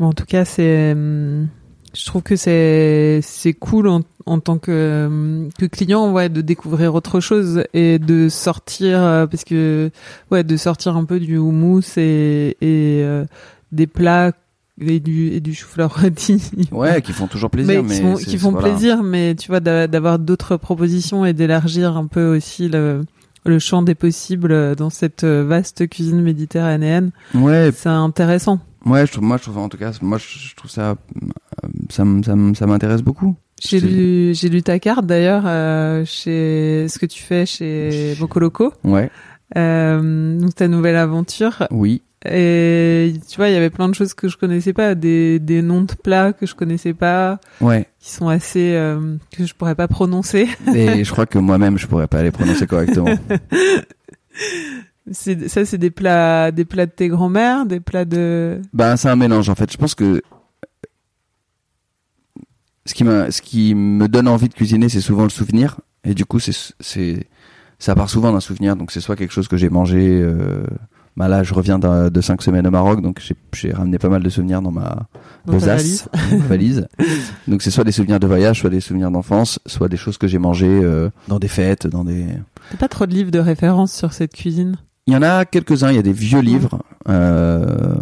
En 0.00 0.14
tout 0.14 0.24
cas, 0.24 0.46
c'est 0.46 0.92
hum, 0.92 1.48
je 1.94 2.06
trouve 2.06 2.22
que 2.22 2.36
c'est 2.36 3.20
c'est 3.22 3.52
cool 3.52 3.88
en, 3.88 4.00
en 4.26 4.40
tant 4.40 4.58
que 4.58 5.48
que 5.58 5.66
client 5.66 6.10
ouais 6.12 6.28
de 6.28 6.40
découvrir 6.40 6.94
autre 6.94 7.20
chose 7.20 7.64
et 7.74 7.98
de 7.98 8.28
sortir 8.28 9.02
euh, 9.02 9.26
parce 9.26 9.44
que 9.44 9.90
ouais 10.30 10.42
de 10.44 10.56
sortir 10.56 10.96
un 10.96 11.04
peu 11.04 11.20
du 11.20 11.36
houmous 11.36 11.98
et 11.98 12.56
et 12.60 13.02
euh, 13.02 13.24
des 13.72 13.86
plats 13.86 14.32
et 14.80 15.00
du 15.00 15.28
et 15.28 15.40
du 15.40 15.54
chou-fleur 15.54 15.94
rôti. 16.00 16.42
Ouais 16.70 17.02
qui 17.02 17.12
font 17.12 17.26
toujours 17.26 17.50
plaisir 17.50 17.82
mais, 17.82 17.94
qui 17.94 18.00
font, 18.00 18.14
qui 18.14 18.38
font 18.38 18.52
plaisir 18.54 19.02
mais 19.02 19.34
tu 19.34 19.48
vois 19.48 19.60
d'avoir 19.60 20.18
d'autres 20.18 20.56
propositions 20.56 21.26
et 21.26 21.34
d'élargir 21.34 21.96
un 21.96 22.06
peu 22.06 22.34
aussi 22.36 22.68
le 22.68 23.02
le 23.44 23.58
champ 23.58 23.82
des 23.82 23.96
possibles 23.96 24.76
dans 24.76 24.90
cette 24.90 25.24
vaste 25.24 25.88
cuisine 25.88 26.22
méditerranéenne 26.22 27.10
ouais. 27.34 27.70
c'est 27.74 27.88
intéressant 27.88 28.60
Ouais, 28.84 29.06
je 29.06 29.12
trouve, 29.12 29.24
moi, 29.24 29.36
je 29.36 29.42
trouve, 29.42 29.58
en 29.58 29.68
tout 29.68 29.78
cas, 29.78 29.92
moi, 30.02 30.18
je 30.18 30.54
trouve 30.54 30.70
ça, 30.70 30.96
ça, 31.88 32.04
ça, 32.24 32.34
ça 32.54 32.66
m'intéresse 32.66 33.02
beaucoup. 33.02 33.36
J'ai 33.64 33.80
lu, 33.80 34.34
j'ai 34.34 34.48
lu 34.48 34.62
ta 34.62 34.80
carte 34.80 35.06
d'ailleurs 35.06 35.44
euh, 35.46 36.04
chez 36.04 36.86
ce 36.88 36.98
que 36.98 37.06
tu 37.06 37.22
fais 37.22 37.46
chez 37.46 38.16
Bocoloco. 38.18 38.72
Ouais. 38.82 39.08
Euh, 39.56 40.36
donc 40.38 40.54
ta 40.54 40.66
nouvelle 40.66 40.96
aventure. 40.96 41.68
Oui. 41.70 42.02
Et 42.24 43.14
tu 43.28 43.36
vois, 43.36 43.48
il 43.48 43.52
y 43.52 43.56
avait 43.56 43.70
plein 43.70 43.88
de 43.88 43.94
choses 43.94 44.14
que 44.14 44.28
je 44.28 44.36
connaissais 44.36 44.72
pas, 44.72 44.94
des, 44.94 45.38
des 45.38 45.60
noms 45.60 45.82
de 45.82 45.92
plats 45.92 46.32
que 46.32 46.46
je 46.46 46.54
connaissais 46.54 46.94
pas. 46.94 47.38
Ouais. 47.60 47.86
Qui 48.00 48.10
sont 48.10 48.28
assez 48.28 48.74
euh, 48.74 49.16
que 49.36 49.44
je 49.44 49.54
pourrais 49.54 49.74
pas 49.74 49.88
prononcer. 49.88 50.48
Et 50.74 51.04
je 51.04 51.12
crois 51.12 51.26
que 51.26 51.38
moi-même 51.38 51.78
je 51.78 51.86
pourrais 51.86 52.08
pas 52.08 52.22
les 52.22 52.30
prononcer 52.30 52.66
correctement. 52.66 53.14
Ça, 55.10 55.64
c'est 55.64 55.78
des 55.78 55.90
plats, 55.90 56.52
des 56.52 56.64
plats 56.64 56.86
de 56.86 56.92
tes 56.92 57.08
grands-mères, 57.08 57.66
des 57.66 57.80
plats 57.80 58.04
de. 58.04 58.60
Ben 58.72 58.96
c'est 58.96 59.08
un 59.08 59.16
mélange 59.16 59.48
en 59.48 59.54
fait. 59.54 59.72
Je 59.72 59.76
pense 59.76 59.94
que 59.94 60.22
ce 62.84 62.94
qui 62.94 63.04
me, 63.04 63.30
ce 63.30 63.42
qui 63.42 63.74
me 63.74 64.08
donne 64.08 64.28
envie 64.28 64.48
de 64.48 64.54
cuisiner, 64.54 64.88
c'est 64.88 65.00
souvent 65.00 65.24
le 65.24 65.30
souvenir. 65.30 65.80
Et 66.04 66.14
du 66.14 66.24
coup, 66.24 66.40
c'est, 66.40 66.74
c'est, 66.80 67.26
ça 67.78 67.94
part 67.94 68.10
souvent 68.10 68.32
d'un 68.32 68.40
souvenir. 68.40 68.76
Donc 68.76 68.92
c'est 68.92 69.00
soit 69.00 69.16
quelque 69.16 69.32
chose 69.32 69.48
que 69.48 69.56
j'ai 69.56 69.70
mangé. 69.70 70.20
Euh... 70.20 70.64
Bah 71.14 71.28
là, 71.28 71.42
je 71.42 71.52
reviens 71.52 71.78
de 71.78 72.20
cinq 72.22 72.40
semaines 72.40 72.66
au 72.66 72.70
Maroc, 72.70 73.02
donc 73.02 73.20
j'ai 73.52 73.70
ramené 73.70 73.98
pas 73.98 74.08
mal 74.08 74.22
de 74.22 74.30
souvenirs 74.30 74.62
dans 74.62 74.70
ma 74.70 75.08
besace, 75.44 76.08
valise. 76.14 76.42
valise. 76.48 76.88
donc 77.46 77.60
c'est 77.60 77.70
soit 77.70 77.84
des 77.84 77.92
souvenirs 77.92 78.18
de 78.18 78.26
voyage, 78.26 78.60
soit 78.60 78.70
des 78.70 78.80
souvenirs 78.80 79.10
d'enfance, 79.10 79.58
soit 79.66 79.90
des 79.90 79.98
choses 79.98 80.16
que 80.16 80.26
j'ai 80.26 80.38
mangées 80.38 80.80
euh, 80.82 81.10
dans 81.28 81.38
des 81.38 81.48
fêtes, 81.48 81.86
dans 81.86 82.02
des. 82.02 82.24
T'as 82.70 82.78
pas 82.78 82.88
trop 82.88 83.04
de 83.04 83.12
livres 83.12 83.30
de 83.30 83.40
référence 83.40 83.92
sur 83.92 84.14
cette 84.14 84.32
cuisine? 84.32 84.78
Il 85.06 85.14
y 85.14 85.16
en 85.16 85.22
a 85.22 85.44
quelques-uns, 85.44 85.90
il 85.90 85.96
y 85.96 85.98
a 85.98 86.02
des 86.02 86.12
vieux 86.12 86.40
livres. 86.40 86.82
Euh, 87.08 87.94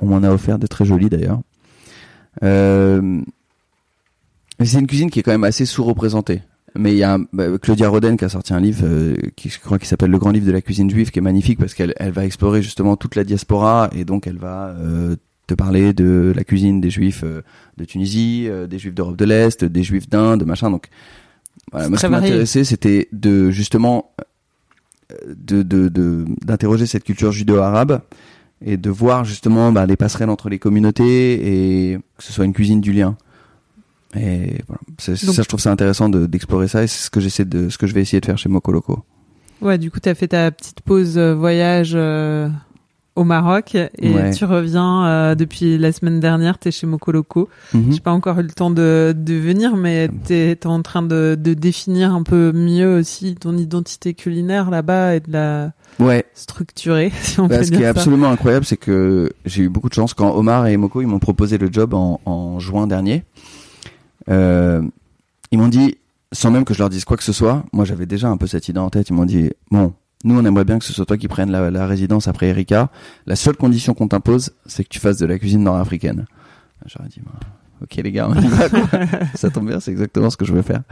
on 0.00 0.06
m'en 0.06 0.22
a 0.22 0.30
offert 0.30 0.58
de 0.58 0.66
très 0.66 0.84
jolis 0.84 1.10
d'ailleurs. 1.10 1.40
Euh, 2.42 3.20
c'est 4.64 4.78
une 4.78 4.86
cuisine 4.86 5.10
qui 5.10 5.20
est 5.20 5.22
quand 5.22 5.32
même 5.32 5.44
assez 5.44 5.66
sous-représentée. 5.66 6.42
Mais 6.74 6.92
il 6.92 6.98
y 6.98 7.02
a 7.02 7.18
bah, 7.32 7.58
Claudia 7.60 7.88
Roden 7.88 8.16
qui 8.16 8.24
a 8.24 8.28
sorti 8.28 8.52
un 8.52 8.60
livre 8.60 8.84
euh, 8.84 9.16
qui 9.36 9.48
je 9.48 9.58
crois 9.58 9.78
qui 9.78 9.86
s'appelle 9.86 10.10
Le 10.10 10.18
grand 10.18 10.30
livre 10.30 10.46
de 10.46 10.52
la 10.52 10.60
cuisine 10.60 10.90
juive 10.90 11.10
qui 11.10 11.18
est 11.18 11.22
magnifique 11.22 11.58
parce 11.58 11.74
qu'elle 11.74 11.94
elle 11.96 12.12
va 12.12 12.24
explorer 12.24 12.62
justement 12.62 12.96
toute 12.96 13.16
la 13.16 13.24
diaspora 13.24 13.88
et 13.92 14.04
donc 14.04 14.26
elle 14.26 14.36
va 14.36 14.68
euh, 14.78 15.16
te 15.46 15.54
parler 15.54 15.94
de 15.94 16.32
la 16.36 16.44
cuisine 16.44 16.80
des 16.80 16.90
juifs 16.90 17.24
de 17.24 17.84
Tunisie, 17.84 18.48
des 18.68 18.78
juifs 18.78 18.94
d'Europe 18.94 19.16
de 19.16 19.24
l'Est, 19.24 19.64
des 19.64 19.82
juifs 19.82 20.08
d'Inde, 20.08 20.44
machin. 20.44 20.70
Donc 20.70 20.88
voilà, 21.72 21.88
moi 21.88 21.98
ce 21.98 22.06
qui 22.06 22.12
m'intéressait 22.12 22.64
c'était 22.64 23.08
de 23.12 23.50
justement 23.50 24.12
de 25.26 25.62
d'interroger 26.44 26.86
cette 26.86 27.04
culture 27.04 27.32
judéo-arabe 27.32 28.02
et 28.64 28.76
de 28.76 28.90
voir 28.90 29.24
justement 29.24 29.72
bah, 29.72 29.86
les 29.86 29.96
passerelles 29.96 30.30
entre 30.30 30.48
les 30.48 30.58
communautés 30.58 31.92
et 31.92 31.98
que 32.16 32.24
ce 32.24 32.32
soit 32.32 32.44
une 32.44 32.52
cuisine 32.52 32.80
du 32.80 32.92
lien. 32.92 33.16
Et 34.16 34.62
voilà, 34.66 34.80
ça, 34.98 35.14
je 35.14 35.42
trouve 35.42 35.60
ça 35.60 35.70
intéressant 35.70 36.08
d'explorer 36.08 36.66
ça 36.66 36.82
et 36.82 36.86
c'est 36.86 37.04
ce 37.04 37.10
que 37.10 37.20
j'essaie 37.20 37.44
de, 37.44 37.68
ce 37.68 37.78
que 37.78 37.86
je 37.86 37.94
vais 37.94 38.00
essayer 38.00 38.20
de 38.20 38.26
faire 38.26 38.38
chez 38.38 38.48
Mokoloco. 38.48 39.04
Ouais, 39.60 39.76
du 39.76 39.90
coup, 39.90 40.00
tu 40.00 40.08
as 40.08 40.14
fait 40.14 40.28
ta 40.28 40.50
petite 40.50 40.80
pause 40.80 41.18
euh, 41.18 41.34
voyage 41.34 41.92
euh, 41.94 42.48
au 43.18 43.24
Maroc 43.24 43.74
et 43.74 44.30
tu 44.30 44.44
reviens 44.44 45.04
euh, 45.04 45.34
depuis 45.34 45.76
la 45.76 45.90
semaine 45.90 46.20
dernière, 46.20 46.58
tu 46.58 46.68
es 46.68 46.70
chez 46.70 46.86
Mokoloco. 46.86 47.48
Mm 47.74 47.92
J'ai 47.92 48.00
pas 48.00 48.12
encore 48.12 48.38
eu 48.38 48.44
le 48.44 48.50
temps 48.50 48.70
de, 48.70 49.12
de 49.16 49.34
venir, 49.34 49.76
mais 49.76 50.08
tu 50.26 50.34
es, 50.34 50.66
en 50.66 50.82
train 50.82 51.02
de, 51.02 51.36
de, 51.38 51.54
définir 51.54 52.14
un 52.14 52.22
peu 52.22 52.52
mieux 52.52 52.98
aussi 52.98 53.34
ton 53.34 53.56
identité 53.56 54.14
culinaire 54.14 54.70
là-bas 54.70 55.16
et 55.16 55.20
de 55.20 55.32
la 55.32 55.72
ouais. 55.98 56.24
structurer, 56.34 57.10
si 57.22 57.40
on 57.40 57.48
bah, 57.48 57.58
peut 57.58 57.64
Ce 57.64 57.72
qui 57.72 57.82
est 57.82 57.86
absolument 57.86 58.30
incroyable, 58.30 58.64
c'est 58.64 58.76
que 58.76 59.30
j'ai 59.44 59.64
eu 59.64 59.68
beaucoup 59.68 59.88
de 59.88 59.94
chance 59.94 60.14
quand 60.14 60.32
Omar 60.36 60.68
et 60.68 60.76
Moko 60.76 61.02
ils 61.02 61.08
m'ont 61.08 61.18
proposé 61.18 61.58
le 61.58 61.68
job 61.72 61.94
en, 61.94 62.20
en 62.24 62.60
juin 62.60 62.86
dernier. 62.86 63.24
Euh, 64.30 64.80
ils 65.50 65.58
m'ont 65.58 65.68
dit, 65.68 65.96
sans 66.30 66.52
même 66.52 66.64
que 66.64 66.72
je 66.72 66.78
leur 66.78 66.88
dise 66.88 67.04
quoi 67.04 67.16
que 67.16 67.24
ce 67.24 67.32
soit, 67.32 67.64
moi 67.72 67.84
j'avais 67.84 68.06
déjà 68.06 68.28
un 68.28 68.36
peu 68.36 68.46
cette 68.46 68.68
idée 68.68 68.78
en 68.78 68.90
tête, 68.90 69.08
ils 69.08 69.14
m'ont 69.14 69.26
dit, 69.26 69.50
bon, 69.72 69.92
nous, 70.24 70.38
on 70.38 70.44
aimerait 70.44 70.64
bien 70.64 70.78
que 70.78 70.84
ce 70.84 70.92
soit 70.92 71.06
toi 71.06 71.16
qui 71.16 71.28
prennes 71.28 71.50
la, 71.50 71.86
résidence 71.86 72.26
après 72.26 72.48
Erika. 72.48 72.90
La 73.26 73.36
seule 73.36 73.56
condition 73.56 73.94
qu'on 73.94 74.08
t'impose, 74.08 74.50
c'est 74.66 74.82
que 74.82 74.88
tu 74.88 74.98
fasses 74.98 75.18
de 75.18 75.26
la 75.26 75.38
cuisine 75.38 75.62
nord-africaine. 75.62 76.26
J'aurais 76.86 77.08
dit, 77.08 77.20
ok 77.82 77.94
les 77.96 78.12
gars, 78.12 78.28
ça 79.34 79.50
tombe 79.50 79.68
bien, 79.68 79.80
c'est 79.80 79.90
exactement 79.90 80.30
ce 80.30 80.36
que 80.36 80.44
je 80.44 80.52
veux 80.52 80.62
faire. 80.62 80.82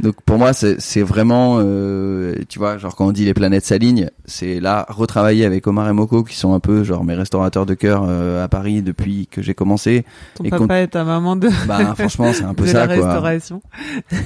Donc 0.00 0.16
pour 0.24 0.38
moi, 0.38 0.52
c'est 0.52 1.02
vraiment, 1.02 1.58
euh, 1.60 2.34
tu 2.48 2.58
vois, 2.58 2.78
genre 2.78 2.94
quand 2.96 3.06
on 3.06 3.12
dit 3.12 3.24
les 3.24 3.34
planètes 3.34 3.64
s'alignent, 3.64 4.10
c'est 4.24 4.60
là 4.60 4.86
retravailler 4.88 5.44
avec 5.44 5.66
Omar 5.66 5.88
et 5.88 5.92
Moko 5.92 6.24
qui 6.24 6.36
sont 6.36 6.54
un 6.54 6.60
peu 6.60 6.84
genre 6.84 7.04
mes 7.04 7.14
restaurateurs 7.14 7.66
de 7.66 7.74
cœur 7.74 8.04
euh, 8.06 8.44
à 8.44 8.48
Paris 8.48 8.82
depuis 8.82 9.26
que 9.26 9.42
j'ai 9.42 9.54
commencé. 9.54 10.04
Ton 10.34 10.44
et 10.44 10.50
papa 10.50 10.80
et 10.80 10.88
ta 10.88 11.04
maman 11.04 11.36
de. 11.36 11.48
Bah 11.66 11.94
franchement, 11.96 12.32
c'est 12.32 12.44
un 12.44 12.54
peu 12.54 12.64
de 12.64 12.68
ça 12.68 12.86
la 12.86 12.96
quoi. 12.96 13.06
Restauration. 13.06 13.62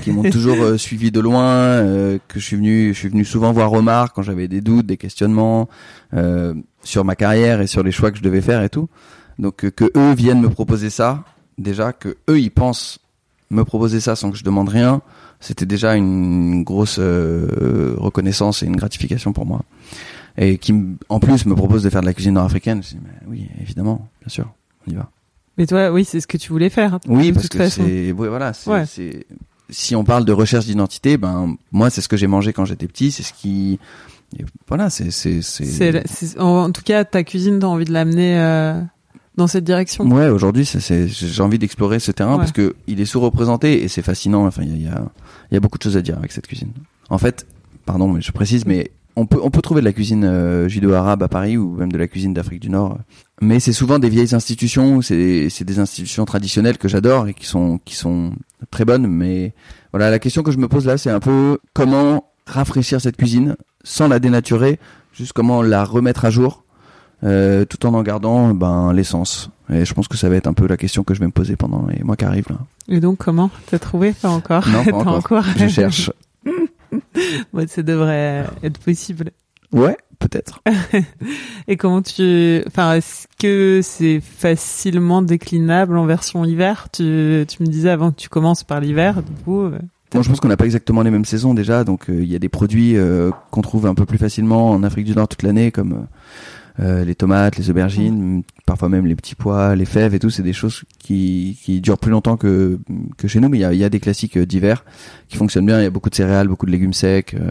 Qui 0.03 0.13
m'ont 0.13 0.29
toujours 0.31 0.63
euh, 0.63 0.79
suivi 0.79 1.11
de 1.11 1.21
loin, 1.21 1.45
euh, 1.45 2.19
que 2.29 2.39
je 2.39 2.45
suis 2.45 2.57
venu, 2.57 2.95
je 2.95 2.99
suis 2.99 3.09
venu 3.09 3.25
souvent 3.25 3.53
voir 3.53 3.73
Omar 3.73 4.13
quand 4.13 4.23
j'avais 4.23 4.49
des 4.49 4.61
doutes, 4.61 4.87
des 4.87 4.97
questionnements 4.97 5.69
sur 6.85 7.05
ma 7.05 7.17
carrière 7.17 7.61
et 7.61 7.67
sur 7.67 7.83
les 7.83 7.91
choix 7.91 8.13
que 8.13 8.19
je 8.19 8.23
devais 8.23 8.41
faire 8.41 8.63
et 8.63 8.69
tout. 8.69 8.89
Donc 9.39 9.69
que 9.69 9.91
eux 9.97 10.15
viennent 10.15 10.41
me 10.41 10.49
proposer 10.49 10.91
ça 10.91 11.25
déjà 11.59 11.93
que 11.93 12.17
eux 12.29 12.41
ils 12.41 12.51
pensent 12.51 12.99
me 13.51 13.65
proposer 13.65 14.01
ça 14.01 14.17
sans 14.17 14.31
que 14.31 14.37
je 14.37 14.45
demande 14.45 14.69
rien, 14.69 15.03
c'était 15.41 15.67
déjà 15.67 15.95
une 15.95 16.63
grosse 16.63 16.97
euh, 16.99 17.95
reconnaissance 17.97 18.63
et 18.63 18.67
une 18.67 18.77
gratification 18.77 19.33
pour 19.33 19.47
moi. 19.47 19.63
Et 20.37 20.59
qui 20.59 20.75
en 21.09 21.21
plus 21.21 21.47
me 21.47 21.55
propose 21.55 21.83
de 21.83 21.91
faire 21.91 22.01
de 22.01 22.07
la 22.07 22.15
cuisine 22.15 22.35
nord-africaine, 22.35 22.83
je 22.83 22.91
dis 22.91 22.99
mais 23.03 23.29
oui, 23.29 23.49
évidemment, 23.61 24.09
bien 24.21 24.29
sûr, 24.29 24.53
on 24.87 24.91
y 24.91 24.95
va. 24.95 25.11
Mais 25.57 25.67
toi, 25.67 25.93
oui, 25.93 26.05
c'est 26.05 26.21
ce 26.21 26.27
que 26.27 26.37
tu 26.37 26.51
voulais 26.51 26.71
faire. 26.71 26.99
Oui, 27.07 27.33
parce 27.33 27.49
que 27.49 27.69
c'est 27.69 28.11
oui, 28.11 28.29
voilà, 28.29 28.53
c'est 28.53 29.27
si 29.71 29.97
on 29.97 30.05
parle 30.05 30.25
de 30.25 30.33
recherche 30.33 30.67
d'identité, 30.67 31.17
ben 31.17 31.57
moi 31.73 31.91
c'est 31.91 32.01
ce 32.01 32.09
que 32.09 32.17
j'ai 32.17 32.27
mangé 32.27 32.53
quand 32.53 32.65
j'étais 32.65 32.87
petit, 32.87 33.11
c'est 33.11 33.23
ce 33.23 33.33
qui 33.33 33.79
voilà, 34.69 34.91
c'est 34.91 35.11
c'est 35.11 35.43
c'est 35.43 36.39
en, 36.39 36.71
tout 36.71 36.83
cas 36.83 37.05
ta 37.05 37.23
cuisine, 37.25 37.59
t'as 37.61 37.67
envie 37.67 37.85
de 37.85 37.93
l'amener 37.93 38.39
euh, 38.39 38.81
dans 39.37 39.47
cette 39.47 39.65
direction. 39.65 40.05
Ouais, 40.07 40.29
aujourd'hui, 40.29 40.65
j'ai 40.65 41.43
envie 41.43 41.59
d'explorer 41.59 41.99
ce 41.99 42.13
terrain 42.13 42.37
parce 42.39 42.53
que 42.53 42.75
il 42.87 43.01
est 43.01 43.05
sous-représenté 43.05 43.83
et 43.83 43.89
c'est 43.89 44.03
fascinant. 44.03 44.47
Enfin, 44.47 44.63
il 44.63 44.83
y 44.83 44.89
a, 44.89 45.05
y 45.51 45.57
a 45.57 45.61
beaucoup 45.61 45.79
de 45.79 45.83
choses 45.83 45.97
à 45.97 46.03
dire 46.03 46.17
avec 46.19 46.33
cette 46.33 46.47
cuisine. 46.47 46.73
En 47.11 47.19
fait, 47.19 47.47
pardon, 47.85 48.09
mais 48.09 48.21
je 48.21 48.33
précise, 48.33 48.65
mais 48.67 48.91
on 49.17 49.27
peut 49.27 49.39
on 49.43 49.51
peut 49.51 49.63
trouver 49.63 49.81
de 49.81 49.87
la 49.87 49.93
cuisine 49.93 50.25
euh, 50.25 50.69
judo-arabe 50.69 51.23
à 51.23 51.29
Paris 51.29 51.57
ou 51.57 51.77
même 51.77 51.93
de 51.93 51.99
la 51.99 52.07
cuisine 52.07 52.35
d'Afrique 52.35 52.61
du 52.61 52.71
Nord, 52.71 52.99
mais 53.41 53.61
c'est 53.61 53.73
souvent 53.73 53.99
des 53.99 54.09
vieilles 54.09 54.35
institutions, 54.35 55.03
c'est 55.03 55.49
c'est 55.51 55.65
des 55.65 55.79
institutions 55.79 56.25
traditionnelles 56.25 56.79
que 56.79 56.89
j'adore 56.89 57.29
et 57.29 57.35
qui 57.35 57.47
sont 57.47 57.79
qui 57.85 57.95
sont 57.95 58.33
très 58.71 58.85
bonnes. 58.85 59.07
Mais 59.07 59.53
voilà, 59.93 60.11
la 60.11 60.19
question 60.19 60.43
que 60.43 60.51
je 60.51 60.59
me 60.59 60.69
pose 60.69 60.87
là, 60.87 60.99
c'est 60.99 61.11
un 61.11 61.21
peu 61.21 61.59
comment 61.75 62.31
rafraîchir 62.47 63.01
cette 63.01 63.17
cuisine 63.17 63.57
sans 63.85 64.09
la 64.09 64.19
dénaturer, 64.19 64.79
juste 65.13 65.33
comment 65.33 65.63
la 65.63 65.85
remettre 65.85 66.25
à 66.25 66.31
jour, 66.31 66.64
euh, 67.23 67.65
tout 67.65 67.87
en 67.87 67.95
en 67.95 68.03
gardant 68.03 68.53
ben 68.55 68.93
l'essence. 68.93 69.51
Et 69.73 69.85
je 69.85 69.95
pense 69.95 70.09
que 70.09 70.17
ça 70.17 70.29
va 70.29 70.37
être 70.37 70.47
un 70.47 70.53
peu 70.53 70.67
la 70.67 70.77
question 70.77 71.05
que 71.05 71.15
je 71.15 71.21
vais 71.21 71.27
me 71.27 71.33
poser 71.33 71.57
pendant 71.57 71.87
les 71.87 72.03
mois 72.05 72.17
qui 72.17 72.25
arrivent 72.25 72.51
là. 72.51 72.59
Et 72.89 73.01
donc 73.01 73.19
comment 73.19 73.51
T'as 73.71 73.79
trouvé? 73.79 74.13
Pas 74.13 74.29
encore 74.29 74.67
Non, 74.69 74.85
pas 74.85 75.05
T'as 75.05 75.11
encore. 75.11 75.45
Je 75.57 75.69
cherche. 75.69 76.11
Ouais, 77.53 77.67
ça 77.67 77.83
devrait 77.83 78.45
être 78.63 78.79
possible. 78.79 79.31
Ouais, 79.73 79.97
peut-être. 80.21 80.61
Et 81.69 81.77
comment 81.77 82.03
tu, 82.03 82.63
enfin, 82.67 82.95
est-ce 82.95 83.27
que 83.39 83.81
c'est 83.83 84.21
facilement 84.21 85.23
déclinable 85.23 85.97
en 85.97 86.07
version 86.07 86.45
hiver? 86.45 86.89
Tu, 86.93 87.45
tu 87.49 87.63
me 87.63 87.67
disais 87.67 87.91
avant 87.91 88.11
que 88.13 88.17
tu 88.17 88.29
commences 88.29 88.63
par 88.65 88.81
l'hiver, 88.81 89.23
du 89.23 89.33
coup. 89.45 89.63
euh, 89.63 89.79
Bon, 90.13 90.23
je 90.23 90.29
pense 90.29 90.39
qu'on 90.39 90.49
n'a 90.49 90.57
pas 90.57 90.67
exactement 90.67 91.03
les 91.03 91.11
mêmes 91.11 91.25
saisons 91.25 91.55
déjà, 91.55 91.83
donc 91.83 92.09
euh, 92.09 92.23
il 92.23 92.31
y 92.31 92.37
a 92.37 92.39
des 92.39 92.49
produits 92.49 92.97
euh, 92.97 93.31
qu'on 93.51 93.63
trouve 93.63 93.87
un 93.87 93.95
peu 93.95 94.07
plus 94.07 94.19
facilement 94.19 94.71
en 94.71 94.85
Afrique 94.85 95.07
du 95.07 95.15
Nord 95.17 95.27
toute 95.27 95.43
l'année, 95.43 95.73
comme 95.73 95.93
euh, 95.93 96.07
les 96.79 97.15
tomates, 97.15 97.57
les 97.57 97.71
aubergines, 97.71 98.43
parfois 98.67 98.89
même 98.89 99.07
les 99.07 99.15
petits 99.15 99.35
pois, 99.35 99.77
les 99.77 99.85
fèves 99.85 100.15
et 100.15 100.19
tout. 100.19 100.31
C'est 100.31 100.43
des 100.43 100.53
choses 100.53 100.83
qui, 100.99 101.59
qui 101.63 101.81
durent 101.81 101.99
plus 101.99 102.11
longtemps 102.11 102.37
que, 102.37 102.79
que 103.17 103.29
chez 103.29 103.41
nous, 103.41 103.49
mais 103.49 103.59
il 103.59 103.61
y 103.61 103.65
a, 103.65 103.73
y 103.73 103.85
a 103.85 103.89
des 103.89 104.01
classiques 104.01 104.37
euh, 104.37 104.45
d'hiver 104.47 104.85
qui 105.29 105.37
fonctionnent 105.37 105.67
bien. 105.67 105.79
Il 105.81 105.85
y 105.85 105.87
a 105.87 105.91
beaucoup 105.91 106.11
de 106.11 106.15
céréales, 106.17 106.49
beaucoup 106.49 106.67
de 106.67 106.73
légumes 106.73 106.93
secs. 106.93 107.35
euh. 107.35 107.51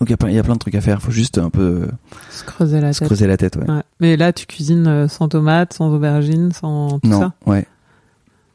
donc 0.00 0.08
il 0.08 0.10
y, 0.10 0.12
a 0.14 0.16
plein, 0.16 0.30
y 0.30 0.38
a 0.38 0.42
plein 0.42 0.54
de 0.54 0.58
trucs 0.58 0.74
à 0.74 0.80
faire. 0.80 1.00
faut 1.00 1.12
juste 1.12 1.38
un 1.38 1.50
peu 1.50 1.82
euh, 1.84 1.86
se 2.30 2.42
creuser 2.44 2.80
la 2.80 2.92
se 2.92 2.98
tête. 3.00 3.08
creuser 3.08 3.26
la 3.28 3.36
tête. 3.36 3.56
Ouais. 3.56 3.70
Ouais. 3.70 3.82
Mais 4.00 4.16
là, 4.16 4.32
tu 4.32 4.46
cuisines 4.46 4.86
euh, 4.88 5.06
sans 5.08 5.28
tomates, 5.28 5.74
sans 5.74 5.92
aubergines, 5.94 6.50
sans 6.52 6.98
tout 6.98 7.08
non, 7.08 7.20
ça? 7.20 7.32
ouais. 7.46 7.66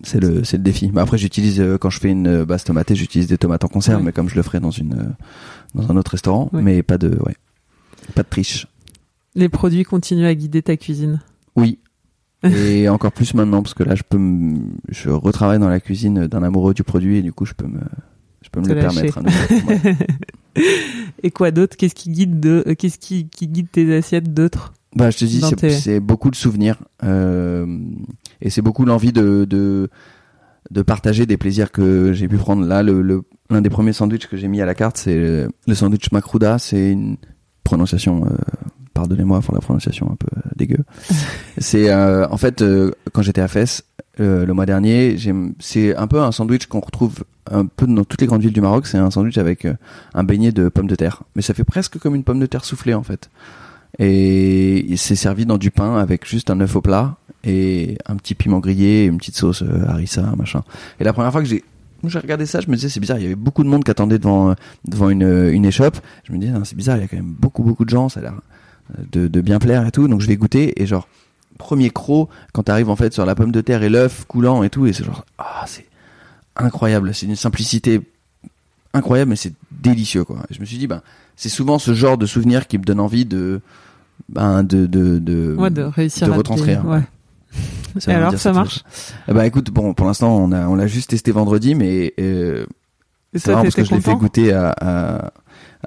C'est 0.06 0.20
le, 0.20 0.44
c'est 0.44 0.58
le 0.58 0.64
défi. 0.64 0.92
Mais 0.94 1.00
après, 1.00 1.18
j'utilise, 1.18 1.62
euh, 1.62 1.78
quand 1.78 1.90
je 1.90 1.98
fais 2.02 2.10
une 2.12 2.28
euh, 2.28 2.46
base 2.46 2.66
tomatée, 2.66 2.94
j'utilise 2.94 3.28
des 3.28 3.38
tomates 3.38 3.64
en 3.64 3.70
conserve, 3.70 4.04
mais 4.04 4.12
comme 4.12 4.28
je 4.28 4.36
le 4.36 4.42
ferais 4.42 4.60
dans 4.60 4.70
une, 4.72 4.94
euh, 4.96 5.26
dans 5.76 5.90
un 5.90 5.96
autre 5.96 6.12
restaurant. 6.12 6.50
Mais 6.52 6.84
pas 6.84 6.98
de, 6.98 7.18
ouais. 7.26 7.38
Pas 8.14 8.24
de 8.24 8.28
triche. 8.28 8.68
Les 9.36 9.50
produits 9.50 9.84
continuent 9.84 10.26
à 10.26 10.36
guider 10.36 10.62
ta 10.62 10.78
cuisine. 10.78 11.20
Oui. 11.56 11.80
Et 12.44 12.90
encore 12.90 13.12
plus 13.12 13.34
maintenant, 13.34 13.62
parce 13.62 13.74
que 13.74 13.84
là, 13.84 13.96
je 13.96 14.04
peux 14.08 14.18
me, 14.18 14.58
je 14.90 15.10
retravaille 15.10 15.60
dans 15.60 15.70
la 15.70 15.80
cuisine 15.80 16.28
d'un 16.28 16.44
amoureux 16.44 16.74
du 16.74 16.84
produit 16.84 17.18
et 17.18 17.22
du 17.22 17.32
coup, 17.34 17.46
je 17.46 17.54
peux 17.54 17.68
me, 17.68 17.80
je 18.42 18.50
peux 18.50 18.60
me 18.62 18.68
le 18.68 18.76
lâcher. 18.76 19.10
permettre. 19.10 19.18
à. 19.20 19.70
Ouais. 19.72 19.98
Et 21.24 21.32
quoi 21.32 21.52
d'autre? 21.52 21.78
Qu'est-ce 21.78 21.96
qui 21.96 22.12
guide 22.12 22.40
de, 22.40 22.64
euh, 22.68 22.76
qu'est-ce 22.76 23.00
qui, 23.00 23.28
qui 23.28 23.48
guide 23.48 23.72
tes 23.72 23.96
assiettes 23.96 24.34
d'autres? 24.34 24.74
Bah, 24.96 25.10
je 25.10 25.18
te 25.18 25.26
dis, 25.26 25.42
c'est 25.42 25.56
tes- 25.56 26.00
beaucoup 26.00 26.30
de 26.30 26.36
souvenirs, 26.36 26.78
euh, 27.04 27.66
et 28.42 28.52
c'est 28.52 28.62
beaucoup 28.62 28.86
l'envie 28.86 29.12
de, 29.12 29.46
de, 29.46 29.90
de 30.70 30.82
partager 30.84 31.26
des 31.26 31.38
plaisirs 31.38 31.72
que 31.72 32.14
j'ai 32.14 32.28
pu 32.28 32.38
prendre. 32.38 32.68
Là, 32.68 32.84
le, 32.84 33.02
le, 33.02 33.24
l'un 33.50 33.62
des 33.62 33.72
premiers 33.72 33.94
sandwichs 33.94 34.28
que 34.28 34.38
j'ai 34.38 34.48
mis 34.48 34.62
à 34.62 34.66
la 34.68 34.76
carte, 34.76 34.98
c'est 34.98 35.48
le, 35.66 35.74
sandwich 35.74 36.12
Makruda. 36.12 36.60
C'est 36.60 36.92
une 36.92 37.18
prononciation, 37.64 38.26
euh, 38.26 38.36
pardonnez-moi 38.94 39.42
pour 39.42 39.54
la 39.54 39.62
prononciation 39.62 40.10
un 40.12 40.16
peu 40.16 40.28
euh, 40.38 40.50
dégueu. 40.56 40.80
c'est, 41.58 41.90
euh, 41.90 42.28
en 42.30 42.38
fait, 42.38 42.62
euh, 42.62 42.92
quand 43.12 43.22
j'étais 43.22 43.42
à 43.42 43.48
Fès, 43.48 43.84
euh, 44.20 44.46
le 44.46 44.54
mois 44.54 44.66
dernier, 44.66 45.18
c'est 45.60 45.96
un 45.96 46.08
peu 46.08 46.22
un 46.22 46.32
sandwich 46.32 46.68
qu'on 46.68 46.80
retrouve 46.80 47.24
un 47.52 47.66
peu 47.66 47.88
dans 47.88 48.04
toutes 48.04 48.22
les 48.22 48.28
grandes 48.28 48.42
villes 48.42 48.54
du 48.54 48.62
Maroc. 48.62 48.88
C'est 48.88 48.98
un 48.98 49.12
sandwich 49.12 49.38
avec 49.38 49.68
un 50.14 50.24
beignet 50.24 50.52
de 50.52 50.70
pommes 50.70 50.88
de 50.88 50.96
terre, 50.96 51.24
mais 51.36 51.42
ça 51.42 51.54
fait 51.54 51.64
presque 51.64 51.98
comme 51.98 52.16
une 52.16 52.24
pomme 52.24 52.40
de 52.40 52.46
terre 52.46 52.66
soufflée 52.66 52.94
en 52.94 53.04
fait. 53.04 53.30
Et 54.00 54.96
c'est 54.98 55.16
servi 55.16 55.46
dans 55.46 55.58
du 55.58 55.70
pain 55.70 55.98
avec 55.98 56.28
juste 56.28 56.50
un 56.50 56.60
œuf 56.62 56.76
au 56.76 56.82
plat 56.82 57.18
et 57.44 57.98
un 58.08 58.16
petit 58.16 58.34
piment 58.34 58.60
grillé, 58.60 59.04
et 59.04 59.06
une 59.06 59.18
petite 59.18 59.36
sauce 59.36 59.64
harissa, 59.88 60.34
machin. 60.38 60.64
Et 61.00 61.04
la 61.04 61.14
première 61.14 61.32
fois 61.32 61.42
que 61.42 61.48
j'ai 61.48 61.64
j'ai 62.06 62.20
regardé 62.20 62.46
ça, 62.46 62.60
je 62.60 62.70
me 62.70 62.76
disais 62.76 62.90
c'est 62.90 63.00
bizarre, 63.00 63.18
il 63.18 63.24
y 63.24 63.26
avait 63.26 63.36
beaucoup 63.36 63.64
de 63.64 63.70
monde 63.70 63.84
qui 63.84 63.92
attendait 63.92 64.20
devant 64.20 64.56
devant 64.86 65.10
une 65.10 65.50
une 65.52 65.66
échoppe. 65.66 65.98
Je 66.24 66.34
me 66.34 66.38
disais 66.38 66.54
c'est 66.64 66.76
bizarre, 66.76 66.98
il 66.98 67.02
y 67.02 67.04
a 67.04 67.08
quand 67.08 67.18
même 67.18 67.34
beaucoup 67.38 67.64
beaucoup 67.64 67.86
de 67.86 67.90
gens, 67.90 68.10
ça 68.10 68.20
a 68.20 68.24
l'air 68.24 68.34
de, 69.12 69.28
de 69.28 69.42
bien 69.42 69.60
plaire 69.60 69.86
et 69.86 69.92
tout. 69.92 70.08
Donc 70.08 70.22
je 70.22 70.28
vais 70.28 70.36
goûter 70.38 70.82
et 70.82 70.86
genre 70.86 71.08
premier 71.58 71.90
croc 71.90 72.30
quand 72.52 72.64
t'arrives 72.64 72.90
en 72.90 72.96
fait 72.96 73.14
sur 73.14 73.26
la 73.26 73.36
pomme 73.36 73.52
de 73.52 73.62
terre 73.62 73.84
et 73.84 73.90
l'œuf 73.90 74.26
coulant 74.28 74.64
et 74.64 74.70
tout 74.70 74.86
et 74.88 74.94
c'est 74.94 75.04
genre 75.04 75.24
ah 75.38 75.64
c'est 75.68 75.86
incroyable, 76.56 77.14
c'est 77.14 77.26
d'une 77.26 77.36
simplicité 77.36 78.02
incroyable 78.94 79.30
mais 79.30 79.36
c'est 79.36 79.54
délicieux 79.72 80.24
quoi. 80.24 80.38
Et 80.50 80.54
je 80.54 80.60
me 80.60 80.66
suis 80.66 80.78
dit 80.78 80.88
ben 80.88 81.02
c'est 81.36 81.50
souvent 81.50 81.80
ce 81.80 81.94
genre 81.94 82.18
de 82.18 82.26
souvenir 82.26 82.68
qui 82.68 82.78
me 82.78 82.84
donne 82.84 83.00
envie 83.00 83.26
de 83.26 83.62
ben 84.30 84.64
de 84.64 84.86
de 84.86 85.20
de, 85.20 85.56
Ouais, 85.58 85.70
de 85.70 85.84
réussir 85.84 86.28
de 86.28 86.34
à 86.34 86.36
retranscrire. 86.36 86.86
Ouais. 86.86 87.02
Ça 88.00 88.12
Et 88.12 88.16
alors, 88.16 88.36
ça 88.40 88.52
marche. 88.52 88.84
Eh 89.28 89.34
ben 89.34 89.44
écoute, 89.44 89.70
bon, 89.70 89.94
pour 89.94 90.08
l'instant, 90.08 90.36
on 90.36 90.52
a 90.52 90.68
on 90.68 90.74
l'a 90.74 90.88
juste 90.88 91.12
testé 91.12 91.32
vendredi, 91.32 91.76
mais 91.76 92.14
euh, 92.20 92.66
c'est 93.36 93.52
parce 93.52 93.76
que 93.76 93.84
je 93.84 93.94
l'ai 93.94 94.02
fait 94.02 94.16
goûter 94.16 94.52
à 94.52 94.74
à, 94.82 95.32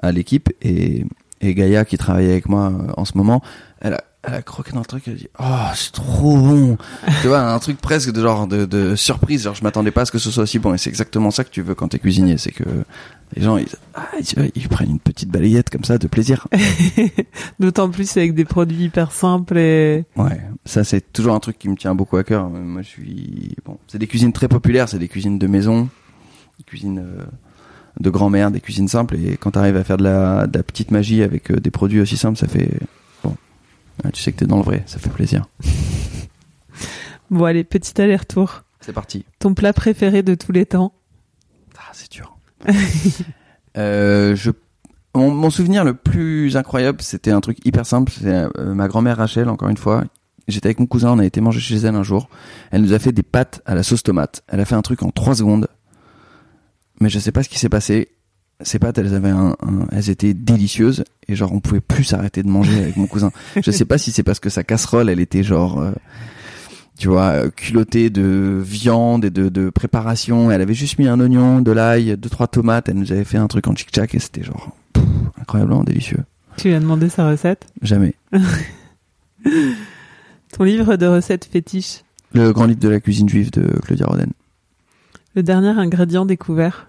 à 0.01 0.11
l'équipe 0.13 0.49
et 0.61 1.05
et 1.41 1.53
Gaïa 1.53 1.85
qui 1.85 1.97
travaille 1.97 2.29
avec 2.29 2.49
moi 2.49 2.71
euh, 2.71 2.91
en 2.97 3.05
ce 3.05 3.17
moment, 3.17 3.41
elle 3.81 3.93
a 3.93 4.03
elle 4.23 4.33
a 4.33 4.41
croqué 4.41 4.73
dans 4.73 4.79
le 4.79 4.85
truc, 4.85 5.03
elle 5.07 5.13
a 5.13 5.15
dit 5.15 5.29
oh 5.39 5.73
c'est 5.73 5.93
trop 5.93 6.37
bon, 6.37 6.77
tu 7.21 7.27
vois 7.27 7.39
un 7.39 7.59
truc 7.59 7.79
presque 7.79 8.11
de 8.11 8.21
genre 8.21 8.45
de, 8.45 8.65
de 8.65 8.95
surprise, 8.95 9.43
genre 9.43 9.55
je 9.55 9.63
m'attendais 9.63 9.91
pas 9.91 10.01
à 10.01 10.05
ce 10.05 10.11
que 10.11 10.17
ce 10.17 10.31
soit 10.31 10.43
aussi 10.43 10.59
bon 10.59 10.73
et 10.73 10.77
c'est 10.77 10.89
exactement 10.89 11.31
ça 11.31 11.45
que 11.45 11.49
tu 11.49 11.61
veux 11.61 11.75
quand 11.75 11.87
t'es 11.89 11.99
cuisinier, 11.99 12.37
c'est 12.37 12.51
que 12.51 12.65
les 13.35 13.41
gens 13.41 13.57
ils, 13.57 13.67
ah, 13.93 14.07
ils, 14.19 14.51
ils 14.55 14.67
prennent 14.67 14.89
une 14.89 14.99
petite 14.99 15.29
balayette 15.29 15.69
comme 15.69 15.83
ça 15.85 15.97
de 15.97 16.07
plaisir. 16.07 16.47
D'autant 17.59 17.89
plus 17.89 18.17
avec 18.17 18.33
des 18.33 18.43
produits 18.43 18.85
hyper 18.85 19.11
simples 19.13 19.57
et 19.57 20.05
Ouais, 20.17 20.41
ça 20.65 20.83
c'est 20.83 21.13
toujours 21.13 21.33
un 21.35 21.39
truc 21.39 21.57
qui 21.57 21.69
me 21.69 21.75
tient 21.77 21.95
beaucoup 21.95 22.17
à 22.17 22.23
cœur. 22.25 22.49
Moi 22.49 22.81
je 22.81 22.87
suis 22.87 23.55
bon, 23.65 23.77
c'est 23.87 23.97
des 23.97 24.07
cuisines 24.07 24.33
très 24.33 24.49
populaires, 24.49 24.89
c'est 24.89 24.99
des 24.99 25.07
cuisines 25.07 25.39
de 25.39 25.47
maison, 25.47 25.87
des 26.57 26.63
cuisines 26.65 26.99
euh, 26.99 27.23
de 27.99 28.09
grand-mère, 28.09 28.51
des 28.51 28.61
cuisines 28.61 28.87
simples 28.87 29.15
et 29.15 29.37
quand 29.37 29.51
t'arrives 29.51 29.77
à 29.77 29.83
faire 29.83 29.97
de 29.97 30.03
la, 30.03 30.47
de 30.47 30.57
la 30.57 30.63
petite 30.63 30.91
magie 30.91 31.23
avec 31.23 31.51
euh, 31.51 31.59
des 31.59 31.71
produits 31.71 31.99
aussi 31.99 32.17
simples, 32.17 32.37
ça 32.37 32.47
fait 32.47 32.71
bon. 33.23 33.35
Tu 34.13 34.21
sais 34.21 34.31
que 34.31 34.37
t'es 34.37 34.45
dans 34.45 34.57
le 34.57 34.63
vrai, 34.63 34.83
ça 34.85 34.99
fait 34.99 35.09
plaisir. 35.09 35.45
bon 37.31 37.45
allez, 37.45 37.63
petit 37.63 37.99
aller-retour. 38.01 38.63
C'est 38.81 38.93
parti. 38.93 39.25
Ton 39.39 39.53
plat 39.53 39.73
préféré 39.73 40.23
de 40.23 40.35
tous 40.35 40.51
les 40.51 40.65
temps? 40.65 40.93
Ah, 41.77 41.91
c'est 41.93 42.11
dur. 42.11 42.37
euh, 43.77 44.35
je 44.35 44.51
mon, 45.15 45.31
mon 45.31 45.49
souvenir 45.49 45.83
le 45.83 45.93
plus 45.93 46.57
incroyable, 46.57 47.01
c'était 47.01 47.31
un 47.31 47.41
truc 47.41 47.57
hyper 47.65 47.85
simple. 47.85 48.11
C'est 48.15 48.27
euh, 48.27 48.73
ma 48.73 48.87
grand-mère 48.87 49.17
Rachel, 49.17 49.49
encore 49.49 49.69
une 49.69 49.77
fois. 49.77 50.03
J'étais 50.47 50.67
avec 50.67 50.79
mon 50.79 50.85
cousin, 50.85 51.11
on 51.11 51.19
a 51.19 51.25
été 51.25 51.41
manger 51.41 51.59
chez 51.59 51.77
elle 51.77 51.95
un 51.95 52.03
jour. 52.03 52.29
Elle 52.71 52.81
nous 52.81 52.93
a 52.93 52.99
fait 52.99 53.11
des 53.11 53.23
pâtes 53.23 53.61
à 53.65 53.75
la 53.75 53.83
sauce 53.83 54.03
tomate. 54.03 54.43
Elle 54.47 54.59
a 54.59 54.65
fait 54.65 54.75
un 54.75 54.81
truc 54.81 55.03
en 55.03 55.09
trois 55.09 55.35
secondes. 55.35 55.67
Mais 56.99 57.09
je 57.09 57.19
sais 57.19 57.31
pas 57.31 57.43
ce 57.43 57.49
qui 57.49 57.59
s'est 57.59 57.69
passé. 57.69 58.09
Ces 58.61 58.79
pâtes, 58.79 58.97
elles 58.97 59.13
avaient 59.13 59.29
un, 59.29 59.55
un- 59.61 59.87
elles 59.91 60.09
étaient 60.09 60.33
délicieuses 60.33 61.03
et 61.27 61.35
genre 61.35 61.53
on 61.53 61.59
pouvait 61.59 61.79
plus 61.81 62.03
s'arrêter 62.03 62.41
de 62.41 62.49
manger 62.49 62.79
avec 62.81 62.97
mon 62.97 63.05
cousin. 63.05 63.31
Je 63.61 63.69
sais 63.69 63.85
pas 63.85 63.99
si 63.99 64.11
c'est 64.11 64.23
parce 64.23 64.39
que 64.39 64.49
sa 64.49 64.63
casserole, 64.63 65.09
elle 65.11 65.19
était 65.19 65.43
genre, 65.43 65.79
euh, 65.79 65.91
tu 66.97 67.07
vois, 67.07 67.27
euh, 67.33 67.49
culottée 67.51 68.09
de 68.09 68.59
viande 68.65 69.25
et 69.25 69.29
de, 69.29 69.49
de 69.49 69.69
préparation. 69.69 70.49
Elle 70.49 70.61
avait 70.61 70.73
juste 70.73 70.97
mis 70.97 71.07
un 71.07 71.19
oignon, 71.19 71.61
de 71.61 71.71
l'ail, 71.71 72.17
deux 72.17 72.29
trois 72.29 72.47
tomates. 72.47 72.89
Elle 72.89 72.95
nous 72.97 73.11
avait 73.11 73.25
fait 73.25 73.37
un 73.37 73.45
truc 73.47 73.67
en 73.67 73.75
chic 73.75 73.89
chac 73.93 74.15
et 74.15 74.19
c'était 74.19 74.41
genre 74.43 74.75
pff, 74.93 75.03
incroyablement 75.39 75.83
délicieux. 75.83 76.23
Tu 76.57 76.69
lui 76.69 76.73
as 76.73 76.79
demandé 76.79 77.09
sa 77.09 77.29
recette? 77.29 77.67
Jamais. 77.83 78.15
Ton 80.51 80.63
livre 80.63 80.95
de 80.95 81.05
recettes 81.05 81.45
fétiche 81.45 82.01
Le 82.33 82.51
grand 82.53 82.65
livre 82.65 82.79
de 82.79 82.89
la 82.89 82.99
cuisine 82.99 83.29
juive 83.29 83.51
de 83.51 83.67
Claudia 83.85 84.07
Roden. 84.07 84.31
Le 85.35 85.43
dernier 85.43 85.69
ingrédient 85.69 86.25
découvert? 86.25 86.86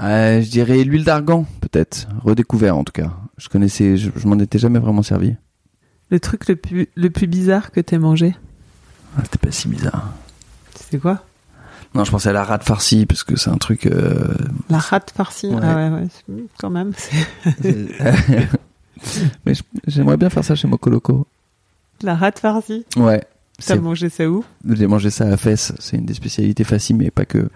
Euh, 0.00 0.42
je 0.42 0.50
dirais 0.50 0.82
l'huile 0.84 1.04
d'argan, 1.04 1.46
peut-être. 1.60 2.08
Redécouvert, 2.24 2.76
en 2.76 2.84
tout 2.84 2.92
cas. 2.92 3.12
Je 3.36 3.48
connaissais, 3.48 3.96
je, 3.96 4.10
je 4.16 4.26
m'en 4.26 4.38
étais 4.38 4.58
jamais 4.58 4.78
vraiment 4.78 5.02
servi. 5.02 5.34
Le 6.10 6.20
truc 6.20 6.48
le 6.48 6.56
plus, 6.56 6.88
le 6.94 7.10
plus 7.10 7.26
bizarre 7.26 7.70
que 7.70 7.80
t'aies 7.80 7.98
mangé? 7.98 8.34
Ah, 9.16 9.20
c'était 9.24 9.38
pas 9.38 9.52
si 9.52 9.68
bizarre. 9.68 10.12
C'était 10.74 10.98
quoi? 10.98 11.22
Non, 11.94 12.04
je 12.04 12.10
pensais 12.10 12.30
à 12.30 12.32
la 12.32 12.42
rate 12.42 12.64
farcie, 12.64 13.06
parce 13.06 13.22
que 13.22 13.36
c'est 13.36 13.50
un 13.50 13.56
truc, 13.56 13.86
euh, 13.86 14.34
La 14.68 14.78
rate 14.78 15.12
farcie? 15.16 15.46
Ouais. 15.46 15.60
Ah 15.62 15.76
ouais, 15.76 16.08
ouais, 16.28 16.44
quand 16.58 16.70
même. 16.70 16.92
Mais 19.46 19.52
j'aimerais 19.86 20.16
bien 20.16 20.30
faire 20.30 20.44
ça 20.44 20.56
chez 20.56 20.66
Mokoloco. 20.66 21.26
La 22.02 22.16
rate 22.16 22.40
farcie? 22.40 22.84
Ouais. 22.96 23.22
T'as 23.64 23.76
mangé 23.76 24.08
ça 24.08 24.28
où? 24.28 24.44
J'ai 24.68 24.86
mangé 24.86 25.10
ça 25.10 25.26
à 25.26 25.36
Fès. 25.36 25.72
C'est 25.78 25.96
une 25.96 26.06
des 26.06 26.14
spécialités 26.14 26.64
faciles, 26.64 26.96
mais 26.96 27.10
pas 27.10 27.24
que. 27.24 27.48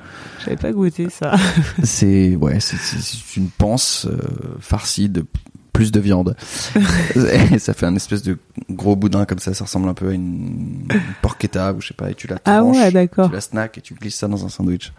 J'avais 0.44 0.56
pas 0.56 0.72
goûté 0.72 1.10
ça. 1.10 1.34
C'est, 1.82 2.36
ouais, 2.36 2.60
c'est- 2.60 3.36
une 3.36 3.48
panse 3.50 4.06
euh, 4.06 4.16
farcie 4.60 5.08
de 5.08 5.24
plus 5.72 5.90
de 5.92 6.00
viande. 6.00 6.36
et 7.52 7.58
ça 7.58 7.74
fait 7.74 7.86
un 7.86 7.94
espèce 7.96 8.22
de 8.22 8.38
gros 8.70 8.96
boudin 8.96 9.24
comme 9.26 9.38
ça. 9.40 9.54
Ça 9.54 9.64
ressemble 9.64 9.88
un 9.88 9.94
peu 9.94 10.08
à 10.10 10.12
une, 10.12 10.86
une 10.90 11.00
porchetta 11.22 11.72
ou 11.72 11.80
je 11.80 11.88
sais 11.88 11.94
pas. 11.94 12.10
Et 12.10 12.14
tu 12.14 12.26
la 12.28 12.36
Ah 12.44 12.58
tranches, 12.58 12.76
ouais, 12.76 12.90
d'accord. 12.92 13.28
tu 13.28 13.34
la 13.34 13.40
snack 13.40 13.78
et 13.78 13.80
tu 13.80 13.94
glisses 13.94 14.16
ça 14.16 14.28
dans 14.28 14.44
un 14.44 14.48
sandwich. 14.48 14.92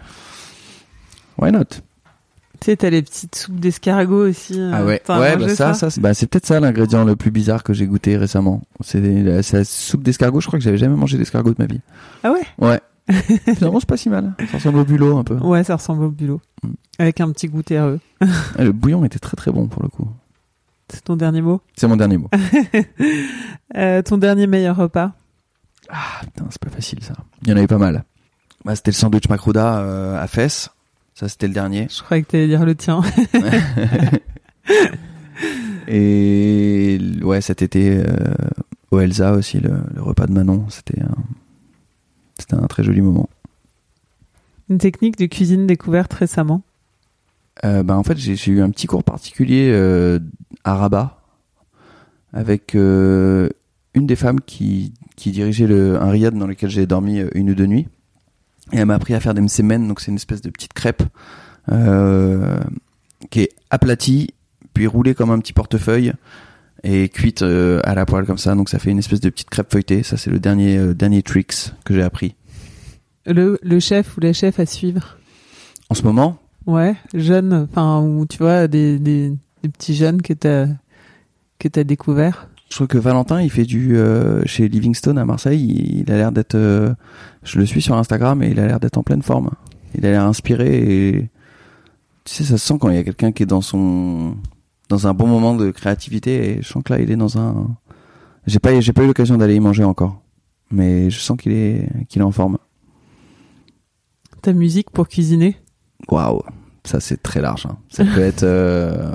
Why 1.37 1.51
not? 1.51 1.65
Tu 2.61 2.65
sais, 2.65 2.75
t'as 2.77 2.89
les 2.89 3.01
petites 3.01 3.35
soupes 3.35 3.59
d'escargot 3.59 4.27
aussi. 4.27 4.59
euh, 4.59 4.71
Ah 4.73 4.83
ouais, 4.85 5.01
bah 5.37 5.47
ça, 5.49 5.73
ça, 5.73 5.89
c'est- 5.89 6.01
bah 6.01 6.13
c'est 6.13 6.27
peut-être 6.27 6.45
ça 6.45 6.59
l'ingrédient 6.59 7.05
le 7.05 7.15
plus 7.15 7.31
bizarre 7.31 7.63
que 7.63 7.73
j'ai 7.73 7.87
goûté 7.87 8.17
récemment. 8.17 8.61
C'est 8.81 8.99
la, 8.99 9.41
c'est 9.43 9.57
la 9.57 9.63
soupe 9.63 10.03
d'escargot. 10.03 10.41
Je 10.41 10.47
crois 10.47 10.59
que 10.59 10.63
j'avais 10.65 10.77
jamais 10.77 10.95
mangé 10.97 11.17
d'escargot 11.17 11.51
de 11.51 11.55
ma 11.59 11.65
vie. 11.65 11.79
Ah 12.23 12.31
ouais 12.31 12.41
Ouais. 12.57 12.79
Finalement, 13.55 13.79
c'est 13.79 13.87
pas 13.89 13.97
si 13.97 14.09
mal. 14.09 14.33
Ça 14.51 14.57
ressemble 14.57 14.79
au 14.79 14.85
bulot 14.85 15.17
un 15.17 15.23
peu. 15.23 15.35
Ouais, 15.35 15.63
ça 15.63 15.77
ressemble 15.77 16.03
au 16.03 16.09
bulot. 16.11 16.41
Mm. 16.63 16.67
Avec 16.99 17.21
un 17.21 17.31
petit 17.31 17.47
goût 17.47 17.63
terreux. 17.63 17.99
Ah, 18.57 18.63
Le 18.63 18.71
bouillon 18.71 19.03
était 19.05 19.19
très 19.19 19.35
très 19.37 19.51
bon 19.51 19.67
pour 19.67 19.81
le 19.81 19.87
coup. 19.89 20.07
C'est 20.89 21.03
ton 21.03 21.15
dernier 21.15 21.41
mot? 21.41 21.61
C'est 21.75 21.87
mon 21.87 21.95
dernier 21.95 22.17
mot. 22.17 22.29
Euh, 23.77 24.01
Ton 24.01 24.17
dernier 24.17 24.47
meilleur 24.47 24.75
repas? 24.75 25.11
Ah 25.89 26.21
putain, 26.23 26.45
c'est 26.49 26.59
pas 26.61 26.69
facile 26.69 26.99
ça. 27.03 27.13
Il 27.43 27.49
y 27.49 27.53
en 27.53 27.57
avait 27.57 27.67
pas 27.67 27.77
mal. 27.77 28.03
Bah, 28.65 28.75
c'était 28.75 28.91
le 28.91 28.95
sandwich 28.95 29.29
macrouda 29.29 29.79
euh, 29.79 30.21
à 30.21 30.27
fesses. 30.27 30.69
Ça, 31.19 31.27
c'était 31.27 31.47
le 31.47 31.53
dernier. 31.53 31.87
Je 31.89 32.01
croyais 32.01 32.23
que 32.23 32.29
t'allais 32.29 32.47
dire 32.47 32.63
le 32.63 32.75
tien. 32.75 33.01
Et 35.89 36.97
ouais, 37.21 37.41
cet 37.41 37.61
été, 37.61 37.97
euh, 37.97 38.05
au 38.89 39.01
Elsa 39.01 39.33
aussi, 39.33 39.59
le, 39.59 39.81
le 39.93 40.01
repas 40.01 40.27
de 40.27 40.31
Manon, 40.31 40.67
c'était 40.69 41.01
un, 41.01 41.17
c'était 42.37 42.55
un 42.55 42.67
très 42.67 42.85
joli 42.85 43.01
moment. 43.01 43.27
Une 44.69 44.77
technique 44.77 45.17
de 45.17 45.25
cuisine 45.25 45.67
découverte 45.67 46.13
récemment? 46.13 46.61
Euh, 47.65 47.83
bah, 47.83 47.97
en 47.97 48.03
fait, 48.03 48.17
j'ai 48.17 48.37
j'ai 48.37 48.53
eu 48.53 48.61
un 48.61 48.69
petit 48.69 48.87
cours 48.87 49.03
particulier 49.03 49.71
euh, 49.73 50.19
à 50.63 50.75
Rabat 50.75 51.21
avec 52.31 52.75
euh, 52.75 53.49
une 53.93 54.07
des 54.07 54.15
femmes 54.15 54.39
qui, 54.39 54.93
qui 55.17 55.31
dirigeait 55.31 55.67
le, 55.67 56.01
un 56.01 56.11
riad 56.11 56.33
dans 56.33 56.47
lequel 56.47 56.69
j'ai 56.69 56.85
dormi 56.85 57.19
euh, 57.19 57.27
une 57.35 57.49
ou 57.49 57.55
deux 57.55 57.65
nuits. 57.65 57.89
Et 58.71 58.77
elle 58.77 58.85
m'a 58.85 58.95
appris 58.95 59.13
à 59.13 59.19
faire 59.19 59.33
des 59.33 59.41
msemen, 59.41 59.87
donc 59.87 59.99
c'est 59.99 60.11
une 60.11 60.17
espèce 60.17 60.41
de 60.41 60.49
petite 60.49 60.73
crêpe 60.73 61.03
euh, 61.71 62.59
qui 63.29 63.41
est 63.41 63.49
aplatie, 63.69 64.33
puis 64.73 64.87
roulée 64.87 65.15
comme 65.15 65.31
un 65.31 65.39
petit 65.39 65.53
portefeuille 65.53 66.13
et 66.83 67.09
cuite 67.09 67.41
euh, 67.41 67.81
à 67.83 67.95
la 67.95 68.05
poêle 68.05 68.25
comme 68.25 68.37
ça. 68.37 68.55
Donc 68.55 68.69
ça 68.69 68.79
fait 68.79 68.91
une 68.91 68.99
espèce 68.99 69.19
de 69.19 69.29
petite 69.29 69.49
crêpe 69.49 69.71
feuilletée. 69.71 70.03
Ça, 70.03 70.17
c'est 70.17 70.29
le 70.29 70.39
dernier, 70.39 70.77
euh, 70.77 70.93
dernier 70.93 71.21
tricks 71.23 71.73
que 71.83 71.93
j'ai 71.93 72.03
appris. 72.03 72.35
le, 73.25 73.59
le 73.61 73.79
chef 73.79 74.17
ou 74.17 74.21
la 74.21 74.33
chef 74.33 74.59
à 74.59 74.65
suivre? 74.65 75.17
En 75.89 75.95
ce 75.95 76.03
moment, 76.03 76.37
Ouais, 76.67 76.95
jeune, 77.15 77.67
enfin, 77.71 77.99
ou 78.01 78.27
tu 78.27 78.37
vois, 78.37 78.67
des, 78.67 78.99
des, 78.99 79.33
des 79.63 79.69
petits 79.69 79.95
jeunes 79.95 80.21
que 80.21 80.33
t'as 80.33 80.67
que 81.57 81.67
t'as 81.67 81.83
découvert. 81.83 82.47
Je 82.69 82.75
trouve 82.75 82.87
que 82.87 82.97
Valentin, 82.99 83.41
il 83.41 83.49
fait 83.49 83.65
du 83.65 83.97
euh, 83.97 84.43
chez 84.45 84.67
Livingstone 84.67 85.17
à 85.17 85.25
Marseille. 85.25 85.59
Il, 85.63 85.99
il 86.01 86.11
a 86.11 86.17
l'air 86.17 86.31
d'être. 86.31 86.55
euh, 86.55 86.93
je 87.43 87.57
le 87.59 87.65
suis 87.65 87.81
sur 87.81 87.95
Instagram 87.95 88.43
et 88.43 88.49
il 88.49 88.59
a 88.59 88.67
l'air 88.67 88.79
d'être 88.79 88.97
en 88.97 89.03
pleine 89.03 89.23
forme. 89.23 89.49
Il 89.95 90.05
a 90.05 90.11
l'air 90.11 90.23
inspiré 90.25 90.67
et 91.17 91.29
tu 92.25 92.33
sais, 92.35 92.43
ça 92.43 92.57
se 92.59 92.65
sent 92.67 92.75
quand 92.79 92.89
il 92.89 92.95
y 92.95 92.99
a 92.99 93.03
quelqu'un 93.03 93.31
qui 93.31 93.41
est 93.43 93.47
dans 93.47 93.61
son 93.61 94.35
dans 94.87 95.07
un 95.07 95.13
bon 95.15 95.25
moment 95.27 95.55
de 95.55 95.71
créativité. 95.71 96.51
Et 96.57 96.61
je 96.61 96.67
sens 96.67 96.83
que 96.83 96.93
là, 96.93 96.99
il 96.99 97.09
est 97.09 97.15
dans 97.15 97.37
un. 97.39 97.75
J'ai 98.45 98.59
pas 98.59 98.79
j'ai 98.79 98.93
pas 98.93 99.03
eu 99.03 99.07
l'occasion 99.07 99.35
d'aller 99.37 99.55
y 99.55 99.59
manger 99.59 99.83
encore, 99.83 100.21
mais 100.69 101.09
je 101.09 101.19
sens 101.19 101.37
qu'il 101.37 101.51
est 101.53 101.87
qu'il 102.07 102.21
est 102.21 102.25
en 102.25 102.31
forme. 102.31 102.57
Ta 104.43 104.53
musique 104.53 104.91
pour 104.91 105.07
cuisiner? 105.07 105.57
Waouh, 106.09 106.41
ça 106.85 106.99
c'est 106.99 107.21
très 107.21 107.41
large. 107.41 107.65
hein. 107.65 107.77
Ça 107.89 108.05
peut 108.05 108.21
être. 108.21 108.43
euh, 108.43 109.13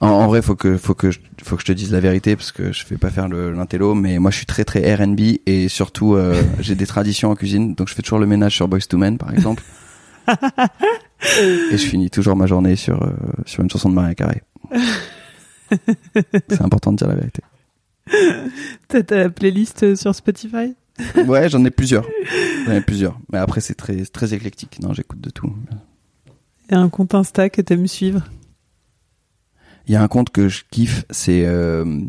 En, 0.00 0.08
en 0.08 0.26
vrai, 0.28 0.42
faut 0.42 0.54
que 0.54 0.76
faut 0.76 0.94
que 0.94 1.10
je, 1.10 1.18
faut 1.42 1.56
que 1.56 1.62
je 1.62 1.66
te 1.66 1.72
dise 1.72 1.90
la 1.90 2.00
vérité 2.00 2.36
parce 2.36 2.52
que 2.52 2.72
je 2.72 2.86
vais 2.86 2.98
pas 2.98 3.10
faire 3.10 3.28
le 3.28 3.50
l'intello, 3.52 3.94
mais 3.94 4.18
moi 4.18 4.30
je 4.30 4.36
suis 4.36 4.46
très 4.46 4.64
très 4.64 4.94
R&B 4.94 5.20
et 5.46 5.68
surtout 5.68 6.14
euh, 6.14 6.40
j'ai 6.60 6.76
des 6.76 6.86
traditions 6.86 7.30
en 7.30 7.34
cuisine, 7.34 7.74
donc 7.74 7.88
je 7.88 7.94
fais 7.94 8.02
toujours 8.02 8.18
le 8.18 8.26
ménage 8.26 8.54
sur 8.54 8.68
Boys 8.68 8.80
to 8.88 8.96
Men 8.96 9.18
par 9.18 9.32
exemple. 9.32 9.62
et 10.28 11.76
je 11.76 11.86
finis 11.86 12.10
toujours 12.10 12.36
ma 12.36 12.46
journée 12.46 12.76
sur 12.76 13.02
euh, 13.02 13.10
sur 13.44 13.62
une 13.62 13.70
chanson 13.70 13.88
de 13.88 13.94
Maria 13.94 14.14
Carré. 14.14 14.42
C'est 16.48 16.62
important 16.62 16.92
de 16.92 16.96
dire 16.96 17.08
la 17.08 17.16
vérité. 17.16 17.42
T'as 18.88 19.02
ta 19.02 19.28
playlist 19.30 19.96
sur 19.96 20.14
Spotify? 20.14 20.74
Ouais, 21.26 21.48
j'en 21.48 21.64
ai 21.64 21.70
plusieurs. 21.70 22.06
J'en 22.66 22.72
ai 22.72 22.80
plusieurs. 22.80 23.18
Mais 23.32 23.38
après 23.38 23.60
c'est 23.60 23.74
très 23.74 24.04
très 24.04 24.34
éclectique. 24.34 24.78
Non, 24.80 24.92
j'écoute 24.92 25.20
de 25.20 25.30
tout. 25.30 25.52
Et 26.70 26.74
un 26.74 26.88
compte 26.88 27.14
Insta 27.14 27.48
que 27.50 27.62
t'aimes 27.62 27.86
suivre? 27.86 28.22
Il 29.88 29.92
y 29.92 29.96
a 29.96 30.02
un 30.02 30.08
compte 30.08 30.28
que 30.28 30.48
je 30.48 30.64
kiffe, 30.70 31.06
c'est 31.10 31.46
euh, 31.46 32.00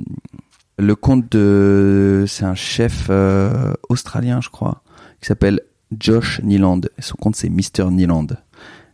le 0.78 0.96
compte 0.96 1.32
de, 1.32 2.26
c'est 2.28 2.44
un 2.44 2.56
chef 2.56 3.08
euh, 3.10 3.74
australien, 3.88 4.42
je 4.42 4.50
crois, 4.50 4.84
qui 5.22 5.28
s'appelle 5.28 5.62
Josh 5.98 6.42
Niland. 6.44 6.82
Et 6.98 7.02
son 7.02 7.16
compte 7.16 7.38
c'est 7.38 7.50
Mr 7.50 7.90
Niland. 7.90 8.28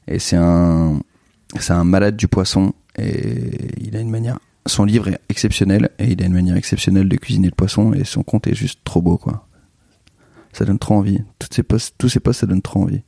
Et 0.08 0.20
c'est 0.20 0.36
un, 0.36 1.00
c'est 1.60 1.74
un 1.74 1.84
malade 1.84 2.16
du 2.16 2.28
poisson. 2.28 2.74
Et 2.98 3.82
il 3.82 3.98
a 3.98 4.00
une 4.00 4.12
manière, 4.12 4.38
son 4.68 4.86
livre 4.86 5.08
est 5.08 5.20
exceptionnel 5.30 5.90
et 5.98 6.12
il 6.12 6.22
a 6.22 6.28
une 6.28 6.34
manière 6.34 6.56
exceptionnelle 6.56 7.10
de 7.10 7.16
cuisiner 7.18 7.48
le 7.48 7.56
poisson. 7.56 7.92
Et 7.94 8.04
son 8.04 8.22
compte 8.22 8.46
est 8.46 8.56
juste 8.56 8.82
trop 8.84 9.02
beau, 9.02 9.18
quoi. 9.18 9.48
Ça 10.54 10.64
donne 10.64 10.80
trop 10.80 10.96
envie. 10.96 11.24
Toutes 11.40 11.56
ces 11.56 11.64
posts, 11.64 11.96
tous 11.98 12.10
ces 12.10 12.20
posts, 12.20 12.42
ça 12.42 12.46
donne 12.46 12.62
trop 12.62 12.84
envie. 12.84 13.02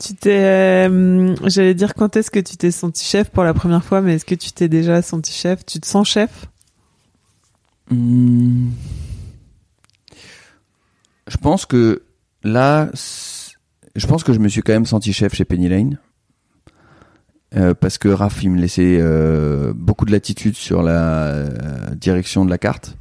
Tu 0.00 0.14
t'es, 0.14 0.44
euh, 0.44 1.36
j'allais 1.46 1.74
dire 1.74 1.94
quand 1.94 2.16
est-ce 2.16 2.30
que 2.30 2.40
tu 2.40 2.56
t'es 2.56 2.70
senti 2.70 3.04
chef 3.04 3.28
pour 3.28 3.44
la 3.44 3.52
première 3.52 3.84
fois, 3.84 4.00
mais 4.00 4.14
est-ce 4.14 4.24
que 4.24 4.34
tu 4.34 4.50
t'es 4.50 4.68
déjà 4.68 5.02
senti 5.02 5.30
chef? 5.30 5.66
Tu 5.66 5.78
te 5.78 5.86
sens 5.86 6.08
chef? 6.08 6.46
Hmm. 7.90 8.70
Je 11.26 11.36
pense 11.36 11.66
que 11.66 12.02
là, 12.42 12.88
je 13.94 14.06
pense 14.06 14.24
que 14.24 14.32
je 14.32 14.38
me 14.38 14.48
suis 14.48 14.62
quand 14.62 14.72
même 14.72 14.86
senti 14.86 15.12
chef 15.12 15.34
chez 15.34 15.44
Penny 15.44 15.68
Lane. 15.68 15.98
Euh, 17.56 17.74
parce 17.74 17.98
que 17.98 18.08
Raph, 18.08 18.42
il 18.42 18.52
me 18.52 18.60
laissait 18.60 18.98
euh, 19.00 19.74
beaucoup 19.74 20.06
de 20.06 20.12
latitude 20.12 20.54
sur 20.54 20.82
la 20.82 21.46
direction 21.94 22.46
de 22.46 22.50
la 22.50 22.58
carte. 22.58 22.96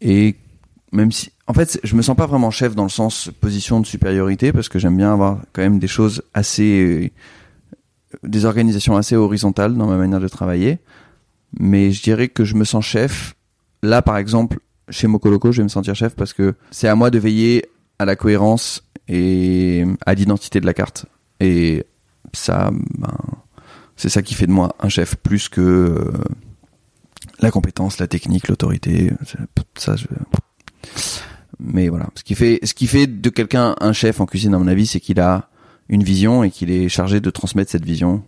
Et 0.00 0.36
même 0.92 1.12
si, 1.12 1.30
en 1.46 1.54
fait, 1.54 1.80
je 1.84 1.94
me 1.94 2.02
sens 2.02 2.16
pas 2.16 2.26
vraiment 2.26 2.50
chef 2.50 2.74
dans 2.74 2.82
le 2.84 2.88
sens 2.90 3.30
position 3.40 3.80
de 3.80 3.86
supériorité, 3.86 4.52
parce 4.52 4.68
que 4.68 4.78
j'aime 4.78 4.96
bien 4.96 5.12
avoir 5.12 5.40
quand 5.52 5.62
même 5.62 5.78
des 5.78 5.88
choses 5.88 6.22
assez, 6.34 7.10
euh, 8.14 8.18
des 8.22 8.44
organisations 8.44 8.96
assez 8.96 9.16
horizontales 9.16 9.76
dans 9.76 9.86
ma 9.86 9.96
manière 9.96 10.20
de 10.20 10.28
travailler. 10.28 10.78
Mais 11.58 11.90
je 11.90 12.02
dirais 12.02 12.28
que 12.28 12.44
je 12.44 12.54
me 12.54 12.64
sens 12.64 12.84
chef 12.84 13.34
Là, 13.82 14.02
par 14.02 14.16
exemple, 14.18 14.58
chez 14.90 15.06
Mokoloco, 15.06 15.52
je 15.52 15.58
vais 15.58 15.64
me 15.64 15.68
sentir 15.68 15.94
chef 15.94 16.14
parce 16.14 16.32
que 16.32 16.54
c'est 16.70 16.88
à 16.88 16.94
moi 16.94 17.10
de 17.10 17.18
veiller 17.18 17.66
à 17.98 18.04
la 18.04 18.16
cohérence 18.16 18.82
et 19.08 19.84
à 20.04 20.14
l'identité 20.14 20.60
de 20.60 20.66
la 20.66 20.74
carte. 20.74 21.06
Et 21.40 21.84
ça, 22.32 22.70
ben, 22.98 23.16
c'est 23.96 24.08
ça 24.08 24.22
qui 24.22 24.34
fait 24.34 24.46
de 24.46 24.52
moi 24.52 24.74
un 24.80 24.88
chef 24.88 25.16
plus 25.16 25.48
que 25.48 25.60
euh, 25.60 26.12
la 27.40 27.50
compétence, 27.50 27.98
la 27.98 28.06
technique, 28.06 28.48
l'autorité. 28.48 29.12
Ça, 29.76 29.96
je... 29.96 30.06
Mais 31.58 31.88
voilà, 31.88 32.08
ce 32.14 32.24
qui 32.24 32.34
fait, 32.34 32.58
ce 32.62 32.74
qui 32.74 32.86
fait 32.86 33.06
de 33.06 33.28
quelqu'un 33.28 33.74
un 33.80 33.92
chef 33.92 34.20
en 34.20 34.26
cuisine, 34.26 34.54
à 34.54 34.58
mon 34.58 34.66
avis, 34.66 34.86
c'est 34.86 35.00
qu'il 35.00 35.20
a 35.20 35.48
une 35.88 36.02
vision 36.02 36.42
et 36.42 36.50
qu'il 36.50 36.70
est 36.70 36.88
chargé 36.88 37.20
de 37.20 37.30
transmettre 37.30 37.70
cette 37.70 37.84
vision 37.84 38.22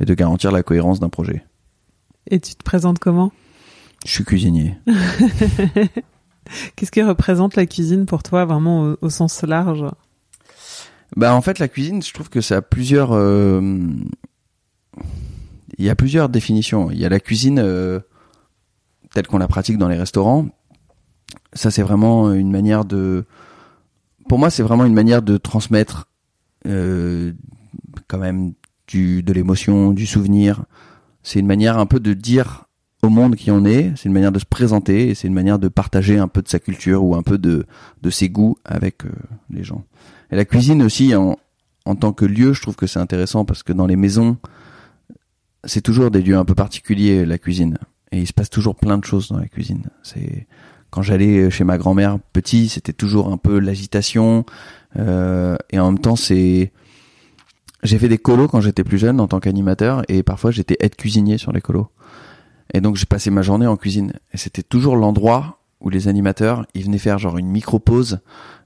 et 0.00 0.04
de 0.04 0.14
garantir 0.14 0.52
la 0.52 0.62
cohérence 0.62 1.00
d'un 1.00 1.08
projet. 1.08 1.44
Et 2.30 2.40
tu 2.40 2.54
te 2.54 2.62
présentes 2.62 2.98
comment? 2.98 3.32
Je 4.06 4.12
suis 4.12 4.24
cuisinier. 4.24 4.76
Qu'est-ce 6.76 6.90
qui 6.90 7.02
représente 7.02 7.56
la 7.56 7.66
cuisine 7.66 8.06
pour 8.06 8.22
toi, 8.22 8.44
vraiment 8.44 8.82
au, 8.82 8.96
au 9.02 9.10
sens 9.10 9.42
large? 9.42 9.84
Bah 11.16 11.34
en 11.34 11.42
fait 11.42 11.58
la 11.58 11.68
cuisine, 11.68 12.02
je 12.02 12.12
trouve 12.12 12.28
que 12.28 12.40
ça 12.40 12.58
a 12.58 12.62
plusieurs 12.62 13.12
euh, 13.12 13.60
il 15.78 15.84
y 15.84 15.90
a 15.90 15.94
plusieurs 15.94 16.28
définitions. 16.28 16.90
Il 16.90 16.98
y 16.98 17.04
a 17.04 17.08
la 17.08 17.20
cuisine 17.20 17.60
euh, 17.60 18.00
telle 19.14 19.26
qu'on 19.26 19.38
la 19.38 19.48
pratique 19.48 19.78
dans 19.78 19.88
les 19.88 19.96
restaurants. 19.96 20.48
Ça 21.52 21.70
c'est 21.70 21.82
vraiment 21.82 22.32
une 22.32 22.50
manière 22.50 22.84
de 22.84 23.24
pour 24.28 24.38
moi 24.38 24.50
c'est 24.50 24.62
vraiment 24.62 24.84
une 24.84 24.94
manière 24.94 25.22
de 25.22 25.36
transmettre 25.36 26.08
euh, 26.66 27.32
quand 28.06 28.18
même 28.18 28.52
du 28.86 29.22
de 29.22 29.32
l'émotion, 29.32 29.92
du 29.92 30.06
souvenir. 30.06 30.64
C'est 31.22 31.40
une 31.40 31.46
manière 31.46 31.78
un 31.78 31.86
peu 31.86 32.00
de 32.00 32.12
dire 32.12 32.64
au 33.02 33.08
monde 33.08 33.36
qui 33.36 33.50
on 33.50 33.64
est, 33.64 33.92
c'est 33.96 34.06
une 34.06 34.12
manière 34.12 34.32
de 34.32 34.40
se 34.40 34.44
présenter 34.44 35.14
c'est 35.14 35.28
une 35.28 35.34
manière 35.34 35.58
de 35.58 35.68
partager 35.68 36.18
un 36.18 36.28
peu 36.28 36.42
de 36.42 36.48
sa 36.48 36.58
culture 36.58 37.04
ou 37.04 37.14
un 37.14 37.22
peu 37.22 37.38
de 37.38 37.66
de 38.02 38.10
ses 38.10 38.28
goûts 38.28 38.56
avec 38.64 39.04
euh, 39.04 39.10
les 39.50 39.64
gens. 39.64 39.84
Et 40.30 40.36
la 40.36 40.44
cuisine 40.44 40.82
aussi, 40.82 41.14
en, 41.14 41.38
en 41.84 41.94
tant 41.94 42.12
que 42.12 42.24
lieu, 42.24 42.52
je 42.52 42.60
trouve 42.60 42.76
que 42.76 42.86
c'est 42.86 42.98
intéressant 42.98 43.44
parce 43.44 43.62
que 43.62 43.72
dans 43.72 43.86
les 43.86 43.96
maisons, 43.96 44.36
c'est 45.64 45.80
toujours 45.80 46.10
des 46.10 46.22
lieux 46.22 46.36
un 46.36 46.44
peu 46.44 46.54
particuliers, 46.54 47.24
la 47.24 47.38
cuisine. 47.38 47.78
Et 48.12 48.18
il 48.20 48.26
se 48.26 48.32
passe 48.32 48.50
toujours 48.50 48.76
plein 48.76 48.98
de 48.98 49.04
choses 49.04 49.28
dans 49.28 49.38
la 49.38 49.48
cuisine. 49.48 49.84
C'est 50.02 50.46
quand 50.90 51.02
j'allais 51.02 51.50
chez 51.50 51.64
ma 51.64 51.78
grand-mère 51.78 52.18
petit, 52.32 52.68
c'était 52.68 52.92
toujours 52.92 53.28
un 53.28 53.36
peu 53.36 53.58
l'agitation. 53.58 54.44
Euh, 54.98 55.56
et 55.70 55.78
en 55.78 55.92
même 55.92 56.00
temps, 56.00 56.16
c'est 56.16 56.72
j'ai 57.82 57.98
fait 57.98 58.08
des 58.08 58.18
colos 58.18 58.48
quand 58.48 58.60
j'étais 58.60 58.84
plus 58.84 58.98
jeune 58.98 59.20
en 59.20 59.28
tant 59.28 59.38
qu'animateur 59.38 60.02
et 60.08 60.22
parfois 60.22 60.50
j'étais 60.50 60.76
aide 60.80 60.96
cuisinier 60.96 61.38
sur 61.38 61.52
les 61.52 61.60
colos. 61.60 61.88
Et 62.74 62.80
donc 62.80 62.96
j'ai 62.96 63.06
passé 63.06 63.30
ma 63.30 63.42
journée 63.42 63.66
en 63.66 63.76
cuisine. 63.76 64.12
Et 64.32 64.36
c'était 64.36 64.62
toujours 64.62 64.96
l'endroit 64.96 65.57
où 65.80 65.90
les 65.90 66.08
animateurs, 66.08 66.66
ils 66.74 66.84
venaient 66.84 66.98
faire 66.98 67.18
genre 67.18 67.38
une 67.38 67.46
micro-pause. 67.48 68.18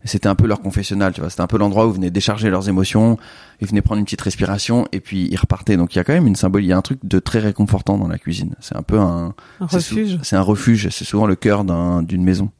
Et 0.05 0.09
C'était 0.09 0.29
un 0.29 0.35
peu 0.35 0.47
leur 0.47 0.61
confessionnal, 0.61 1.13
tu 1.13 1.21
vois. 1.21 1.29
C'était 1.31 1.43
un 1.43 1.47
peu 1.47 1.59
l'endroit 1.59 1.87
où 1.87 1.91
ils 1.91 1.95
venaient 1.97 2.11
décharger 2.11 2.49
leurs 2.51 2.69
émotions, 2.69 3.19
ils 3.61 3.69
venaient 3.69 3.83
prendre 3.83 3.99
une 3.99 4.05
petite 4.05 4.23
respiration 4.23 4.87
et 4.93 5.01
puis 5.01 5.29
ils 5.31 5.37
repartaient. 5.37 5.77
Donc 5.77 5.95
il 5.95 5.99
y 5.99 6.01
a 6.01 6.05
quand 6.05 6.15
même 6.15 6.27
une 6.27 6.37
symbole, 6.37 6.65
il 6.65 6.69
y 6.69 6.73
a 6.73 6.77
un 6.79 6.83
truc 6.83 6.99
de 7.05 7.19
très 7.19 7.39
réconfortant 7.39 7.99
dans 7.99 8.09
la 8.09 8.19
cuisine. 8.19 8.55
C'est 8.61 8.77
un 8.77 8.83
peu 8.83 8.99
un, 8.99 9.35
Un 9.61 9.67
refuge. 9.67 10.19
C'est 10.23 10.37
un 10.37 10.41
refuge, 10.43 10.89
c'est 10.91 11.05
souvent 11.05 11.27
le 11.27 11.37
cœur 11.37 11.65
d'un- 11.65 12.03
d'une 12.03 12.25
maison. 12.25 12.51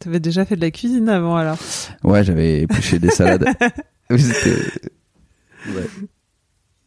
Tu 0.00 0.08
avais 0.08 0.20
déjà 0.20 0.44
fait 0.44 0.56
de 0.56 0.60
la 0.60 0.70
cuisine 0.70 1.08
avant 1.08 1.36
alors. 1.36 1.56
Ouais, 2.04 2.22
j'avais 2.22 2.62
épluché 2.62 2.98
des 2.98 3.10
salades. 3.10 3.46
Ouais. 5.68 5.86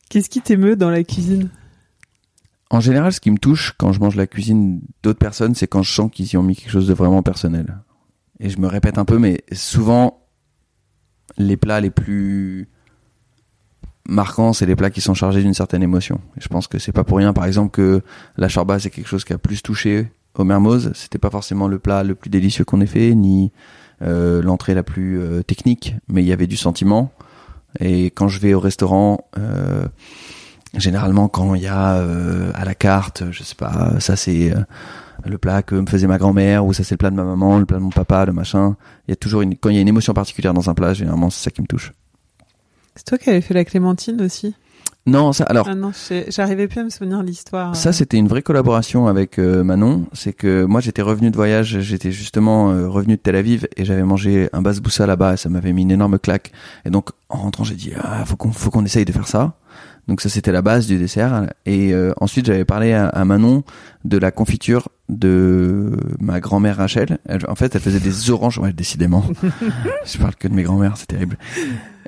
Qu'est-ce 0.10 0.30
qui 0.30 0.42
t'émeut 0.42 0.76
dans 0.78 0.90
la 0.90 1.04
cuisine? 1.04 1.50
En 2.70 2.80
général, 2.80 3.12
ce 3.12 3.20
qui 3.20 3.32
me 3.32 3.38
touche 3.38 3.74
quand 3.78 3.92
je 3.92 4.00
mange 4.00 4.16
la 4.16 4.28
cuisine 4.28 4.82
d'autres 5.02 5.20
personnes, 5.20 5.56
c'est 5.56 5.68
quand 5.68 5.82
je 5.82 5.92
sens 5.92 6.12
qu'ils 6.12 6.32
y 6.32 6.38
ont 6.38 6.44
mis 6.44 6.56
quelque 6.56 6.72
chose 6.72 6.88
de 6.88 6.94
vraiment 6.94 7.24
personnel. 7.24 7.78
Et 8.40 8.50
je 8.50 8.60
me 8.60 8.68
répète 8.68 8.98
un 8.98 9.06
peu, 9.06 9.18
mais 9.18 9.44
souvent, 9.52 10.22
les 11.38 11.58
plats 11.58 11.82
les 11.82 11.90
plus 11.90 12.70
marquants, 14.08 14.54
c'est 14.54 14.66
les 14.66 14.76
plats 14.76 14.90
qui 14.90 15.02
sont 15.02 15.14
chargés 15.14 15.42
d'une 15.42 15.54
certaine 15.54 15.84
émotion. 15.84 16.22
Et 16.38 16.42
je 16.42 16.48
pense 16.48 16.68
que 16.68 16.80
c'est 16.80 16.92
pas 16.92 17.04
pour 17.04 17.18
rien, 17.18 17.34
par 17.34 17.46
exemple, 17.46 17.72
que 17.72 18.02
la 18.38 18.48
charba, 18.50 18.80
c'est 18.80 18.90
quelque 18.90 19.08
chose 19.08 19.24
qui 19.24 19.34
a 19.34 19.38
plus 19.38 19.62
touché 19.62 20.12
au 20.36 20.44
Mermoz. 20.44 20.92
C'était 20.94 21.18
pas 21.18 21.30
forcément 21.30 21.68
le 21.68 21.80
plat 21.80 22.04
le 22.04 22.16
plus 22.16 22.30
délicieux 22.30 22.66
qu'on 22.66 22.82
ait 22.82 22.88
fait, 22.88 23.16
ni 23.16 23.52
euh, 24.02 24.42
l'entrée 24.42 24.74
la 24.74 24.84
plus 24.84 25.20
euh, 25.20 25.42
technique, 25.44 25.96
mais 26.08 26.24
il 26.24 26.28
y 26.28 26.34
avait 26.34 26.48
du 26.48 26.58
sentiment. 26.58 27.12
Et 27.80 28.06
quand 28.06 28.28
je 28.28 28.40
vais 28.40 28.54
au 28.54 28.60
restaurant, 28.60 29.30
euh, 29.38 29.86
généralement 30.76 31.28
quand 31.28 31.56
il 31.56 31.64
y 31.64 31.68
a 31.68 31.96
euh, 31.98 32.52
à 32.54 32.66
la 32.66 32.76
carte, 32.76 33.24
je 33.32 33.44
sais 33.44 33.56
pas, 33.56 34.00
ça 34.00 34.16
c'est 34.16 34.54
euh, 34.54 34.60
le 35.26 35.38
plat 35.38 35.64
que 35.64 35.76
me 35.76 35.88
faisait 35.88 36.08
ma 36.08 36.18
grand-mère, 36.18 36.66
ou 36.66 36.74
ça 36.74 36.84
c'est 36.84 36.96
le 36.96 36.98
plat 36.98 37.10
de 37.10 37.16
ma 37.16 37.24
maman, 37.24 37.60
le 37.60 37.66
plat 37.66 37.78
de 37.78 37.84
mon 37.84 37.90
papa, 37.90 38.26
le 38.26 38.34
machin. 38.34 38.76
Il 39.08 39.12
y 39.12 39.14
a 39.14 39.16
toujours 39.16 39.42
une, 39.42 39.56
quand 39.56 39.70
il 39.70 39.76
y 39.76 39.80
a 39.80 39.82
une 39.82 39.88
émotion 39.88 40.14
particulière 40.14 40.54
dans 40.54 40.70
un 40.70 40.74
plat, 40.74 40.94
généralement 40.94 41.30
c'est 41.30 41.44
ça 41.44 41.52
qui 41.52 41.62
me 41.62 41.68
touche. 41.68 41.92
C'est 42.96 43.06
toi 43.06 43.18
qui 43.18 43.30
avais 43.30 43.42
fait 43.42 43.54
la 43.54 43.66
clémentine 43.66 44.22
aussi? 44.22 44.56
Non, 45.06 45.34
ça, 45.34 45.46
alors, 45.46 45.68
Ah 45.70 45.76
non, 45.76 45.92
j'arrivais 46.28 46.68
plus 46.68 46.82
à 46.82 46.84
me 46.84 46.90
souvenir 46.90 47.22
de 47.22 47.26
l'histoire. 47.26 47.76
Ça, 47.76 47.94
c'était 47.94 48.18
une 48.18 48.28
vraie 48.28 48.42
collaboration 48.42 49.08
avec 49.08 49.40
euh, 49.40 49.64
Manon. 49.64 50.06
C'est 50.14 50.34
que 50.34 50.66
moi, 50.66 50.82
j'étais 50.82 51.02
revenu 51.02 51.32
de 51.32 51.36
voyage, 51.36 51.80
j'étais 51.80 52.12
justement 52.12 52.72
euh, 52.72 52.88
revenu 52.88 53.16
de 53.16 53.22
Tel 53.22 53.36
Aviv 53.36 53.68
et 53.76 53.86
j'avais 53.86 54.04
mangé 54.04 54.50
un 54.54 54.62
basboussa 54.62 55.08
là-bas 55.08 55.34
et 55.34 55.38
ça 55.38 55.50
m'avait 55.50 55.74
mis 55.74 55.82
une 55.82 55.92
énorme 55.92 56.20
claque. 56.20 56.52
Et 56.86 56.90
donc, 56.90 57.10
en 57.30 57.38
rentrant, 57.38 57.64
j'ai 57.64 57.76
dit, 57.76 57.94
ah, 58.00 58.24
faut 58.26 58.36
qu'on, 58.36 58.52
faut 58.52 58.70
qu'on 58.70 58.86
essaye 58.86 59.06
de 59.06 59.12
faire 59.12 59.28
ça. 59.28 59.54
Donc 60.08 60.22
ça, 60.22 60.30
c'était 60.30 60.52
la 60.52 60.62
base 60.62 60.88
du 60.88 60.98
dessert. 60.98 61.48
Et 61.66 61.94
euh, 61.94 62.14
ensuite, 62.20 62.46
j'avais 62.48 62.66
parlé 62.66 62.94
à, 62.94 63.08
à 63.08 63.26
Manon 63.26 63.64
de 64.06 64.18
la 64.18 64.32
confiture 64.32 64.90
de 65.10 65.98
ma 66.20 66.40
grand-mère 66.40 66.78
Rachel. 66.78 67.20
Elle- 67.26 67.46
en 67.48 67.56
fait, 67.56 67.76
elle 67.76 67.82
faisait 67.82 68.00
des 68.00 68.32
oranges. 68.32 68.58
Ouais, 68.58 68.74
décidément. 68.74 69.24
Je 70.06 70.18
parle 70.18 70.36
que 70.36 70.48
de 70.48 70.54
mes 70.56 70.64
grand-mères, 70.64 70.98
c'est 70.98 71.08
terrible. 71.08 71.38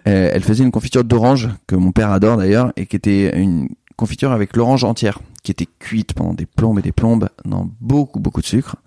Euh, 0.08 0.30
elle 0.34 0.42
faisait 0.44 0.64
une 0.64 0.72
confiture 0.72 1.04
d'orange 1.04 1.50
que 1.68 1.76
mon 1.76 1.92
père 1.92 2.10
adore 2.12 2.38
d'ailleurs 2.38 2.74
et 2.76 2.88
qui 2.88 2.96
était 2.96 3.38
une 3.40 3.70
confiture 3.98 4.32
avec 4.32 4.56
l'orange 4.58 4.84
entière 4.84 5.20
qui 5.44 5.52
était 5.52 5.68
cuite 5.78 6.14
pendant 6.14 6.34
des 6.34 6.48
plombes 6.48 6.80
et 6.80 6.82
des 6.82 6.92
plombes 6.92 7.30
dans 7.46 7.70
beaucoup 7.82 8.20
beaucoup 8.20 8.42
de 8.42 8.46
sucre 8.48 8.78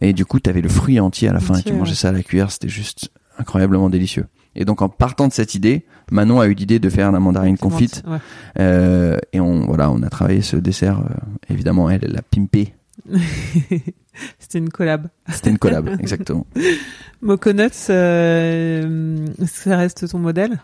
et 0.00 0.12
du 0.12 0.24
coup 0.24 0.38
tu 0.38 0.48
avais 0.48 0.60
le 0.60 0.68
fruit 0.68 1.00
entier 1.00 1.28
à 1.28 1.32
la 1.32 1.40
fin 1.40 1.54
et 1.58 1.62
tu 1.64 1.72
mangeais 1.72 1.96
ça 1.96 2.10
à 2.10 2.12
la 2.12 2.22
cuillère 2.22 2.52
c'était 2.52 2.68
juste 2.68 3.10
incroyablement 3.38 3.90
délicieux 3.90 4.26
et 4.56 4.64
donc 4.64 4.82
en 4.82 4.88
partant 4.88 5.28
de 5.28 5.32
cette 5.32 5.54
idée 5.54 5.84
Manon 6.10 6.40
a 6.40 6.46
eu 6.46 6.54
l'idée 6.54 6.78
de 6.78 6.88
faire 6.90 7.12
la 7.12 7.20
mandarine 7.20 7.58
confite 7.58 8.02
Ouais. 8.06 8.18
euh, 8.58 9.16
et 9.32 9.40
on 9.40 9.66
voilà 9.66 9.90
on 9.90 10.02
a 10.02 10.08
travaillé 10.10 10.42
ce 10.42 10.56
dessert 10.56 11.00
euh, 11.00 11.52
évidemment 11.52 11.88
elle 11.90 12.00
elle 12.04 12.12
l'a 12.12 12.22
pimpé 12.22 12.74
C'était 14.38 14.58
une 14.58 14.70
collab. 14.70 15.08
c'était 15.30 15.50
une 15.50 15.58
collab 15.58 15.88
exactement 16.00 16.46
Moconuts, 17.22 17.68
euh, 17.90 19.26
ça 19.46 19.76
reste 19.76 20.08
ton 20.08 20.18
modèle? 20.18 20.58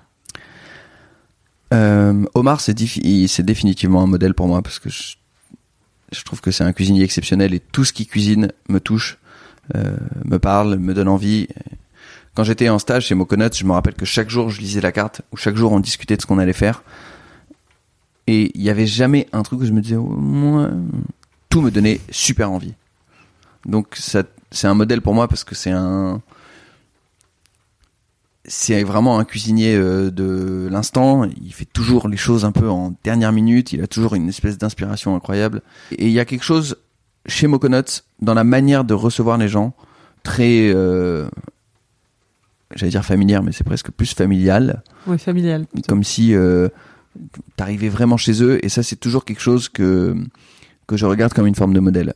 Euh, 1.73 2.25
Omar, 2.35 2.61
c'est 2.61 2.75
définitivement 2.75 4.03
un 4.03 4.07
modèle 4.07 4.35
pour 4.35 4.47
moi 4.47 4.63
parce 4.63 4.79
que 4.79 4.91
je, 4.91 5.17
je 6.13 6.23
trouve 6.25 6.41
que 6.41 6.51
c'est 6.51 6.65
un 6.65 6.73
cuisinier 6.73 7.03
exceptionnel 7.03 7.55
et 7.55 7.61
tout 7.61 7.85
ce 7.85 7.93
qu'il 7.93 8.07
cuisine 8.07 8.53
me 8.69 8.79
touche, 8.81 9.19
euh, 9.75 9.97
me 10.25 10.39
parle, 10.39 10.77
me 10.77 10.93
donne 10.95 11.09
envie. 11.09 11.49
Quand 12.35 12.45
j'étais 12.45 12.69
en 12.69 12.79
stage 12.79 13.07
chez 13.07 13.15
Moconuts, 13.15 13.51
je 13.55 13.65
me 13.65 13.73
rappelle 13.73 13.95
que 13.95 14.07
chaque 14.07 14.31
jour 14.31 14.51
je 14.51 14.61
lisais 14.61 14.81
la 14.81 14.93
carte 14.93 15.23
ou 15.33 15.37
chaque 15.37 15.57
jour 15.57 15.73
on 15.73 15.81
discutait 15.81 16.17
de 16.17 16.23
ce 16.23 16.27
qu'on 16.27 16.39
allait 16.39 16.53
faire 16.53 16.83
et 18.27 18.51
il 18.55 18.63
y 18.63 18.71
avait 18.71 18.87
jamais 18.87 19.29
un 19.33 19.43
truc 19.43 19.61
où 19.61 19.65
je 19.65 19.73
me 19.73 19.81
disais 19.81 19.97
tout 21.49 21.61
me 21.61 21.71
donnait 21.71 22.01
super 22.11 22.51
envie. 22.51 22.75
Donc 23.67 23.97
c'est 23.99 24.67
un 24.67 24.75
modèle 24.75 25.03
pour 25.03 25.15
moi 25.15 25.29
parce 25.29 25.45
que 25.45 25.55
c'est 25.55 25.71
un 25.71 26.21
c'est 28.45 28.83
vraiment 28.83 29.19
un 29.19 29.25
cuisinier 29.25 29.77
euh, 29.77 30.11
de 30.11 30.69
l'instant. 30.71 31.25
Il 31.25 31.55
fait 31.55 31.65
toujours 31.65 32.09
les 32.09 32.17
choses 32.17 32.45
un 32.45 32.51
peu 32.51 32.69
en 32.69 32.93
dernière 33.05 33.31
minute. 33.31 33.73
Il 33.73 33.81
a 33.83 33.87
toujours 33.87 34.15
une 34.15 34.29
espèce 34.29 34.59
d'inspiration 34.59 35.15
incroyable. 35.15 35.63
Et 35.93 36.07
il 36.07 36.13
y 36.13 36.19
a 36.19 36.25
quelque 36.25 36.43
chose 36.43 36.77
chez 37.27 37.47
Moconuts 37.47 38.03
dans 38.21 38.35
la 38.35 38.43
manière 38.43 38.83
de 38.83 38.95
recevoir 38.95 39.39
les 39.39 39.47
gens 39.47 39.75
très, 40.25 40.73
euh, 40.75 41.29
j'allais 42.75 42.91
dire 42.91 43.05
familière, 43.05 43.43
mais 43.43 43.53
c'est 43.53 43.65
presque 43.65 43.91
plus 43.91 44.15
familial. 44.15 44.83
Oui, 45.07 45.19
familial. 45.19 45.67
plutôt. 45.67 45.89
Comme 45.89 46.05
si 46.05 46.35
euh, 46.35 46.69
t'arrivais 47.57 47.89
vraiment 47.89 48.17
chez 48.17 48.43
eux. 48.43 48.65
Et 48.65 48.69
ça, 48.69 48.83
c'est 48.83 48.97
toujours 48.97 49.25
quelque 49.25 49.41
chose 49.41 49.69
que 49.69 50.17
que 50.87 50.97
je 50.97 51.07
regarde 51.07 51.33
comme 51.33 51.47
une 51.47 51.55
forme 51.55 51.75
de 51.75 51.81
modèle. 51.81 52.15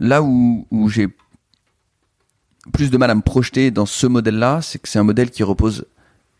Là 0.00 0.22
où, 0.22 0.66
où 0.70 0.88
j'ai 0.88 1.08
plus 2.72 2.90
de 2.90 2.98
mal 2.98 3.10
à 3.10 3.14
me 3.14 3.22
projeter 3.22 3.70
dans 3.70 3.86
ce 3.86 4.06
modèle-là, 4.06 4.60
c'est 4.62 4.78
que 4.80 4.88
c'est 4.88 4.98
un 4.98 5.04
modèle 5.04 5.30
qui 5.30 5.42
repose 5.42 5.86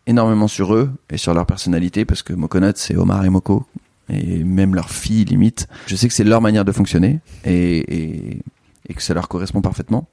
énormément 0.07 0.47
sur 0.47 0.73
eux 0.73 0.91
et 1.09 1.17
sur 1.17 1.33
leur 1.33 1.45
personnalité, 1.45 2.05
parce 2.05 2.21
que 2.23 2.33
Mokonut, 2.33 2.75
c'est 2.77 2.95
Omar 2.95 3.23
et 3.23 3.29
Moko, 3.29 3.65
et 4.09 4.43
même 4.43 4.75
leur 4.75 4.89
fille 4.89 5.25
limite. 5.25 5.67
Je 5.87 5.95
sais 5.95 6.07
que 6.07 6.13
c'est 6.13 6.23
leur 6.23 6.41
manière 6.41 6.65
de 6.65 6.71
fonctionner 6.71 7.19
et, 7.45 7.77
et, 7.77 8.41
et 8.89 8.93
que 8.93 9.01
ça 9.01 9.13
leur 9.13 9.27
correspond 9.27 9.61
parfaitement. 9.61 10.07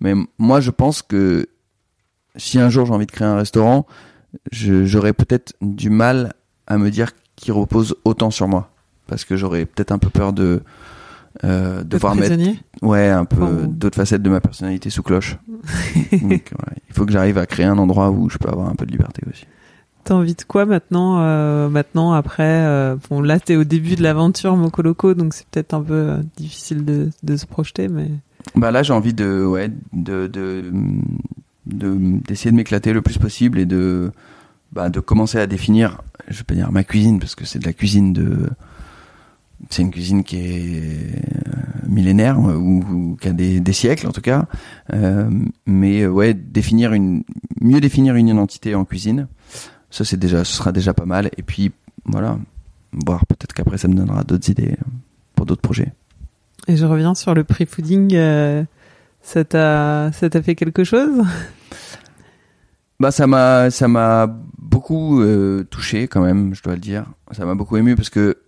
Mais 0.00 0.14
moi, 0.38 0.60
je 0.60 0.70
pense 0.70 1.02
que 1.02 1.48
si 2.36 2.58
un 2.58 2.68
jour 2.68 2.86
j'ai 2.86 2.92
envie 2.92 3.06
de 3.06 3.12
créer 3.12 3.28
un 3.28 3.36
restaurant, 3.36 3.86
j'aurais 4.52 5.12
peut-être 5.12 5.54
du 5.60 5.90
mal 5.90 6.34
à 6.66 6.78
me 6.78 6.90
dire 6.90 7.12
qu'il 7.36 7.52
repose 7.52 7.96
autant 8.04 8.30
sur 8.30 8.48
moi, 8.48 8.70
parce 9.06 9.24
que 9.24 9.36
j'aurais 9.36 9.66
peut-être 9.66 9.92
un 9.92 9.98
peu 9.98 10.10
peur 10.10 10.32
de 10.32 10.62
euh, 11.44 11.82
de 11.82 11.88
Peu 11.90 11.98
voir 11.98 12.14
mettre 12.14 12.34
Ouais, 12.80 13.08
un 13.08 13.26
peu 13.26 13.66
d'autres 13.66 13.96
facettes 13.96 14.22
de 14.22 14.30
ma 14.30 14.40
personnalité 14.40 14.88
sous 14.88 15.02
cloche. 15.02 15.36
Donc, 16.12 16.30
ouais, 16.30 16.76
il 16.88 16.94
faut 16.94 17.04
que 17.04 17.12
j'arrive 17.12 17.36
à 17.36 17.44
créer 17.44 17.66
un 17.66 17.76
endroit 17.76 18.10
où 18.10 18.30
je 18.30 18.38
peux 18.38 18.48
avoir 18.48 18.68
un 18.70 18.74
peu 18.74 18.86
de 18.86 18.92
liberté 18.92 19.22
aussi. 19.28 19.44
T'as 20.04 20.14
envie 20.14 20.34
de 20.34 20.42
quoi 20.42 20.66
maintenant 20.66 21.18
euh, 21.20 21.68
Maintenant, 21.68 22.12
après, 22.12 22.44
euh, 22.44 22.96
bon, 23.10 23.20
là, 23.20 23.40
t'es 23.40 23.56
au 23.56 23.64
début 23.64 23.96
de 23.96 24.02
l'aventure 24.02 24.56
Mokoloco, 24.56 25.14
donc 25.14 25.34
c'est 25.34 25.46
peut-être 25.48 25.74
un 25.74 25.82
peu 25.82 25.94
euh, 25.94 26.16
difficile 26.36 26.84
de, 26.84 27.10
de 27.24 27.36
se 27.36 27.44
projeter, 27.44 27.88
mais 27.88 28.08
Bah 28.54 28.70
là, 28.70 28.84
j'ai 28.84 28.92
envie 28.92 29.14
de, 29.14 29.44
ouais, 29.44 29.68
de, 29.92 30.28
de 30.28 30.62
d'essayer 31.66 32.50
de 32.50 32.56
m'éclater 32.56 32.92
le 32.92 33.02
plus 33.02 33.18
possible 33.18 33.58
et 33.58 33.66
de, 33.66 34.12
bah, 34.72 34.88
de 34.88 35.00
commencer 35.00 35.38
à 35.38 35.46
définir, 35.46 36.02
je 36.28 36.42
pas 36.42 36.54
dire 36.54 36.70
ma 36.72 36.84
cuisine 36.84 37.18
parce 37.18 37.34
que 37.34 37.44
c'est 37.44 37.58
de 37.58 37.64
la 37.66 37.72
cuisine 37.72 38.12
de, 38.12 38.48
c'est 39.70 39.82
une 39.82 39.90
cuisine 39.90 40.22
qui 40.22 40.36
est 40.36 40.80
euh, 40.82 41.88
millénaire 41.88 42.38
ou, 42.38 43.16
qui 43.20 43.28
a 43.28 43.32
des, 43.32 43.60
des 43.60 43.72
siècles 43.72 44.06
en 44.06 44.12
tout 44.12 44.20
cas, 44.20 44.46
Euh, 44.92 45.28
mais 45.66 46.02
euh, 46.02 46.08
ouais, 46.08 46.34
définir 46.34 46.92
une, 46.92 47.24
mieux 47.60 47.80
définir 47.80 48.14
une 48.14 48.28
identité 48.28 48.74
en 48.74 48.84
cuisine, 48.84 49.26
ça 49.90 50.04
c'est 50.04 50.16
déjà, 50.18 50.44
ce 50.44 50.52
sera 50.52 50.70
déjà 50.72 50.94
pas 50.94 51.06
mal. 51.06 51.30
Et 51.36 51.42
puis 51.42 51.72
voilà, 52.04 52.38
voir 52.92 53.26
peut-être 53.26 53.52
qu'après 53.52 53.78
ça 53.78 53.88
me 53.88 53.94
donnera 53.94 54.22
d'autres 54.22 54.48
idées 54.50 54.76
pour 55.34 55.46
d'autres 55.46 55.62
projets. 55.62 55.92
et 56.68 56.76
je 56.76 56.84
reviens 56.86 57.14
sur 57.14 57.34
le 57.34 57.42
pre-fooding. 57.42 58.14
euh, 58.14 58.62
ça 59.22 59.44
t'a 59.44 60.42
fait 60.42 60.54
quelque 60.54 60.84
chose? 60.84 61.24
Bah 62.98 63.10
ça 63.10 63.26
m'a 63.26 63.70
ça 63.70 63.88
m'a 63.88 64.26
beaucoup 64.58 65.20
euh, 65.20 65.64
touché 65.64 66.08
quand 66.08 66.22
même, 66.22 66.54
je 66.54 66.62
dois 66.62 66.74
le 66.74 66.80
dire. 66.80 67.06
Ça 67.32 67.44
m'a 67.44 67.54
beaucoup 67.54 67.76
ému 67.76 67.94
parce 67.94 68.10
que 68.10 68.38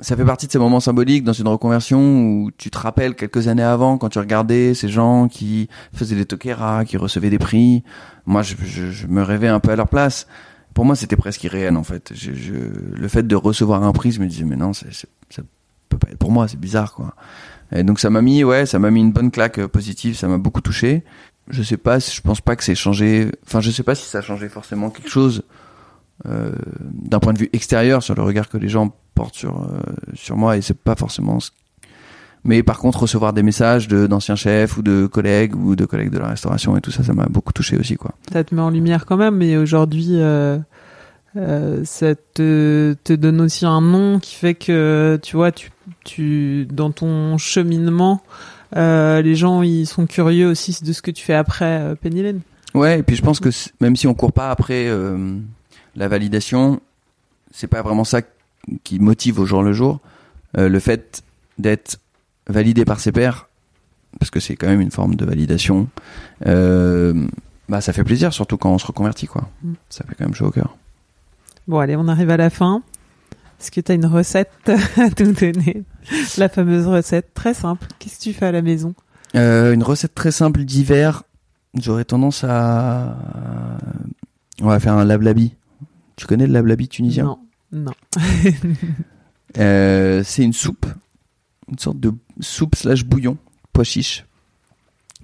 ça 0.00 0.16
fait 0.16 0.24
partie 0.24 0.46
de 0.46 0.52
ces 0.52 0.58
moments 0.58 0.80
symboliques 0.80 1.24
dans 1.24 1.32
une 1.32 1.46
reconversion 1.48 2.00
où 2.00 2.50
tu 2.56 2.70
te 2.70 2.78
rappelles 2.78 3.14
quelques 3.14 3.48
années 3.48 3.62
avant 3.62 3.98
quand 3.98 4.08
tu 4.08 4.18
regardais 4.18 4.74
ces 4.74 4.88
gens 4.88 5.28
qui 5.28 5.68
faisaient 5.92 6.16
des 6.16 6.24
toqueras, 6.24 6.84
qui 6.84 6.96
recevaient 6.96 7.30
des 7.30 7.38
prix. 7.38 7.84
Moi, 8.26 8.42
je, 8.42 9.06
me 9.06 9.22
rêvais 9.22 9.48
un 9.48 9.60
peu 9.60 9.70
à 9.70 9.76
leur 9.76 9.88
place. 9.88 10.26
Pour 10.72 10.84
moi, 10.84 10.96
c'était 10.96 11.16
presque 11.16 11.44
irréel 11.44 11.76
en 11.76 11.82
fait. 11.82 12.12
Le 12.12 13.08
fait 13.08 13.26
de 13.26 13.36
recevoir 13.36 13.84
un 13.84 13.92
prix, 13.92 14.12
je 14.12 14.20
me 14.20 14.26
disais 14.26 14.44
mais 14.44 14.56
non, 14.56 14.72
ça 14.72 14.86
peut 15.88 15.98
pas 15.98 16.10
être 16.10 16.18
pour 16.18 16.30
moi, 16.30 16.48
c'est 16.48 16.60
bizarre 16.60 16.94
quoi. 16.94 17.14
Et 17.72 17.84
donc 17.84 18.00
ça 18.00 18.10
m'a 18.10 18.22
mis 18.22 18.42
ouais, 18.42 18.66
ça 18.66 18.78
m'a 18.78 18.90
mis 18.90 19.00
une 19.00 19.12
bonne 19.12 19.30
claque 19.30 19.58
euh, 19.58 19.68
positive, 19.68 20.16
ça 20.16 20.26
m'a 20.26 20.38
beaucoup 20.38 20.60
touché 20.60 21.04
je 21.50 21.62
sais 21.62 21.76
pas, 21.76 21.98
je 21.98 22.20
pense 22.20 22.40
pas 22.40 22.56
que 22.56 22.64
c'est 22.64 22.74
changé. 22.74 23.30
Enfin, 23.46 23.60
je 23.60 23.70
sais 23.70 23.82
pas 23.82 23.94
si 23.94 24.08
ça 24.08 24.18
a 24.18 24.22
changé 24.22 24.48
forcément 24.48 24.90
quelque 24.90 25.10
chose 25.10 25.42
euh, 26.26 26.52
d'un 26.80 27.20
point 27.20 27.32
de 27.32 27.38
vue 27.38 27.50
extérieur 27.52 28.02
sur 28.02 28.14
le 28.14 28.22
regard 28.22 28.48
que 28.48 28.58
les 28.58 28.68
gens 28.68 28.94
portent 29.14 29.34
sur 29.34 29.62
euh, 29.62 29.80
sur 30.14 30.36
moi. 30.36 30.56
Et 30.56 30.62
c'est 30.62 30.78
pas 30.78 30.96
forcément. 30.96 31.38
Mais 32.44 32.62
par 32.62 32.78
contre, 32.78 33.00
recevoir 33.00 33.32
des 33.32 33.42
messages 33.42 33.88
d'anciens 33.88 34.36
chefs 34.36 34.76
ou 34.76 34.82
de 34.82 35.06
collègues 35.06 35.54
ou 35.54 35.76
de 35.76 35.84
collègues 35.84 36.10
de 36.10 36.18
la 36.18 36.28
restauration 36.28 36.76
et 36.76 36.80
tout 36.80 36.90
ça, 36.90 37.02
ça 37.02 37.12
m'a 37.12 37.26
beaucoup 37.26 37.52
touché 37.52 37.76
aussi, 37.76 37.96
quoi. 37.96 38.12
Ça 38.32 38.44
te 38.44 38.54
met 38.54 38.62
en 38.62 38.70
lumière 38.70 39.04
quand 39.04 39.18
même, 39.18 39.36
mais 39.36 39.58
aujourd'hui, 39.58 40.16
euh, 41.36 41.84
ça 41.84 42.14
te, 42.14 42.96
te 43.04 43.12
donne 43.12 43.40
aussi 43.40 43.66
un 43.66 43.80
nom 43.80 44.18
qui 44.18 44.34
fait 44.34 44.54
que, 44.54 45.18
tu 45.22 45.36
vois, 45.36 45.52
tu, 45.52 45.70
tu 46.04 46.66
dans 46.70 46.90
ton 46.90 47.38
cheminement, 47.38 48.22
les 48.72 49.34
gens 49.34 49.62
ils 49.62 49.86
sont 49.86 50.06
curieux 50.06 50.48
aussi 50.48 50.82
de 50.82 50.92
ce 50.92 51.02
que 51.02 51.10
tu 51.10 51.24
fais 51.24 51.34
après 51.34 51.80
euh, 51.80 51.94
Penny 51.94 52.22
Lane. 52.22 52.40
Ouais, 52.74 53.00
et 53.00 53.02
puis 53.02 53.16
je 53.16 53.22
pense 53.22 53.40
que 53.40 53.50
même 53.80 53.96
si 53.96 54.06
on 54.06 54.14
court 54.14 54.32
pas 54.32 54.50
après 54.50 54.86
euh, 54.86 55.38
la 55.96 56.08
validation, 56.08 56.80
c'est 57.50 57.66
pas 57.66 57.82
vraiment 57.82 58.04
ça 58.04 58.20
qui 58.84 58.98
motive 58.98 59.40
au 59.40 59.46
jour 59.46 59.62
le 59.62 59.72
jour. 59.72 60.00
Euh, 60.56 60.68
le 60.68 60.80
fait 60.80 61.22
d'être 61.58 62.00
validé 62.46 62.84
par 62.84 63.00
ses 63.00 63.12
pairs, 63.12 63.48
parce 64.18 64.30
que 64.30 64.40
c'est 64.40 64.56
quand 64.56 64.68
même 64.68 64.80
une 64.80 64.90
forme 64.90 65.14
de 65.14 65.24
validation, 65.24 65.88
euh, 66.46 67.26
bah 67.68 67.80
ça 67.80 67.92
fait 67.92 68.04
plaisir, 68.04 68.32
surtout 68.32 68.56
quand 68.56 68.72
on 68.72 68.78
se 68.78 68.86
reconvertit, 68.86 69.26
quoi. 69.26 69.48
Mm. 69.62 69.72
Ça 69.88 70.04
fait 70.04 70.14
quand 70.16 70.24
même 70.24 70.34
chaud 70.34 70.46
au 70.46 70.50
cœur. 70.50 70.76
Bon, 71.68 71.78
allez, 71.78 71.96
on 71.96 72.08
arrive 72.08 72.30
à 72.30 72.36
la 72.36 72.50
fin. 72.50 72.82
Est-ce 73.60 73.70
que 73.70 73.80
tu 73.80 73.92
as 73.92 73.94
une 73.94 74.06
recette 74.06 74.50
à 74.68 75.22
nous 75.22 75.32
donner 75.32 75.84
La 76.38 76.48
fameuse 76.48 76.86
recette, 76.86 77.34
très 77.34 77.52
simple. 77.52 77.86
Qu'est-ce 77.98 78.18
que 78.18 78.22
tu 78.22 78.32
fais 78.32 78.46
à 78.46 78.52
la 78.52 78.62
maison 78.62 78.94
Euh, 79.36 79.74
une 79.74 79.82
recette 79.82 80.14
très 80.14 80.30
simple 80.30 80.64
d'hiver, 80.64 81.24
j'aurais 81.74 82.04
tendance 82.06 82.42
à... 82.42 83.16
On 84.62 84.66
va 84.66 84.80
faire 84.80 84.94
un 84.94 85.04
lablabi. 85.04 85.54
Tu 86.16 86.26
connais 86.26 86.46
le 86.46 86.52
lablabi 86.52 86.88
tunisien? 86.88 87.24
Non, 87.24 87.38
non. 87.72 87.92
Euh, 89.58 90.22
c'est 90.24 90.44
une 90.44 90.52
soupe, 90.52 90.86
une 91.68 91.78
sorte 91.80 91.98
de 91.98 92.12
soupe 92.38 92.76
slash 92.76 93.04
bouillon, 93.04 93.36
pois 93.72 93.82
chiche. 93.82 94.24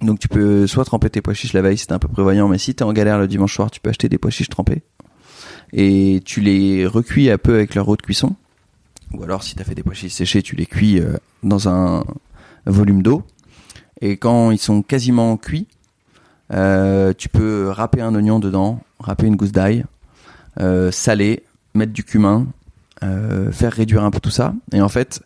Donc 0.01 0.19
tu 0.19 0.27
peux 0.27 0.67
soit 0.67 0.83
tremper 0.83 1.09
tes 1.09 1.21
pois 1.21 1.33
chiches 1.33 1.53
la 1.53 1.61
veille 1.61 1.77
si 1.77 1.87
t'es 1.87 1.93
un 1.93 1.99
peu 1.99 2.09
prévoyant, 2.09 2.49
mais 2.49 2.57
si 2.57 2.75
t'es 2.75 2.83
en 2.83 2.91
galère 2.91 3.19
le 3.19 3.29
dimanche 3.29 3.55
soir, 3.55 3.71
tu 3.71 3.79
peux 3.79 3.89
acheter 3.89 4.09
des 4.09 4.17
pois 4.17 4.29
chiches 4.29 4.49
trempés. 4.49 4.83
Et 5.73 6.21
tu 6.25 6.41
les 6.41 6.85
recuis 6.85 7.29
un 7.29 7.37
peu 7.37 7.55
avec 7.55 7.75
leur 7.75 7.87
eau 7.89 7.95
de 7.95 8.01
cuisson? 8.01 8.35
Ou 9.13 9.23
alors 9.23 9.43
si 9.43 9.55
t'as 9.55 9.63
fait 9.63 9.75
des 9.75 9.83
pois 9.83 9.95
séchés, 9.95 10.41
tu 10.41 10.55
les 10.55 10.65
cuis 10.65 10.99
euh, 10.99 11.15
dans 11.43 11.69
un 11.69 12.03
volume 12.65 13.01
d'eau. 13.01 13.23
Et 14.01 14.17
quand 14.17 14.51
ils 14.51 14.59
sont 14.59 14.81
quasiment 14.81 15.37
cuits, 15.37 15.67
euh, 16.53 17.13
tu 17.17 17.29
peux 17.29 17.69
râper 17.69 18.01
un 18.01 18.13
oignon 18.15 18.39
dedans, 18.39 18.81
râper 18.99 19.27
une 19.27 19.35
gousse 19.35 19.51
d'ail, 19.51 19.85
euh, 20.59 20.91
saler, 20.91 21.43
mettre 21.73 21.93
du 21.93 22.03
cumin, 22.03 22.47
faire 23.51 23.73
réduire 23.73 24.03
un 24.03 24.11
peu 24.11 24.19
tout 24.19 24.31
ça. 24.31 24.53
Et 24.71 24.81
en 24.81 24.89
fait, 24.89 25.21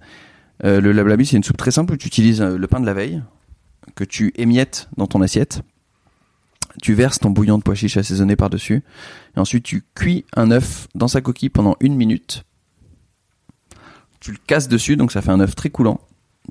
le 0.64 0.92
lablabi, 0.92 1.26
c'est 1.26 1.38
une 1.38 1.44
soupe 1.44 1.58
très 1.58 1.72
simple 1.72 1.94
où 1.94 1.98
tu 1.98 2.08
utilises 2.08 2.42
le 2.42 2.68
pain 2.68 2.82
de 2.82 2.86
la 2.86 2.94
veille, 2.94 3.22
que 3.96 4.04
tu 4.04 4.34
émiettes 4.36 4.90
dans 4.98 5.08
ton 5.08 5.22
assiette. 5.22 5.62
Tu 6.82 6.94
verses 6.94 7.20
ton 7.20 7.30
bouillon 7.32 7.58
de 7.58 7.64
pois 7.64 7.76
chiches 7.76 7.98
assaisonné 7.98 8.36
par-dessus. 8.36 8.84
Et 9.36 9.40
ensuite, 9.40 9.64
tu 9.64 9.84
cuis 9.96 10.26
un 10.36 10.52
œuf 10.52 10.88
dans 10.96 11.08
sa 11.08 11.22
coquille 11.22 11.50
pendant 11.50 11.76
une 11.80 11.96
minute. 11.96 12.44
Tu 14.20 14.32
le 14.32 14.38
casses 14.46 14.68
dessus, 14.68 14.96
donc 14.98 15.12
ça 15.12 15.22
fait 15.22 15.32
un 15.32 15.40
œuf 15.40 15.56
très 15.56 15.70
coulant. 15.70 16.00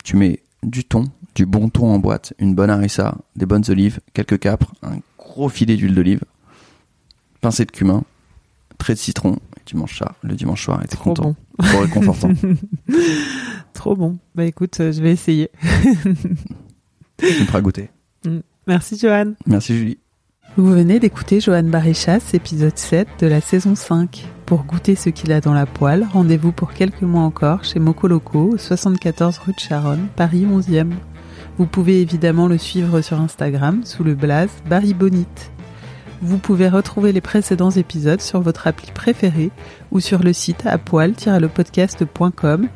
Tu 0.04 0.16
mets 0.16 0.42
du 0.62 0.84
thon, 0.84 1.04
du 1.34 1.46
bon 1.46 1.68
thon 1.68 1.86
en 1.92 1.98
boîte, 1.98 2.34
une 2.38 2.54
bonne 2.54 2.70
harissa, 2.70 3.16
des 3.36 3.46
bonnes 3.46 3.64
olives, 3.68 4.00
quelques 4.12 4.38
capres, 4.38 4.74
un 4.82 4.98
gros 5.18 5.48
filet 5.48 5.76
d'huile 5.76 5.94
d'olive, 5.94 6.20
pincée 7.40 7.64
de 7.64 7.70
cumin, 7.70 8.02
trait 8.76 8.94
de 8.94 8.98
citron, 8.98 9.34
et 9.56 9.60
tu 9.64 9.76
manges 9.76 9.98
ça 9.98 10.16
le 10.22 10.34
dimanche 10.34 10.64
soir 10.64 10.82
et 10.84 10.88
t'es 10.88 10.96
Trop 10.96 11.14
content. 11.14 11.36
bon. 11.58 11.64
Trop 11.66 11.80
réconfortant. 11.80 12.30
Trop 13.72 13.96
bon. 13.96 14.18
Bah 14.34 14.44
écoute, 14.44 14.78
euh, 14.80 14.92
je 14.92 15.00
vais 15.00 15.12
essayer. 15.12 15.48
tu 16.02 16.08
me 17.26 17.44
feras 17.46 17.60
goûter. 17.60 17.88
Merci 18.66 18.98
Johan. 18.98 19.32
Merci 19.46 19.76
Julie. 19.78 19.98
Vous 20.57 20.66
venez 20.66 20.98
d'écouter 20.98 21.38
Johan 21.38 21.62
Barichas, 21.62 22.30
épisode 22.32 22.76
7 22.76 23.07
de 23.20 23.28
la 23.28 23.40
saison 23.40 23.76
5. 23.76 24.26
Pour 24.46 24.64
goûter 24.64 24.96
ce 24.96 25.09
qu'il 25.09 25.30
a 25.30 25.40
dans 25.40 25.55
la 25.55 25.64
poêle, 25.64 26.09
rendez-vous 26.12 26.51
pour 26.51 26.72
quelques 26.72 27.03
mois 27.03 27.22
encore 27.22 27.62
chez 27.62 27.78
Mocoloco, 27.78 28.55
au 28.55 28.59
74 28.59 29.38
rue 29.38 29.53
de 29.53 29.61
Charonne, 29.61 30.09
Paris 30.16 30.48
11e. 30.51 30.90
Vous 31.57 31.66
pouvez 31.66 32.01
évidemment 32.01 32.48
le 32.48 32.59
suivre 32.59 33.01
sur 33.01 33.20
Instagram 33.20 33.82
sous 33.84 34.03
le 34.03 34.16
blaze 34.16 34.51
Barry 34.68 34.92
Bonite. 34.92 35.53
Vous 36.20 36.38
pouvez 36.38 36.68
retrouver 36.68 37.12
les 37.12 37.20
précédents 37.20 37.70
épisodes 37.70 38.20
sur 38.20 38.40
votre 38.40 38.66
appli 38.66 38.90
préférée 38.90 39.53
ou 39.92 40.01
sur 40.01 40.20
le 40.20 40.32
site 40.32 40.66
apoil-lepodcast.com 40.66 42.66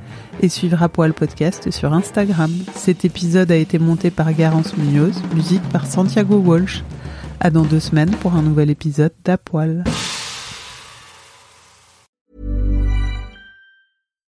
et 0.40 0.48
suivre 0.48 0.80
Apoil 0.80 1.12
Podcast 1.12 1.72
sur 1.72 1.92
Instagram. 1.92 2.52
Cet 2.76 3.04
épisode 3.04 3.50
a 3.50 3.56
été 3.56 3.80
monté 3.80 4.12
par 4.12 4.32
Garance 4.32 4.76
Munoz, 4.76 5.20
musique 5.34 5.68
par 5.70 5.86
Santiago 5.86 6.36
Walsh. 6.36 6.84
À 7.40 7.50
dans 7.50 7.62
deux 7.62 7.80
semaines 7.80 8.10
pour 8.20 8.34
un 8.34 8.42
nouvel 8.42 8.70
épisode 8.70 9.12
d'Apoil. 9.24 9.84